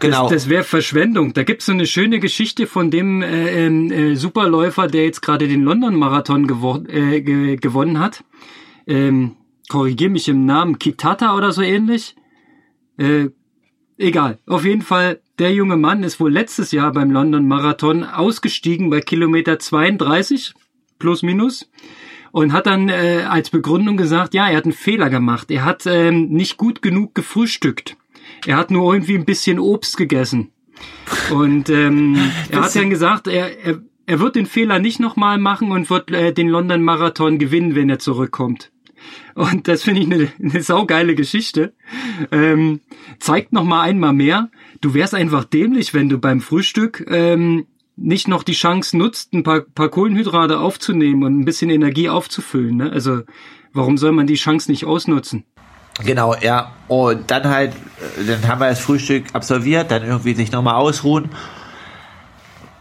Genau. 0.00 0.22
Das, 0.22 0.44
das 0.44 0.48
wäre 0.48 0.64
Verschwendung. 0.64 1.34
Da 1.34 1.42
gibt's 1.44 1.66
so 1.66 1.72
eine 1.72 1.86
schöne 1.86 2.20
Geschichte 2.20 2.66
von 2.66 2.90
dem 2.90 3.20
äh, 3.20 3.66
ähm, 3.66 3.92
äh, 3.92 4.14
Superläufer, 4.14 4.86
der 4.86 5.04
jetzt 5.04 5.20
gerade 5.20 5.46
den 5.46 5.62
London-Marathon 5.62 6.46
gewo 6.46 6.76
äh, 6.88 7.20
ge 7.20 7.56
gewonnen 7.56 7.98
hat. 7.98 8.24
Ähm, 8.86 9.36
Korrigier 9.68 10.08
mich 10.10 10.26
im 10.28 10.46
Namen, 10.46 10.78
Kitata 10.78 11.36
oder 11.36 11.52
so 11.52 11.60
ähnlich. 11.60 12.16
Äh, 12.96 13.28
egal. 13.98 14.38
Auf 14.46 14.64
jeden 14.64 14.82
Fall, 14.82 15.20
der 15.40 15.52
junge 15.52 15.76
Mann 15.76 16.02
ist 16.02 16.20
wohl 16.20 16.30
letztes 16.30 16.70
Jahr 16.70 16.92
beim 16.92 17.10
London-Marathon 17.10 18.04
ausgestiegen 18.04 18.90
bei 18.90 19.00
Kilometer 19.00 19.58
32 19.58 20.54
plus 20.98 21.22
minus 21.22 21.70
und 22.30 22.52
hat 22.52 22.66
dann 22.66 22.90
äh, 22.90 23.24
als 23.28 23.50
Begründung 23.50 23.96
gesagt, 23.96 24.34
ja, 24.34 24.48
er 24.48 24.58
hat 24.58 24.64
einen 24.64 24.74
Fehler 24.74 25.08
gemacht. 25.08 25.50
Er 25.50 25.64
hat 25.64 25.86
ähm, 25.86 26.28
nicht 26.28 26.58
gut 26.58 26.82
genug 26.82 27.14
gefrühstückt. 27.14 27.96
Er 28.46 28.58
hat 28.58 28.70
nur 28.70 28.92
irgendwie 28.92 29.16
ein 29.16 29.24
bisschen 29.24 29.58
Obst 29.58 29.96
gegessen. 29.96 30.52
Und 31.30 31.70
ähm, 31.70 32.18
er 32.50 32.62
hat 32.62 32.76
dann 32.76 32.90
gesagt, 32.90 33.26
er, 33.26 33.64
er, 33.64 33.80
er 34.06 34.20
wird 34.20 34.36
den 34.36 34.46
Fehler 34.46 34.78
nicht 34.78 35.00
nochmal 35.00 35.38
machen 35.38 35.72
und 35.72 35.88
wird 35.88 36.10
äh, 36.10 36.32
den 36.32 36.48
London 36.48 36.82
Marathon 36.82 37.38
gewinnen, 37.38 37.74
wenn 37.74 37.88
er 37.88 37.98
zurückkommt. 37.98 38.70
Und 39.34 39.68
das 39.68 39.82
finde 39.82 40.02
ich 40.02 40.06
eine, 40.06 40.28
eine 40.52 40.62
saugeile 40.62 41.14
Geschichte. 41.14 41.72
Ähm, 42.30 42.80
zeigt 43.18 43.52
nochmal 43.52 43.88
einmal 43.88 44.12
mehr, 44.12 44.50
du 44.80 44.94
wärst 44.94 45.14
einfach 45.14 45.44
dämlich, 45.44 45.94
wenn 45.94 46.08
du 46.08 46.18
beim 46.18 46.40
Frühstück 46.40 47.04
ähm, 47.08 47.66
nicht 47.96 48.28
noch 48.28 48.42
die 48.42 48.52
Chance 48.52 48.96
nutzt, 48.96 49.32
ein 49.32 49.42
paar, 49.42 49.60
paar 49.60 49.90
Kohlenhydrate 49.90 50.58
aufzunehmen 50.58 51.22
und 51.22 51.38
ein 51.38 51.44
bisschen 51.44 51.70
Energie 51.70 52.08
aufzufüllen. 52.08 52.76
Ne? 52.76 52.90
Also 52.90 53.22
warum 53.72 53.98
soll 53.98 54.12
man 54.12 54.26
die 54.26 54.34
Chance 54.34 54.70
nicht 54.70 54.84
ausnutzen? 54.84 55.44
Genau, 56.04 56.34
ja. 56.34 56.72
Und 56.88 57.30
dann 57.30 57.48
halt, 57.48 57.72
äh, 58.18 58.24
dann 58.24 58.48
haben 58.48 58.60
wir 58.60 58.68
das 58.68 58.80
Frühstück 58.80 59.24
absolviert, 59.34 59.90
dann 59.90 60.02
irgendwie 60.02 60.34
sich 60.34 60.50
nochmal 60.50 60.76
ausruhen. 60.76 61.28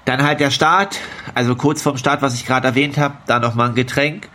Dann 0.05 0.23
halt 0.23 0.39
der 0.39 0.51
Start, 0.51 0.97
also 1.35 1.55
kurz 1.55 1.81
vorm 1.81 1.97
Start, 1.97 2.21
was 2.21 2.33
ich 2.33 2.45
gerade 2.45 2.67
erwähnt 2.67 2.97
habe, 2.97 3.17
da 3.27 3.39
nochmal 3.39 3.69
ein 3.69 3.75
Getränk. 3.75 4.29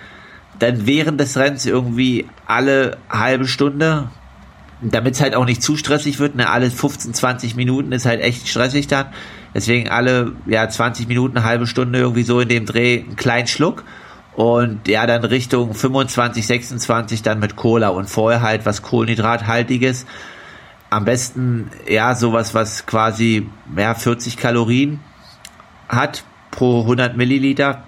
Dann 0.58 0.86
während 0.86 1.18
des 1.18 1.36
Rennens 1.36 1.66
irgendwie 1.66 2.26
alle 2.46 2.98
halbe 3.10 3.48
Stunde, 3.48 4.10
damit 4.80 5.14
es 5.14 5.20
halt 5.20 5.34
auch 5.34 5.44
nicht 5.44 5.62
zu 5.62 5.76
stressig 5.76 6.18
wird, 6.18 6.34
ne, 6.34 6.48
alle 6.48 6.70
15, 6.70 7.14
20 7.14 7.56
Minuten 7.56 7.92
ist 7.92 8.06
halt 8.06 8.20
echt 8.20 8.48
stressig 8.48 8.86
dann. 8.86 9.06
Deswegen 9.54 9.88
alle, 9.88 10.32
ja, 10.46 10.68
20 10.68 11.08
Minuten, 11.08 11.36
eine 11.36 11.46
halbe 11.46 11.66
Stunde 11.66 12.00
irgendwie 12.00 12.24
so 12.24 12.40
in 12.40 12.48
dem 12.48 12.66
Dreh 12.66 13.00
einen 13.00 13.16
kleinen 13.16 13.46
Schluck 13.46 13.84
und 14.34 14.88
ja, 14.88 15.06
dann 15.06 15.24
Richtung 15.24 15.74
25, 15.74 16.46
26 16.46 17.22
dann 17.22 17.38
mit 17.38 17.54
Cola 17.54 17.88
und 17.88 18.10
vorher 18.10 18.42
halt 18.42 18.66
was 18.66 18.82
Kohlenhydrathaltiges. 18.82 20.06
Am 20.90 21.04
besten, 21.04 21.70
ja, 21.88 22.14
sowas, 22.14 22.54
was 22.54 22.86
quasi, 22.86 23.48
ja, 23.76 23.94
40 23.94 24.36
Kalorien 24.36 25.00
hat 25.88 26.24
pro 26.50 26.82
100 26.82 27.16
Milliliter. 27.16 27.84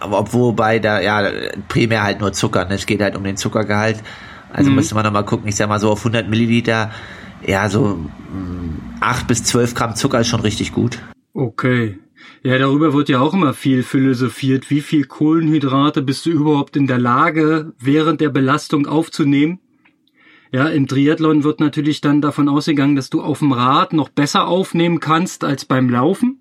Obwohl 0.00 0.52
bei 0.52 0.78
der, 0.78 1.02
ja, 1.02 1.30
primär 1.68 2.02
halt 2.02 2.20
nur 2.20 2.32
Zucker, 2.32 2.64
ne? 2.66 2.74
es 2.74 2.86
geht 2.86 3.00
halt 3.00 3.16
um 3.16 3.24
den 3.24 3.36
Zuckergehalt. 3.36 4.02
Also 4.56 4.70
mhm. 4.70 4.76
müsste 4.76 4.94
man 4.94 5.04
nochmal 5.04 5.26
gucken, 5.26 5.48
ich 5.48 5.54
sag 5.54 5.68
mal 5.68 5.78
so 5.78 5.90
auf 5.90 5.98
100 5.98 6.30
Milliliter, 6.30 6.90
ja, 7.46 7.68
so 7.68 7.98
8 9.00 9.24
mm, 9.24 9.26
bis 9.26 9.44
12 9.44 9.74
Gramm 9.74 9.96
Zucker 9.96 10.20
ist 10.20 10.28
schon 10.28 10.40
richtig 10.40 10.72
gut. 10.72 10.98
Okay. 11.34 11.98
Ja, 12.42 12.56
darüber 12.56 12.94
wird 12.94 13.10
ja 13.10 13.20
auch 13.20 13.34
immer 13.34 13.52
viel 13.52 13.82
philosophiert. 13.82 14.70
Wie 14.70 14.80
viel 14.80 15.04
Kohlenhydrate 15.04 16.00
bist 16.00 16.24
du 16.24 16.30
überhaupt 16.30 16.74
in 16.78 16.86
der 16.86 16.96
Lage, 16.96 17.74
während 17.78 18.22
der 18.22 18.30
Belastung 18.30 18.86
aufzunehmen? 18.86 19.60
Ja, 20.52 20.68
im 20.68 20.86
Triathlon 20.86 21.44
wird 21.44 21.60
natürlich 21.60 22.00
dann 22.00 22.22
davon 22.22 22.48
ausgegangen, 22.48 22.96
dass 22.96 23.10
du 23.10 23.20
auf 23.20 23.40
dem 23.40 23.52
Rad 23.52 23.92
noch 23.92 24.08
besser 24.08 24.46
aufnehmen 24.46 25.00
kannst 25.00 25.44
als 25.44 25.66
beim 25.66 25.90
Laufen. 25.90 26.35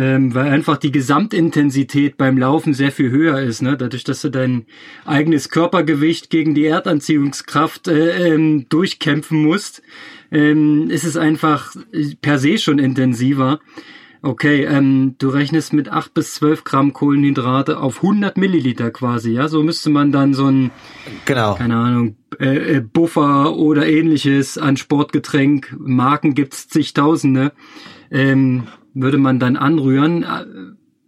Ähm, 0.00 0.32
weil 0.32 0.48
einfach 0.48 0.76
die 0.76 0.92
Gesamtintensität 0.92 2.16
beim 2.16 2.38
Laufen 2.38 2.72
sehr 2.72 2.92
viel 2.92 3.10
höher 3.10 3.40
ist, 3.40 3.62
ne? 3.62 3.76
Dadurch, 3.76 4.04
dass 4.04 4.20
du 4.20 4.28
dein 4.28 4.64
eigenes 5.04 5.48
Körpergewicht 5.48 6.30
gegen 6.30 6.54
die 6.54 6.66
Erdanziehungskraft 6.66 7.88
äh, 7.88 8.28
ähm, 8.28 8.68
durchkämpfen 8.68 9.42
musst, 9.42 9.82
ähm, 10.30 10.88
ist 10.88 11.02
es 11.02 11.16
einfach 11.16 11.74
per 12.22 12.38
se 12.38 12.58
schon 12.58 12.78
intensiver. 12.78 13.58
Okay, 14.22 14.66
ähm, 14.66 15.16
du 15.18 15.30
rechnest 15.30 15.72
mit 15.72 15.88
8 15.88 16.14
bis 16.14 16.34
12 16.34 16.62
Gramm 16.62 16.92
Kohlenhydrate 16.92 17.80
auf 17.80 17.96
100 17.96 18.36
Milliliter 18.36 18.92
quasi, 18.92 19.32
ja? 19.32 19.48
So 19.48 19.64
müsste 19.64 19.90
man 19.90 20.12
dann 20.12 20.32
so 20.32 20.46
ein, 20.46 20.70
genau. 21.24 21.56
keine 21.56 21.74
Ahnung, 21.74 22.16
äh, 22.38 22.76
äh, 22.76 22.80
Buffer 22.80 23.56
oder 23.56 23.84
ähnliches 23.84 24.58
an 24.58 24.76
Sportgetränk, 24.76 25.74
Marken 25.76 26.34
gibt's 26.34 26.68
zigtausende, 26.68 27.50
ähm, 28.12 28.68
würde 29.02 29.18
man 29.18 29.38
dann 29.38 29.56
anrühren. 29.56 30.22
Äh, 30.22 30.44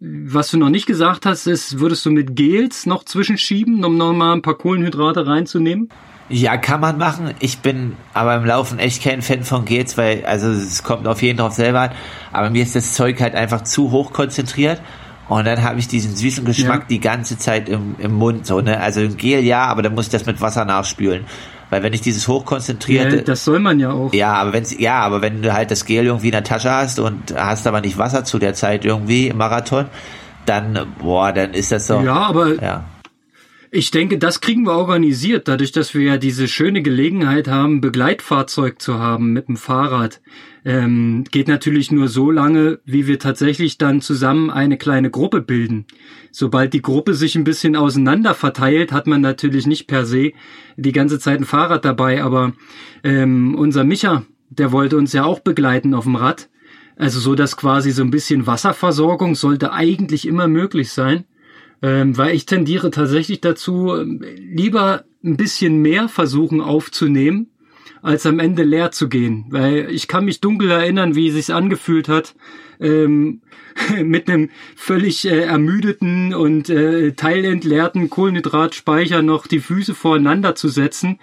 was 0.00 0.50
du 0.50 0.56
noch 0.56 0.70
nicht 0.70 0.86
gesagt 0.86 1.26
hast, 1.26 1.46
ist, 1.46 1.78
würdest 1.78 2.06
du 2.06 2.10
mit 2.10 2.34
Gels 2.34 2.86
noch 2.86 3.04
zwischenschieben, 3.04 3.84
um 3.84 3.98
nochmal 3.98 4.34
ein 4.34 4.42
paar 4.42 4.56
Kohlenhydrate 4.56 5.26
reinzunehmen? 5.26 5.90
Ja, 6.30 6.56
kann 6.56 6.80
man 6.80 6.96
machen. 6.96 7.34
Ich 7.40 7.58
bin 7.58 7.96
aber 8.14 8.36
im 8.36 8.44
Laufen 8.44 8.78
echt 8.78 9.02
kein 9.02 9.20
Fan 9.20 9.42
von 9.42 9.64
Gels, 9.64 9.98
weil, 9.98 10.24
also 10.24 10.48
es 10.48 10.84
kommt 10.84 11.06
auf 11.06 11.20
jeden 11.22 11.38
drauf 11.38 11.52
selber 11.52 11.80
an, 11.80 11.90
aber 12.32 12.50
mir 12.50 12.62
ist 12.62 12.76
das 12.76 12.94
Zeug 12.94 13.20
halt 13.20 13.34
einfach 13.34 13.64
zu 13.64 13.90
hoch 13.90 14.12
konzentriert 14.12 14.80
und 15.28 15.44
dann 15.44 15.62
habe 15.62 15.80
ich 15.80 15.88
diesen 15.88 16.14
süßen 16.14 16.44
Geschmack 16.44 16.82
ja. 16.82 16.86
die 16.88 17.00
ganze 17.00 17.36
Zeit 17.36 17.68
im, 17.68 17.96
im 17.98 18.12
Mund, 18.12 18.46
so, 18.46 18.60
ne? 18.60 18.80
Also 18.80 19.00
ein 19.00 19.16
Gel 19.16 19.44
ja, 19.44 19.64
aber 19.64 19.82
dann 19.82 19.94
muss 19.94 20.06
ich 20.06 20.12
das 20.12 20.24
mit 20.24 20.40
Wasser 20.40 20.64
nachspülen. 20.64 21.24
Weil 21.70 21.84
wenn 21.84 21.92
ich 21.92 22.00
dieses 22.00 22.26
hochkonzentrierte. 22.26 23.16
Ja, 23.16 23.22
das 23.22 23.44
soll 23.44 23.60
man 23.60 23.78
ja 23.78 23.92
auch. 23.92 24.12
Ja, 24.12 24.34
aber 24.34 24.52
wenn's, 24.52 24.76
ja, 24.78 25.00
aber 25.00 25.22
wenn 25.22 25.40
du 25.40 25.52
halt 25.52 25.70
das 25.70 25.84
Gel 25.84 26.04
irgendwie 26.04 26.26
in 26.26 26.32
der 26.32 26.44
Tasche 26.44 26.70
hast 26.70 26.98
und 26.98 27.34
hast 27.36 27.66
aber 27.66 27.80
nicht 27.80 27.96
Wasser 27.96 28.24
zu 28.24 28.38
der 28.38 28.54
Zeit 28.54 28.84
irgendwie 28.84 29.28
im 29.28 29.38
Marathon, 29.38 29.86
dann, 30.46 30.94
boah, 30.98 31.32
dann 31.32 31.54
ist 31.54 31.70
das 31.70 31.86
so. 31.86 32.00
Ja, 32.00 32.14
aber 32.14 32.60
ja. 32.60 32.84
Ich 33.72 33.92
denke, 33.92 34.18
das 34.18 34.40
kriegen 34.40 34.64
wir 34.64 34.72
organisiert, 34.72 35.46
dadurch, 35.46 35.70
dass 35.70 35.94
wir 35.94 36.02
ja 36.02 36.16
diese 36.16 36.48
schöne 36.48 36.82
Gelegenheit 36.82 37.46
haben, 37.46 37.80
Begleitfahrzeug 37.80 38.82
zu 38.82 38.98
haben 38.98 39.32
mit 39.32 39.46
dem 39.46 39.56
Fahrrad. 39.56 40.20
Ähm, 40.64 41.22
geht 41.30 41.46
natürlich 41.46 41.92
nur 41.92 42.08
so 42.08 42.32
lange, 42.32 42.80
wie 42.84 43.06
wir 43.06 43.20
tatsächlich 43.20 43.78
dann 43.78 44.00
zusammen 44.00 44.50
eine 44.50 44.76
kleine 44.76 45.08
Gruppe 45.08 45.40
bilden. 45.40 45.86
Sobald 46.32 46.72
die 46.72 46.82
Gruppe 46.82 47.14
sich 47.14 47.36
ein 47.36 47.44
bisschen 47.44 47.76
auseinander 47.76 48.34
verteilt, 48.34 48.90
hat 48.90 49.06
man 49.06 49.20
natürlich 49.20 49.68
nicht 49.68 49.86
per 49.86 50.04
se 50.04 50.32
die 50.76 50.92
ganze 50.92 51.20
Zeit 51.20 51.38
ein 51.38 51.44
Fahrrad 51.44 51.84
dabei, 51.84 52.24
aber 52.24 52.54
ähm, 53.04 53.54
unser 53.54 53.84
Micha, 53.84 54.24
der 54.48 54.72
wollte 54.72 54.96
uns 54.96 55.12
ja 55.12 55.22
auch 55.22 55.38
begleiten 55.38 55.94
auf 55.94 56.04
dem 56.04 56.16
Rad. 56.16 56.50
Also 56.96 57.20
so, 57.20 57.36
dass 57.36 57.56
quasi 57.56 57.92
so 57.92 58.02
ein 58.02 58.10
bisschen 58.10 58.48
Wasserversorgung 58.48 59.36
sollte 59.36 59.72
eigentlich 59.72 60.26
immer 60.26 60.48
möglich 60.48 60.90
sein 60.90 61.24
ähm, 61.82 62.16
weil 62.16 62.34
ich 62.34 62.46
tendiere 62.46 62.90
tatsächlich 62.90 63.40
dazu, 63.40 63.94
lieber 63.94 65.04
ein 65.24 65.36
bisschen 65.36 65.82
mehr 65.82 66.08
versuchen 66.08 66.60
aufzunehmen, 66.60 67.50
als 68.02 68.26
am 68.26 68.38
Ende 68.38 68.62
leer 68.62 68.90
zu 68.90 69.08
gehen. 69.08 69.46
Weil 69.50 69.90
ich 69.90 70.08
kann 70.08 70.24
mich 70.24 70.40
dunkel 70.40 70.70
erinnern, 70.70 71.14
wie 71.14 71.28
es 71.28 71.34
sich 71.34 71.52
angefühlt 71.52 72.08
hat, 72.08 72.34
ähm, 72.80 73.42
mit 74.02 74.28
einem 74.28 74.50
völlig 74.76 75.26
äh, 75.26 75.42
ermüdeten 75.42 76.34
und 76.34 76.70
äh, 76.70 77.12
teilentleerten 77.12 78.10
Kohlenhydratspeicher 78.10 79.22
noch 79.22 79.46
die 79.46 79.60
Füße 79.60 79.94
voreinander 79.94 80.54
zu 80.54 80.68
setzen 80.68 81.18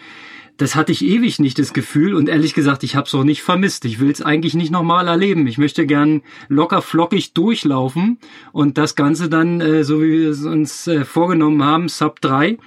das 0.58 0.76
hatte 0.76 0.92
ich 0.92 1.06
ewig 1.06 1.40
nicht 1.40 1.60
das 1.60 1.74
Gefühl 1.74 2.16
und 2.16 2.30
ehrlich 2.30 2.54
gesagt, 2.54 2.84
ich 2.84 2.96
habe 2.96 3.08
es 3.08 3.16
auch 3.16 3.24
nicht 3.24 3.44
vermisst. 3.44 3.86
Ich 3.86 4.00
will 4.00 4.12
es 4.12 4.22
eigentlich 4.22 4.56
nicht 4.56 4.72
nochmal 4.72 5.08
erleben. 5.08 5.48
Ich 5.48 5.58
möchte 5.58 5.86
gern 5.86 6.22
locker 6.48 6.82
flockig 6.82 7.34
durchlaufen 7.34 8.18
und 8.52 8.78
das 8.78 8.96
Ganze 8.96 9.30
dann, 9.30 9.62
äh, 9.62 9.84
so 9.84 10.02
wie 10.02 10.22
wir 10.22 10.30
es 10.32 10.44
uns 10.44 10.88
äh, 10.88 11.06
vorgenommen 11.06 11.64
haben, 11.64 11.90
Sub 11.90 12.22
3, 12.22 12.58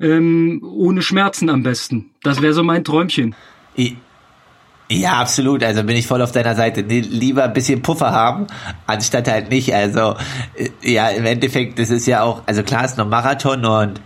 ähm, 0.00 0.62
ohne 0.64 1.02
Schmerzen 1.02 1.50
am 1.50 1.62
besten. 1.62 2.10
Das 2.22 2.40
wäre 2.40 2.52
so 2.54 2.62
mein 2.62 2.84
Träumchen. 2.84 3.34
Ja, 4.90 5.14
absolut. 5.14 5.64
Also 5.64 5.82
bin 5.82 5.96
ich 5.96 6.06
voll 6.06 6.22
auf 6.22 6.32
deiner 6.32 6.54
Seite. 6.54 6.82
Lieber 6.82 7.44
ein 7.44 7.52
bisschen 7.52 7.82
Puffer 7.82 8.12
haben, 8.12 8.46
anstatt 8.86 9.28
halt 9.28 9.50
nicht. 9.50 9.74
Also 9.74 10.14
äh, 10.56 10.68
ja, 10.82 11.08
im 11.08 11.24
Endeffekt, 11.24 11.78
das 11.78 11.90
ist 11.90 12.06
ja 12.06 12.22
auch, 12.22 12.42
also 12.46 12.62
klar 12.62 12.84
ist 12.84 12.98
noch 12.98 13.08
Marathon 13.08 13.64
und 13.64 14.00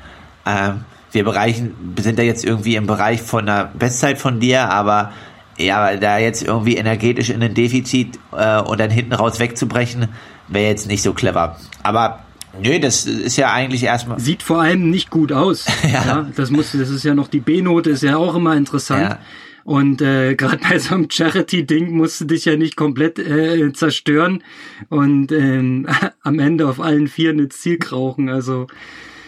ähm, 0.46 0.84
wir 1.12 1.24
bereichen, 1.24 1.74
sind 1.98 2.18
da 2.18 2.22
jetzt 2.22 2.44
irgendwie 2.44 2.76
im 2.76 2.86
Bereich 2.86 3.22
von 3.22 3.46
der 3.46 3.70
Bestzeit 3.78 4.18
von 4.18 4.40
dir, 4.40 4.70
aber 4.70 5.12
ja, 5.58 5.96
da 5.96 6.18
jetzt 6.18 6.42
irgendwie 6.42 6.76
energetisch 6.76 7.30
in 7.30 7.42
ein 7.42 7.54
Defizit 7.54 8.18
äh, 8.32 8.60
und 8.60 8.78
dann 8.78 8.90
hinten 8.90 9.12
raus 9.12 9.40
wegzubrechen, 9.40 10.08
wäre 10.48 10.68
jetzt 10.68 10.86
nicht 10.86 11.02
so 11.02 11.12
clever. 11.12 11.56
Aber 11.82 12.20
nö, 12.62 12.78
das 12.78 13.06
ist 13.06 13.36
ja 13.36 13.52
eigentlich 13.52 13.82
erstmal. 13.82 14.20
Sieht 14.20 14.42
vor 14.42 14.62
allem 14.62 14.90
nicht 14.90 15.10
gut 15.10 15.32
aus. 15.32 15.66
ja. 15.82 15.88
ja. 15.88 16.26
das 16.36 16.50
muss, 16.50 16.72
das 16.72 16.90
ist 16.90 17.04
ja 17.04 17.14
noch 17.14 17.28
die 17.28 17.40
B-Note, 17.40 17.90
ist 17.90 18.02
ja 18.02 18.16
auch 18.16 18.34
immer 18.34 18.56
interessant. 18.56 19.02
Ja. 19.02 19.18
Und 19.64 20.00
äh, 20.00 20.34
gerade 20.34 20.58
bei 20.66 20.78
so 20.78 20.94
einem 20.94 21.10
Charity-Ding 21.10 21.94
musst 21.94 22.20
du 22.22 22.24
dich 22.24 22.46
ja 22.46 22.56
nicht 22.56 22.74
komplett 22.74 23.18
äh, 23.18 23.70
zerstören 23.74 24.42
und 24.88 25.30
ähm, 25.30 25.86
am 26.22 26.38
Ende 26.38 26.66
auf 26.66 26.80
allen 26.80 27.06
Vieren 27.06 27.38
ins 27.38 27.60
Ziel 27.60 27.78
krauchen. 27.78 28.30
Also 28.30 28.66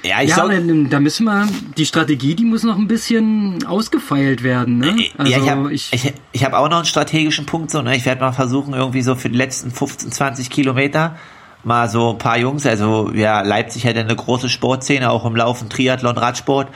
Ja, 0.02 0.22
ich 0.22 0.30
ja, 0.30 0.36
sag, 0.36 0.50
da 0.90 1.00
müssen 1.00 1.24
wir, 1.24 1.46
die 1.76 1.84
Strategie, 1.84 2.34
die 2.34 2.44
muss 2.44 2.62
noch 2.62 2.78
ein 2.78 2.88
bisschen 2.88 3.64
ausgefeilt 3.66 4.42
werden. 4.42 4.78
Ne? 4.78 5.10
Also 5.18 5.32
ja, 5.32 5.38
ich 5.38 5.50
habe 5.50 5.72
ich, 5.72 5.92
ich, 5.92 6.14
ich 6.32 6.44
hab 6.44 6.54
auch 6.54 6.68
noch 6.68 6.78
einen 6.78 6.86
strategischen 6.86 7.46
Punkt. 7.46 7.70
So, 7.70 7.82
ne? 7.82 7.96
Ich 7.96 8.06
werde 8.06 8.20
mal 8.20 8.32
versuchen, 8.32 8.72
irgendwie 8.72 9.02
so 9.02 9.14
für 9.14 9.28
die 9.28 9.36
letzten 9.36 9.70
15, 9.70 10.10
20 10.10 10.48
Kilometer 10.50 11.16
mal 11.62 11.88
so 11.90 12.12
ein 12.12 12.18
paar 12.18 12.38
Jungs, 12.38 12.64
also 12.64 13.10
ja, 13.12 13.42
Leipzig 13.42 13.86
hat 13.86 13.94
eine 13.94 14.16
große 14.16 14.48
Sportszene, 14.48 15.10
auch 15.10 15.26
im 15.26 15.36
Laufen, 15.36 15.68
Triathlon, 15.68 16.16
Radsport. 16.16 16.68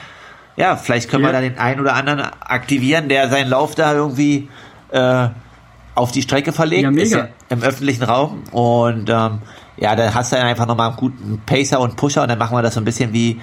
Ja, 0.56 0.76
vielleicht 0.76 1.08
können 1.08 1.24
ja. 1.24 1.30
wir 1.30 1.32
da 1.32 1.40
den 1.40 1.56
einen 1.56 1.80
oder 1.80 1.94
anderen 1.94 2.20
aktivieren, 2.20 3.08
der 3.08 3.30
seinen 3.30 3.48
Lauf 3.48 3.74
da 3.74 3.94
irgendwie 3.94 4.48
äh, 4.90 5.28
auf 5.94 6.12
die 6.12 6.20
Strecke 6.20 6.52
verlegt, 6.52 6.82
ja, 6.82 6.90
mega. 6.90 7.18
Ja 7.18 7.28
im 7.54 7.62
öffentlichen 7.62 8.02
Raum 8.02 8.42
und 8.50 9.08
ähm, 9.08 9.40
ja, 9.76 9.96
da 9.96 10.14
hast 10.14 10.32
du 10.32 10.36
dann 10.36 10.46
einfach 10.46 10.66
nochmal 10.66 10.88
einen 10.88 10.96
guten 10.96 11.42
Pacer 11.44 11.80
und 11.80 11.96
Pusher 11.96 12.22
und 12.22 12.28
dann 12.28 12.38
machen 12.38 12.56
wir 12.56 12.62
das 12.62 12.74
so 12.74 12.80
ein 12.80 12.84
bisschen 12.84 13.12
wie 13.12 13.40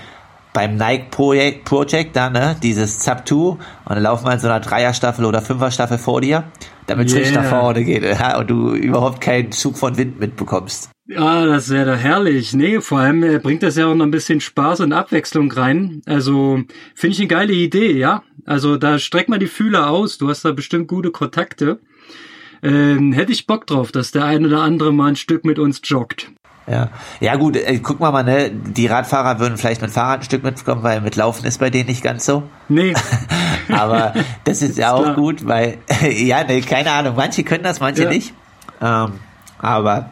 beim 0.53 0.75
Nike 0.75 1.09
Project, 1.11 1.65
Project 1.65 2.15
da, 2.15 2.29
ne, 2.29 2.55
dieses 2.61 2.99
Zap 2.99 3.27
2 3.27 3.35
und 3.35 3.59
dann 3.87 4.03
laufen 4.03 4.25
wir 4.25 4.33
in 4.33 4.39
so 4.39 4.47
einer 4.47 4.59
Dreierstaffel 4.59 5.25
oder 5.25 5.41
Fünferstaffel 5.41 5.97
vor 5.97 6.21
dir, 6.21 6.43
damit 6.87 7.07
es 7.07 7.13
yeah. 7.13 7.21
richtig 7.21 7.37
nach 7.37 7.49
vorne 7.49 7.83
geht 7.83 8.03
ja, 8.03 8.37
und 8.37 8.49
du 8.49 8.73
überhaupt 8.73 9.21
keinen 9.21 9.51
Zug 9.51 9.77
von 9.77 9.97
Wind 9.97 10.19
mitbekommst. 10.19 10.89
Ja, 11.07 11.45
das 11.45 11.69
wäre 11.69 11.91
doch 11.91 12.01
herrlich. 12.01 12.53
Nee, 12.53 12.79
vor 12.79 12.99
allem 12.99 13.23
äh, 13.23 13.39
bringt 13.39 13.63
das 13.63 13.75
ja 13.75 13.87
auch 13.87 13.95
noch 13.95 14.05
ein 14.05 14.11
bisschen 14.11 14.39
Spaß 14.39 14.79
und 14.79 14.93
Abwechslung 14.93 15.51
rein. 15.51 16.01
Also 16.05 16.61
finde 16.95 17.13
ich 17.13 17.19
eine 17.19 17.27
geile 17.27 17.53
Idee, 17.53 17.97
ja. 17.97 18.23
Also 18.45 18.77
da 18.77 18.97
streck 18.97 19.27
mal 19.27 19.39
die 19.39 19.47
Fühler 19.47 19.89
aus. 19.89 20.17
Du 20.17 20.29
hast 20.29 20.45
da 20.45 20.51
bestimmt 20.53 20.87
gute 20.87 21.11
Kontakte. 21.11 21.79
Ähm, 22.63 23.13
hätte 23.13 23.31
ich 23.31 23.47
Bock 23.47 23.67
drauf, 23.67 23.91
dass 23.91 24.11
der 24.11 24.25
ein 24.25 24.45
oder 24.45 24.61
andere 24.61 24.93
mal 24.93 25.09
ein 25.09 25.15
Stück 25.15 25.45
mit 25.45 25.59
uns 25.59 25.81
joggt. 25.83 26.31
Ja, 26.67 26.89
ja 27.19 27.35
gut, 27.35 27.57
äh, 27.57 27.79
guck 27.79 27.99
mal 27.99 28.11
mal, 28.11 28.23
ne, 28.23 28.51
die 28.51 28.85
Radfahrer 28.85 29.39
würden 29.39 29.57
vielleicht 29.57 29.81
mit 29.81 29.91
Fahrrad 29.91 30.19
ein 30.19 30.23
Stück 30.23 30.43
mitkommen, 30.43 30.83
weil 30.83 31.01
mit 31.01 31.15
Laufen 31.15 31.45
ist 31.45 31.59
bei 31.59 31.69
denen 31.71 31.89
nicht 31.89 32.03
ganz 32.03 32.25
so. 32.25 32.43
Nee. 32.69 32.93
Aber 33.69 34.13
das 34.43 34.61
ist 34.61 34.77
ja 34.77 34.93
auch 34.93 35.01
klar. 35.03 35.15
gut, 35.15 35.47
weil, 35.47 35.79
ja, 36.09 36.43
ne, 36.43 36.61
keine 36.61 36.91
Ahnung, 36.91 37.15
manche 37.15 37.43
können 37.43 37.63
das, 37.63 37.79
manche 37.79 38.03
ja. 38.03 38.09
nicht. 38.09 38.33
Ähm, 38.79 39.13
aber 39.59 40.09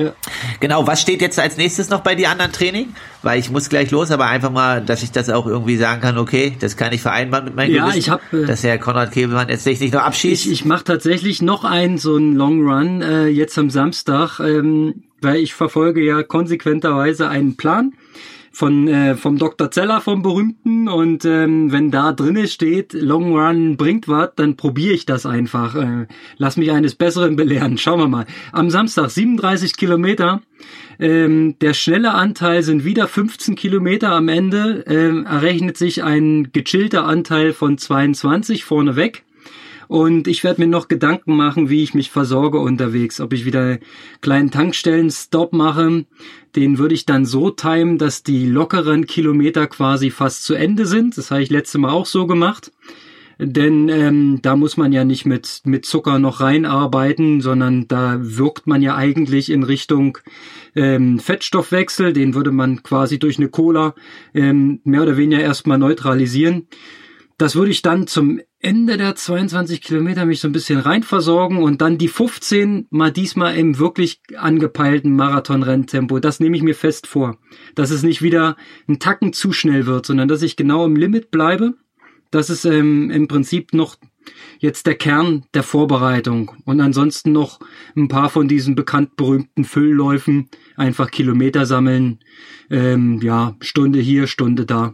ja. 0.00 0.12
Genau, 0.60 0.86
was 0.86 1.00
steht 1.00 1.20
jetzt 1.20 1.38
als 1.38 1.56
nächstes 1.56 1.90
noch 1.90 2.00
bei 2.00 2.14
dir 2.14 2.30
anderen 2.30 2.52
Training? 2.52 2.94
Weil 3.22 3.38
ich 3.38 3.50
muss 3.50 3.68
gleich 3.68 3.90
los, 3.90 4.10
aber 4.10 4.26
einfach 4.26 4.50
mal, 4.50 4.80
dass 4.80 5.02
ich 5.02 5.12
das 5.12 5.28
auch 5.28 5.46
irgendwie 5.46 5.76
sagen 5.76 6.00
kann, 6.00 6.18
okay, 6.18 6.56
das 6.58 6.76
kann 6.76 6.92
ich 6.92 7.02
vereinbaren 7.02 7.44
mit 7.44 7.54
meinem 7.54 7.74
ja, 7.74 7.82
Gewissen, 7.82 7.98
ich 7.98 8.10
hab, 8.10 8.32
äh, 8.32 8.46
dass 8.46 8.64
Herr 8.64 8.78
Konrad 8.78 9.12
Kebelmann 9.12 9.48
jetzt 9.48 9.66
nicht 9.66 9.92
nur 9.92 10.02
abschießt. 10.02 10.46
Ich, 10.46 10.52
ich 10.52 10.64
mache 10.64 10.84
tatsächlich 10.84 11.42
noch 11.42 11.64
einen 11.64 11.98
so 11.98 12.16
einen 12.16 12.34
Long 12.34 12.66
Run 12.66 13.02
äh, 13.02 13.28
jetzt 13.28 13.58
am 13.58 13.70
Samstag, 13.70 14.40
ähm, 14.40 15.04
weil 15.20 15.36
ich 15.36 15.54
verfolge 15.54 16.02
ja 16.02 16.22
konsequenterweise 16.22 17.28
einen 17.28 17.56
Plan 17.56 17.92
von 18.50 18.88
äh, 18.88 19.14
vom 19.14 19.38
Dr. 19.38 19.70
Zeller 19.70 20.00
vom 20.00 20.22
berühmten 20.22 20.88
und 20.88 21.24
ähm, 21.24 21.70
wenn 21.72 21.90
da 21.90 22.12
drinne 22.12 22.48
steht 22.48 22.92
Long 22.92 23.36
Run 23.36 23.76
bringt 23.76 24.08
was, 24.08 24.30
dann 24.36 24.56
probiere 24.56 24.94
ich 24.94 25.06
das 25.06 25.24
einfach. 25.24 25.76
Äh, 25.76 26.06
lass 26.36 26.56
mich 26.56 26.72
eines 26.72 26.94
Besseren 26.94 27.36
belehren. 27.36 27.78
Schauen 27.78 28.00
wir 28.00 28.08
mal. 28.08 28.26
Am 28.52 28.70
Samstag 28.70 29.10
37 29.10 29.76
Kilometer. 29.76 30.42
Ähm, 30.98 31.56
der 31.60 31.72
schnelle 31.72 32.12
Anteil 32.12 32.62
sind 32.62 32.84
wieder 32.84 33.08
15 33.08 33.54
Kilometer 33.54 34.10
am 34.12 34.28
Ende. 34.28 34.84
Ähm, 34.86 35.24
errechnet 35.24 35.76
sich 35.76 36.02
ein 36.02 36.50
gechillter 36.52 37.06
Anteil 37.06 37.52
von 37.52 37.78
22 37.78 38.64
vorneweg. 38.64 39.24
Und 39.90 40.28
ich 40.28 40.44
werde 40.44 40.60
mir 40.60 40.68
noch 40.68 40.86
Gedanken 40.86 41.34
machen, 41.34 41.68
wie 41.68 41.82
ich 41.82 41.94
mich 41.94 42.12
versorge 42.12 42.60
unterwegs. 42.60 43.20
Ob 43.20 43.32
ich 43.32 43.44
wieder 43.44 43.60
einen 43.60 43.78
kleinen 44.20 44.52
Tankstellen-Stop 44.52 45.52
mache. 45.52 46.04
Den 46.54 46.78
würde 46.78 46.94
ich 46.94 47.06
dann 47.06 47.24
so 47.24 47.50
timen, 47.50 47.98
dass 47.98 48.22
die 48.22 48.46
lockeren 48.46 49.06
Kilometer 49.06 49.66
quasi 49.66 50.10
fast 50.10 50.44
zu 50.44 50.54
Ende 50.54 50.86
sind. 50.86 51.18
Das 51.18 51.32
habe 51.32 51.42
ich 51.42 51.50
letzte 51.50 51.78
Mal 51.78 51.90
auch 51.90 52.06
so 52.06 52.28
gemacht. 52.28 52.70
Denn 53.40 53.88
ähm, 53.88 54.38
da 54.42 54.54
muss 54.54 54.76
man 54.76 54.92
ja 54.92 55.04
nicht 55.04 55.26
mit, 55.26 55.62
mit 55.64 55.84
Zucker 55.84 56.20
noch 56.20 56.40
reinarbeiten, 56.40 57.40
sondern 57.40 57.88
da 57.88 58.16
wirkt 58.20 58.68
man 58.68 58.82
ja 58.82 58.94
eigentlich 58.94 59.50
in 59.50 59.64
Richtung 59.64 60.18
ähm, 60.76 61.18
Fettstoffwechsel. 61.18 62.12
Den 62.12 62.34
würde 62.34 62.52
man 62.52 62.84
quasi 62.84 63.18
durch 63.18 63.38
eine 63.38 63.48
Cola 63.48 63.96
ähm, 64.34 64.78
mehr 64.84 65.02
oder 65.02 65.16
weniger 65.16 65.42
erstmal 65.42 65.78
neutralisieren. 65.78 66.68
Das 67.40 67.56
würde 67.56 67.70
ich 67.70 67.80
dann 67.80 68.06
zum 68.06 68.38
Ende 68.58 68.98
der 68.98 69.16
22 69.16 69.80
Kilometer 69.80 70.26
mich 70.26 70.40
so 70.40 70.48
ein 70.48 70.52
bisschen 70.52 70.78
rein 70.78 71.02
versorgen 71.02 71.62
und 71.62 71.80
dann 71.80 71.96
die 71.96 72.08
15 72.08 72.88
mal 72.90 73.10
diesmal 73.10 73.56
im 73.56 73.78
wirklich 73.78 74.20
angepeilten 74.36 75.16
Marathon-Renntempo. 75.16 76.18
Das 76.18 76.38
nehme 76.38 76.54
ich 76.58 76.62
mir 76.62 76.74
fest 76.74 77.06
vor. 77.06 77.38
Dass 77.74 77.90
es 77.90 78.02
nicht 78.02 78.20
wieder 78.20 78.58
ein 78.86 78.98
Tacken 78.98 79.32
zu 79.32 79.54
schnell 79.54 79.86
wird, 79.86 80.04
sondern 80.04 80.28
dass 80.28 80.42
ich 80.42 80.54
genau 80.54 80.84
im 80.84 80.96
Limit 80.96 81.30
bleibe. 81.30 81.78
Das 82.30 82.50
ist 82.50 82.66
ähm, 82.66 83.10
im 83.10 83.26
Prinzip 83.26 83.72
noch 83.72 83.96
jetzt 84.58 84.86
der 84.86 84.96
Kern 84.96 85.46
der 85.54 85.62
Vorbereitung. 85.62 86.52
Und 86.66 86.82
ansonsten 86.82 87.32
noch 87.32 87.58
ein 87.96 88.08
paar 88.08 88.28
von 88.28 88.48
diesen 88.48 88.74
bekannt 88.74 89.16
berühmten 89.16 89.64
Füllläufen. 89.64 90.50
Einfach 90.76 91.10
Kilometer 91.10 91.64
sammeln. 91.64 92.18
Ähm, 92.68 93.18
ja, 93.22 93.56
Stunde 93.60 93.98
hier, 93.98 94.26
Stunde 94.26 94.66
da. 94.66 94.92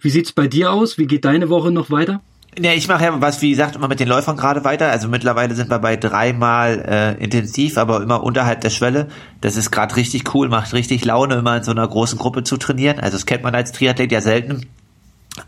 Wie 0.00 0.10
sieht's 0.10 0.32
bei 0.32 0.46
dir 0.46 0.72
aus? 0.72 0.98
Wie 0.98 1.06
geht 1.06 1.24
deine 1.24 1.48
Woche 1.48 1.70
noch 1.70 1.90
weiter? 1.90 2.20
Ja, 2.58 2.72
ich 2.72 2.86
mache 2.86 3.04
ja, 3.04 3.20
was 3.20 3.40
wie 3.40 3.50
gesagt, 3.50 3.76
immer 3.76 3.88
mit 3.88 3.98
den 3.98 4.08
Läufern 4.08 4.36
gerade 4.36 4.62
weiter. 4.62 4.90
Also 4.90 5.08
mittlerweile 5.08 5.54
sind 5.54 5.70
wir 5.70 5.78
bei 5.78 5.96
dreimal 5.96 6.84
äh, 7.18 7.22
intensiv, 7.22 7.78
aber 7.78 8.02
immer 8.02 8.22
unterhalb 8.22 8.60
der 8.60 8.68
Schwelle. 8.68 9.08
Das 9.40 9.56
ist 9.56 9.70
gerade 9.70 9.96
richtig 9.96 10.34
cool, 10.34 10.50
macht 10.50 10.74
richtig 10.74 11.04
Laune, 11.06 11.36
immer 11.36 11.56
in 11.56 11.62
so 11.62 11.70
einer 11.70 11.88
großen 11.88 12.18
Gruppe 12.18 12.44
zu 12.44 12.58
trainieren. 12.58 13.00
Also 13.00 13.16
das 13.16 13.24
kennt 13.24 13.42
man 13.42 13.54
als 13.54 13.72
Triathlet 13.72 14.12
ja 14.12 14.20
selten. 14.20 14.66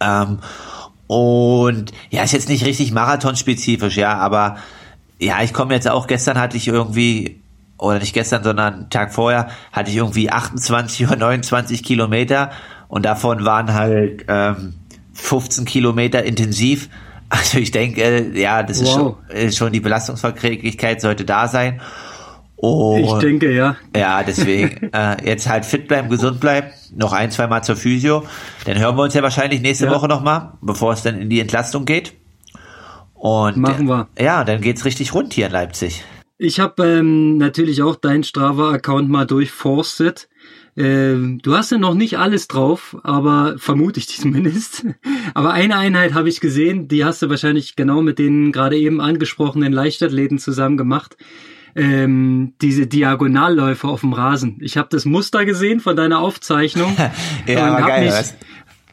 Ähm, 0.01 0.39
und 1.07 1.93
ja, 2.09 2.23
ist 2.23 2.33
jetzt 2.33 2.49
nicht 2.49 2.65
richtig 2.65 2.93
marathonspezifisch, 2.93 3.97
ja, 3.97 4.17
aber 4.17 4.57
ja, 5.19 5.43
ich 5.43 5.53
komme 5.53 5.75
jetzt 5.75 5.89
auch, 5.89 6.07
gestern 6.07 6.39
hatte 6.39 6.57
ich 6.57 6.69
irgendwie, 6.69 7.43
oder 7.77 7.99
nicht 7.99 8.15
gestern, 8.15 8.43
sondern 8.43 8.89
Tag 8.89 9.13
vorher, 9.13 9.49
hatte 9.73 9.91
ich 9.91 9.97
irgendwie 9.97 10.31
28 10.31 11.07
oder 11.07 11.17
29 11.17 11.83
Kilometer 11.83 12.51
und 12.95 13.05
davon 13.05 13.45
waren 13.45 13.75
halt 13.75 14.25
ähm, 14.29 14.75
15 15.15 15.65
Kilometer 15.65 16.23
intensiv. 16.23 16.89
Also 17.31 17.59
ich 17.59 17.73
denke, 17.73 18.31
ja, 18.39 18.63
das 18.63 18.79
wow. 18.79 18.87
ist, 18.87 18.93
schon, 18.93 19.17
ist 19.37 19.57
schon 19.57 19.73
die 19.73 19.81
Belastungsverträglichkeit 19.81 21.01
sollte 21.01 21.25
da 21.25 21.49
sein. 21.49 21.81
Und, 22.55 23.03
ich 23.03 23.13
denke, 23.15 23.51
ja. 23.51 23.77
Ja, 23.97 24.23
deswegen 24.23 24.91
äh, 24.93 25.17
jetzt 25.25 25.49
halt 25.49 25.65
fit 25.65 25.89
bleiben, 25.89 26.11
gesund 26.11 26.39
bleiben, 26.39 26.69
noch 26.95 27.13
ein, 27.13 27.33
zwei 27.33 27.49
Mal 27.49 27.63
zur 27.63 27.75
Physio. 27.75 28.25
Dann 28.67 28.79
hören 28.79 28.97
wir 28.97 29.03
uns 29.03 29.15
ja 29.15 29.23
wahrscheinlich 29.23 29.63
nächste 29.63 29.87
ja. 29.87 29.91
Woche 29.91 30.07
nochmal, 30.07 30.53
bevor 30.61 30.93
es 30.93 31.03
dann 31.03 31.19
in 31.19 31.29
die 31.29 31.41
Entlastung 31.41 31.87
geht. 31.87 32.13
Und 33.15 33.57
machen 33.57 33.89
wir. 33.89 34.07
Ja, 34.17 34.45
dann 34.45 34.61
geht's 34.61 34.85
richtig 34.85 35.13
rund 35.13 35.33
hier 35.33 35.47
in 35.47 35.53
Leipzig. 35.53 36.05
Ich 36.39 36.61
habe 36.61 36.87
ähm, 36.87 37.39
natürlich 37.39 37.83
auch 37.83 37.97
deinen 37.97 38.23
Strava-Account 38.23 39.09
mal 39.09 39.27
durchforstet. 39.27 40.29
Ähm, 40.77 41.39
du 41.43 41.55
hast 41.55 41.71
ja 41.71 41.79
noch 41.79 41.95
nicht 41.95 42.19
alles 42.19 42.49
drauf, 42.49 42.97
aber 43.05 43.55
vermute 43.59 44.01
ich 44.01 44.09
zumindest. 44.09 44.87
Aber 45.35 45.53
eine 45.53 45.77
Einheit 45.77 46.15
habe 46.15 46.29
ich 46.29 46.41
gesehen, 46.41 46.89
die 46.89 47.05
hast 47.05 47.23
du 47.23 47.31
wahrscheinlich 47.31 47.77
genau 47.77 48.03
mit 48.03 48.19
den 48.19 48.51
gerade 48.51 48.77
eben 48.77 49.01
angesprochenen 49.01 49.73
Leichtathleten 49.73 50.39
zusammen 50.39 50.77
gemacht. 50.77 51.17
Ähm, 51.77 52.55
diese 52.61 52.87
Diagonalläufe 52.87 53.89
auf 53.89 54.01
dem 54.01 54.13
Rasen. 54.13 54.59
Ich 54.61 54.77
habe 54.77 54.89
das 54.91 55.05
Muster 55.05 55.45
gesehen 55.45 55.81
von 55.81 55.97
deiner 55.97 56.21
Aufzeichnung. 56.21 56.97
ja, 57.47 57.75
und 57.75 57.83
hab 57.83 57.89
geil, 57.89 58.05
mich, 58.05 58.13
was? 58.13 58.35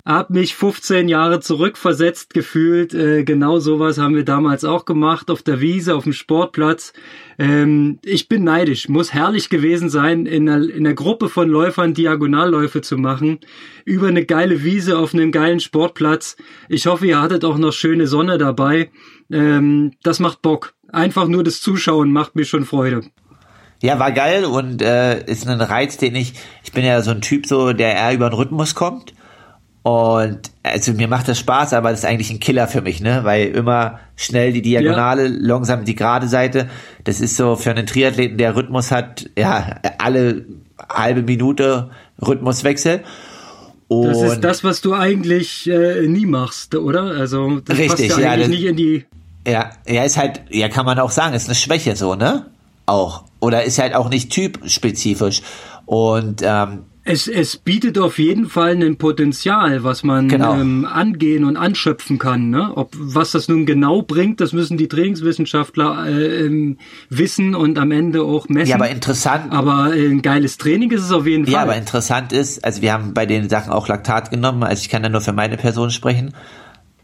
Hab 0.05 0.31
mich 0.31 0.55
15 0.55 1.07
Jahre 1.07 1.39
zurückversetzt 1.41 2.33
gefühlt. 2.33 2.93
Äh, 2.93 3.23
genau 3.23 3.59
sowas 3.59 3.97
haben 3.99 4.15
wir 4.15 4.25
damals 4.25 4.65
auch 4.65 4.85
gemacht 4.85 5.29
auf 5.29 5.43
der 5.43 5.61
Wiese, 5.61 5.95
auf 5.95 6.03
dem 6.03 6.13
Sportplatz. 6.13 6.93
Ähm, 7.37 7.99
ich 8.03 8.27
bin 8.27 8.43
neidisch. 8.43 8.89
Muss 8.89 9.13
herrlich 9.13 9.49
gewesen 9.49 9.89
sein, 9.89 10.25
in 10.25 10.49
einer, 10.49 10.67
in 10.67 10.85
einer 10.85 10.95
Gruppe 10.95 11.29
von 11.29 11.49
Läufern 11.49 11.93
Diagonalläufe 11.93 12.81
zu 12.81 12.97
machen. 12.97 13.39
Über 13.85 14.07
eine 14.07 14.25
geile 14.25 14.63
Wiese 14.63 14.97
auf 14.97 15.13
einem 15.13 15.31
geilen 15.31 15.59
Sportplatz. 15.59 16.35
Ich 16.67 16.87
hoffe, 16.87 17.05
ihr 17.05 17.21
hattet 17.21 17.45
auch 17.45 17.57
noch 17.57 17.71
schöne 17.71 18.07
Sonne 18.07 18.39
dabei. 18.39 18.89
Ähm, 19.31 19.91
das 20.01 20.19
macht 20.19 20.41
Bock. 20.41 20.73
Einfach 20.91 21.27
nur 21.27 21.43
das 21.43 21.61
Zuschauen 21.61 22.11
macht 22.11 22.35
mir 22.35 22.45
schon 22.45 22.65
Freude. 22.65 23.01
Ja, 23.83 23.97
war 23.97 24.11
geil 24.11 24.45
und 24.45 24.81
äh, 24.81 25.23
ist 25.25 25.47
ein 25.47 25.59
Reiz, 25.59 25.97
den 25.97 26.15
ich, 26.15 26.33
ich 26.63 26.71
bin 26.71 26.85
ja 26.85 27.01
so 27.01 27.11
ein 27.11 27.21
Typ 27.21 27.47
so, 27.47 27.73
der 27.73 27.95
eher 27.95 28.13
über 28.13 28.29
den 28.29 28.35
Rhythmus 28.35 28.75
kommt 28.75 29.13
und 29.83 30.39
also 30.61 30.93
mir 30.93 31.07
macht 31.07 31.27
das 31.27 31.39
Spaß, 31.39 31.73
aber 31.73 31.89
das 31.89 31.99
ist 31.99 32.05
eigentlich 32.05 32.29
ein 32.29 32.39
Killer 32.39 32.67
für 32.67 32.81
mich, 32.81 33.01
ne? 33.01 33.21
Weil 33.23 33.47
immer 33.47 33.99
schnell 34.15 34.53
die 34.53 34.61
Diagonale, 34.61 35.23
ja. 35.27 35.33
langsam 35.39 35.85
die 35.85 35.95
gerade 35.95 36.27
Seite. 36.27 36.69
Das 37.03 37.19
ist 37.19 37.35
so 37.35 37.55
für 37.55 37.71
einen 37.71 37.87
Triathleten, 37.87 38.37
der 38.37 38.55
Rhythmus 38.55 38.91
hat, 38.91 39.29
ja, 39.35 39.79
alle 39.97 40.45
halbe 40.87 41.23
Minute 41.23 41.89
Rhythmuswechsel. 42.21 43.01
Und 43.87 44.07
das 44.07 44.21
ist 44.21 44.41
das, 44.41 44.63
was 44.63 44.81
du 44.81 44.93
eigentlich 44.93 45.67
äh, 45.67 46.07
nie 46.07 46.27
machst, 46.27 46.75
oder? 46.75 47.05
Also 47.05 47.59
das 47.59 47.77
richtig, 47.77 48.09
passt 48.09 48.21
ja, 48.21 48.31
eigentlich 48.31 48.47
das, 48.47 48.49
nicht 48.49 48.65
in 48.65 48.75
die. 48.77 49.05
Ja, 49.47 49.71
ja, 49.87 50.03
ist 50.03 50.17
halt, 50.17 50.43
ja, 50.49 50.69
kann 50.69 50.85
man 50.85 50.99
auch 50.99 51.11
sagen, 51.11 51.33
ist 51.33 51.47
eine 51.47 51.55
Schwäche 51.55 51.95
so, 51.95 52.13
ne? 52.13 52.45
Auch. 52.85 53.23
Oder 53.39 53.63
ist 53.63 53.79
halt 53.79 53.95
auch 53.95 54.09
nicht 54.09 54.31
typspezifisch. 54.31 55.41
Und 55.85 56.43
ähm, 56.43 56.83
Es, 57.03 57.27
es 57.27 57.57
bietet 57.57 57.97
auf 57.97 58.19
jeden 58.19 58.47
Fall 58.47 58.75
ein 58.75 58.97
Potenzial, 58.97 59.83
was 59.83 60.03
man 60.03 60.29
genau. 60.29 60.53
ähm, 60.53 60.85
angehen 60.85 61.45
und 61.45 61.57
anschöpfen 61.57 62.19
kann. 62.19 62.51
Ne? 62.51 62.71
Ob 62.75 62.93
was 62.95 63.31
das 63.31 63.47
nun 63.47 63.65
genau 63.65 64.03
bringt, 64.03 64.39
das 64.39 64.53
müssen 64.53 64.77
die 64.77 64.87
Trainingswissenschaftler 64.87 66.05
äh, 66.07 66.45
ähm, 66.45 66.77
wissen 67.09 67.55
und 67.55 67.79
am 67.79 67.91
Ende 67.91 68.21
auch 68.21 68.49
messen. 68.49 68.69
Ja, 68.69 68.75
aber 68.75 68.89
interessant. 68.89 69.51
Aber 69.51 69.95
äh, 69.95 70.09
ein 70.09 70.21
geiles 70.21 70.59
Training 70.59 70.91
ist 70.91 71.01
es 71.01 71.11
auf 71.11 71.25
jeden 71.25 71.45
Fall. 71.45 71.53
Ja, 71.53 71.61
aber 71.63 71.75
interessant 71.75 72.33
ist, 72.33 72.63
also 72.63 72.83
wir 72.83 72.93
haben 72.93 73.15
bei 73.15 73.25
den 73.25 73.49
Sachen 73.49 73.73
auch 73.73 73.87
Laktat 73.87 74.29
genommen, 74.29 74.61
also 74.61 74.81
ich 74.81 74.89
kann 74.89 75.01
da 75.01 75.09
nur 75.09 75.21
für 75.21 75.33
meine 75.33 75.57
Person 75.57 75.89
sprechen, 75.89 76.35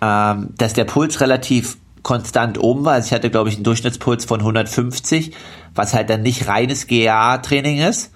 ähm, 0.02 0.50
dass 0.60 0.74
der 0.74 0.86
Puls 0.86 1.22
relativ 1.22 1.78
konstant 2.04 2.60
oben 2.60 2.86
war. 2.86 2.94
Also 2.94 3.08
ich 3.08 3.14
hatte, 3.14 3.32
glaube 3.32 3.50
ich, 3.50 3.56
einen 3.56 3.64
Durchschnittspuls 3.64 4.26
von 4.26 4.42
150, 4.42 5.34
was 5.74 5.96
halt 5.96 6.12
dann 6.12 6.22
nicht 6.22 6.48
reines 6.48 6.86
GA-Training 6.86 7.80
ist 7.80 8.12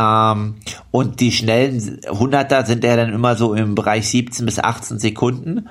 ähm, 0.00 0.54
und 0.90 1.20
die 1.20 1.32
schnellen 1.32 2.00
100er 2.00 2.64
sind 2.64 2.84
ja 2.84 2.96
dann 2.96 3.12
immer 3.12 3.36
so 3.36 3.54
im 3.54 3.74
Bereich 3.74 4.08
17 4.08 4.46
bis 4.46 4.58
18 4.58 4.98
Sekunden, 4.98 5.68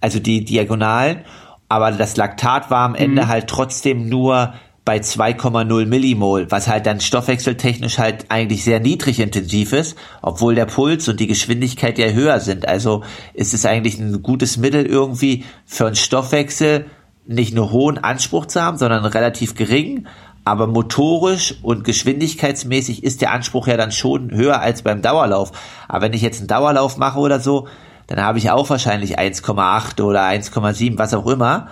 also 0.00 0.18
die 0.18 0.44
Diagonalen. 0.44 1.20
Aber 1.68 1.92
das 1.92 2.16
Laktat 2.16 2.70
war 2.70 2.84
am 2.84 2.94
Ende 2.94 3.24
mhm. 3.24 3.28
halt 3.28 3.46
trotzdem 3.46 4.08
nur 4.08 4.54
bei 4.84 4.98
2,0 4.98 5.84
Millimol, 5.84 6.50
was 6.50 6.66
halt 6.66 6.86
dann 6.86 7.00
stoffwechseltechnisch 7.00 7.98
halt 7.98 8.24
eigentlich 8.30 8.64
sehr 8.64 8.80
niedrig 8.80 9.20
intensiv 9.20 9.74
ist, 9.74 9.98
obwohl 10.22 10.54
der 10.54 10.64
Puls 10.64 11.06
und 11.08 11.20
die 11.20 11.26
Geschwindigkeit 11.26 11.98
ja 11.98 12.08
höher 12.08 12.40
sind. 12.40 12.66
Also 12.66 13.04
ist 13.34 13.52
es 13.52 13.66
eigentlich 13.66 13.98
ein 13.98 14.22
gutes 14.22 14.56
Mittel 14.56 14.86
irgendwie 14.86 15.44
für 15.66 15.86
einen 15.86 15.94
Stoffwechsel 15.94 16.86
nicht 17.26 17.54
nur 17.54 17.70
hohen 17.70 17.98
Anspruch 17.98 18.46
zu 18.46 18.62
haben, 18.62 18.78
sondern 18.78 19.04
relativ 19.04 19.54
gering, 19.54 20.06
aber 20.48 20.66
motorisch 20.66 21.56
und 21.60 21.84
geschwindigkeitsmäßig 21.84 23.04
ist 23.04 23.20
der 23.20 23.32
Anspruch 23.32 23.66
ja 23.66 23.76
dann 23.76 23.92
schon 23.92 24.30
höher 24.30 24.62
als 24.62 24.80
beim 24.80 25.02
Dauerlauf. 25.02 25.52
Aber 25.88 26.06
wenn 26.06 26.14
ich 26.14 26.22
jetzt 26.22 26.38
einen 26.38 26.48
Dauerlauf 26.48 26.96
mache 26.96 27.18
oder 27.18 27.38
so, 27.38 27.68
dann 28.06 28.22
habe 28.22 28.38
ich 28.38 28.50
auch 28.50 28.70
wahrscheinlich 28.70 29.18
1,8 29.18 30.02
oder 30.02 30.22
1,7, 30.22 30.96
was 30.96 31.12
auch 31.12 31.26
immer. 31.26 31.68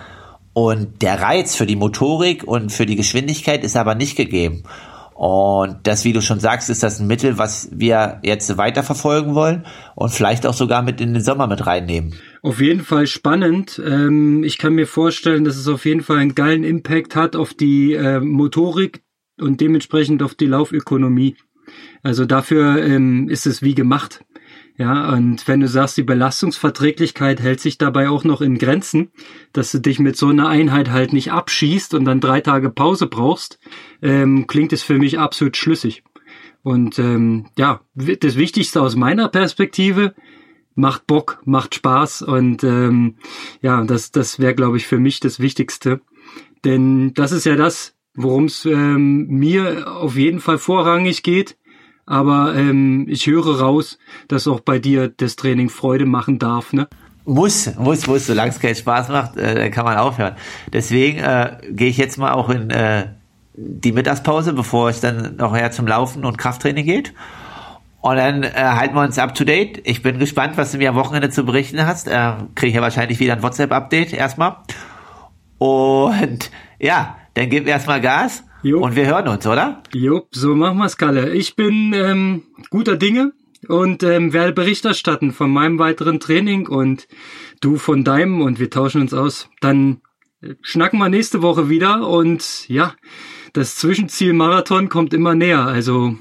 Und 0.53 1.01
der 1.01 1.19
Reiz 1.19 1.55
für 1.55 1.65
die 1.65 1.75
Motorik 1.75 2.43
und 2.43 2.71
für 2.71 2.85
die 2.85 2.95
Geschwindigkeit 2.95 3.63
ist 3.63 3.75
aber 3.75 3.95
nicht 3.95 4.15
gegeben. 4.15 4.61
Und 5.15 5.79
das, 5.87 6.05
wie 6.05 6.13
du 6.13 6.21
schon 6.21 6.39
sagst, 6.39 6.69
ist 6.69 6.83
das 6.83 6.99
ein 6.99 7.07
Mittel, 7.07 7.39
was 7.39 7.69
wir 7.71 8.19
jetzt 8.21 8.59
weiterverfolgen 8.59 9.33
wollen 9.33 9.65
und 9.95 10.11
vielleicht 10.11 10.45
auch 10.45 10.53
sogar 10.53 10.83
mit 10.83 11.01
in 11.01 11.15
den 11.15 11.23
Sommer 11.23 11.47
mit 11.47 11.65
reinnehmen. 11.65 12.13
Auf 12.47 12.61
jeden 12.61 12.79
Fall 12.79 13.07
spannend. 13.07 13.81
Ähm, 13.85 14.41
ich 14.41 14.57
kann 14.57 14.71
mir 14.71 14.87
vorstellen, 14.87 15.43
dass 15.43 15.57
es 15.57 15.67
auf 15.67 15.83
jeden 15.83 15.99
Fall 15.99 16.19
einen 16.19 16.33
geilen 16.33 16.63
Impact 16.63 17.13
hat 17.13 17.35
auf 17.35 17.53
die 17.53 17.93
äh, 17.93 18.21
Motorik 18.21 19.01
und 19.37 19.59
dementsprechend 19.59 20.23
auf 20.23 20.33
die 20.33 20.45
Laufökonomie. 20.45 21.35
Also 22.03 22.23
dafür 22.23 22.81
ähm, 22.81 23.27
ist 23.27 23.47
es 23.47 23.63
wie 23.63 23.75
gemacht. 23.75 24.23
Ja, 24.77 25.09
und 25.09 25.45
wenn 25.49 25.59
du 25.59 25.67
sagst, 25.67 25.97
die 25.97 26.03
Belastungsverträglichkeit 26.03 27.41
hält 27.41 27.59
sich 27.59 27.77
dabei 27.77 28.07
auch 28.07 28.23
noch 28.23 28.39
in 28.39 28.57
Grenzen, 28.57 29.11
dass 29.51 29.73
du 29.73 29.79
dich 29.79 29.99
mit 29.99 30.15
so 30.15 30.29
einer 30.29 30.47
Einheit 30.47 30.89
halt 30.89 31.11
nicht 31.11 31.33
abschießt 31.33 31.95
und 31.95 32.05
dann 32.05 32.21
drei 32.21 32.39
Tage 32.39 32.69
Pause 32.69 33.07
brauchst, 33.07 33.59
ähm, 34.01 34.47
klingt 34.47 34.71
es 34.71 34.83
für 34.83 34.97
mich 34.97 35.19
absolut 35.19 35.57
schlüssig. 35.57 36.01
Und 36.63 36.97
ähm, 36.97 37.47
ja, 37.57 37.81
das 37.95 38.37
Wichtigste 38.37 38.81
aus 38.81 38.95
meiner 38.95 39.27
Perspektive, 39.27 40.15
macht 40.77 41.07
Bock, 41.07 41.41
macht 41.45 41.75
Spaß 41.75 42.21
und 42.21 42.63
ähm, 42.63 43.15
ja, 43.61 43.83
das, 43.83 44.11
das 44.11 44.39
wäre, 44.39 44.55
glaube 44.55 44.77
ich, 44.77 44.87
für 44.87 44.99
mich 44.99 45.19
das 45.19 45.39
Wichtigste. 45.39 46.01
Denn 46.63 47.13
das 47.13 47.31
ist 47.31 47.45
ja 47.45 47.55
das, 47.55 47.95
worum 48.15 48.45
es 48.45 48.65
ähm, 48.65 49.27
mir 49.27 49.91
auf 49.91 50.15
jeden 50.15 50.39
Fall 50.39 50.57
vorrangig 50.57 51.23
geht 51.23 51.57
aber 52.07 52.55
ähm, 52.55 53.05
ich 53.09 53.27
höre 53.27 53.59
raus, 53.59 53.99
dass 54.29 54.47
auch 54.47 54.61
bei 54.61 54.79
dir 54.79 55.09
das 55.09 55.35
Training 55.35 55.69
Freude 55.69 56.05
machen 56.05 56.39
darf, 56.39 56.73
ne? 56.73 56.87
Muss, 57.25 57.69
muss, 57.77 58.07
muss, 58.07 58.25
solange 58.25 58.51
es 58.51 58.59
keinen 58.59 58.75
Spaß 58.75 59.09
macht, 59.09 59.35
äh, 59.35 59.69
kann 59.69 59.83
man 59.83 59.97
aufhören. 59.97 60.35
Deswegen 60.71 61.19
äh, 61.19 61.57
gehe 61.69 61.89
ich 61.89 61.97
jetzt 61.97 62.17
mal 62.17 62.31
auch 62.31 62.49
in 62.49 62.69
äh, 62.69 63.07
die 63.53 63.91
Mittagspause, 63.91 64.53
bevor 64.53 64.89
es 64.89 65.01
dann 65.01 65.35
nachher 65.35 65.71
zum 65.71 65.87
Laufen 65.87 66.23
und 66.23 66.37
Krafttraining 66.37 66.85
geht. 66.85 67.13
Und 68.01 68.15
dann 68.15 68.43
äh, 68.43 68.51
halten 68.53 68.95
wir 68.95 69.01
uns 69.01 69.17
up 69.17 69.35
to 69.35 69.43
date. 69.43 69.81
Ich 69.85 70.01
bin 70.01 70.19
gespannt, 70.19 70.57
was 70.57 70.71
du 70.71 70.77
mir 70.77 70.89
am 70.89 70.95
Wochenende 70.95 71.29
zu 71.29 71.45
berichten 71.45 71.85
hast. 71.85 72.07
Äh, 72.07 72.33
Kriege 72.55 72.67
ich 72.69 72.75
ja 72.75 72.81
wahrscheinlich 72.81 73.19
wieder 73.19 73.33
ein 73.33 73.43
WhatsApp-Update 73.43 74.13
erstmal. 74.13 74.57
Und 75.57 76.51
ja, 76.79 77.17
dann 77.33 77.49
gib 77.49 77.67
erstmal 77.67 77.99
Gas 78.01 78.43
Jo. 78.63 78.79
Und 78.79 78.95
wir 78.95 79.05
hören 79.05 79.27
uns, 79.27 79.45
oder? 79.45 79.83
Jo, 79.93 80.27
so 80.31 80.55
machen 80.55 80.77
wir's, 80.79 80.97
Kalle. 80.97 81.33
Ich 81.33 81.55
bin 81.55 81.93
ähm, 81.93 82.43
guter 82.69 82.97
Dinge 82.97 83.33
und 83.67 84.03
ähm, 84.03 84.33
werde 84.33 84.51
Bericht 84.51 84.83
erstatten 84.85 85.31
von 85.31 85.51
meinem 85.51 85.77
weiteren 85.79 86.19
Training 86.19 86.67
und 86.67 87.07
du 87.61 87.77
von 87.77 88.03
deinem 88.03 88.41
und 88.41 88.59
wir 88.59 88.69
tauschen 88.69 89.01
uns 89.01 89.13
aus. 89.13 89.49
Dann 89.61 90.01
äh, 90.41 90.55
schnacken 90.61 90.99
wir 90.99 91.09
nächste 91.09 91.41
Woche 91.41 91.69
wieder 91.69 92.07
und 92.07 92.67
ja, 92.67 92.95
das 93.53 93.75
Zwischenziel 93.75 94.33
Marathon 94.33 94.89
kommt 94.89 95.13
immer 95.13 95.35
näher. 95.35 95.65
Also 95.65 96.15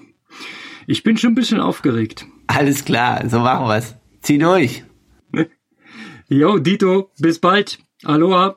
ich 0.87 1.03
bin 1.03 1.17
schon 1.17 1.33
ein 1.33 1.35
bisschen 1.35 1.61
aufgeregt. 1.61 2.27
Alles 2.47 2.85
klar, 2.85 3.29
so 3.29 3.41
machen 3.41 3.67
wir's. 3.69 3.97
Zieh 4.23 4.39
durch. 4.39 4.85
Jo, 6.29 6.59
Dito, 6.59 7.13
bis 7.21 7.39
bald. 7.39 7.79
Aloha. 8.03 8.57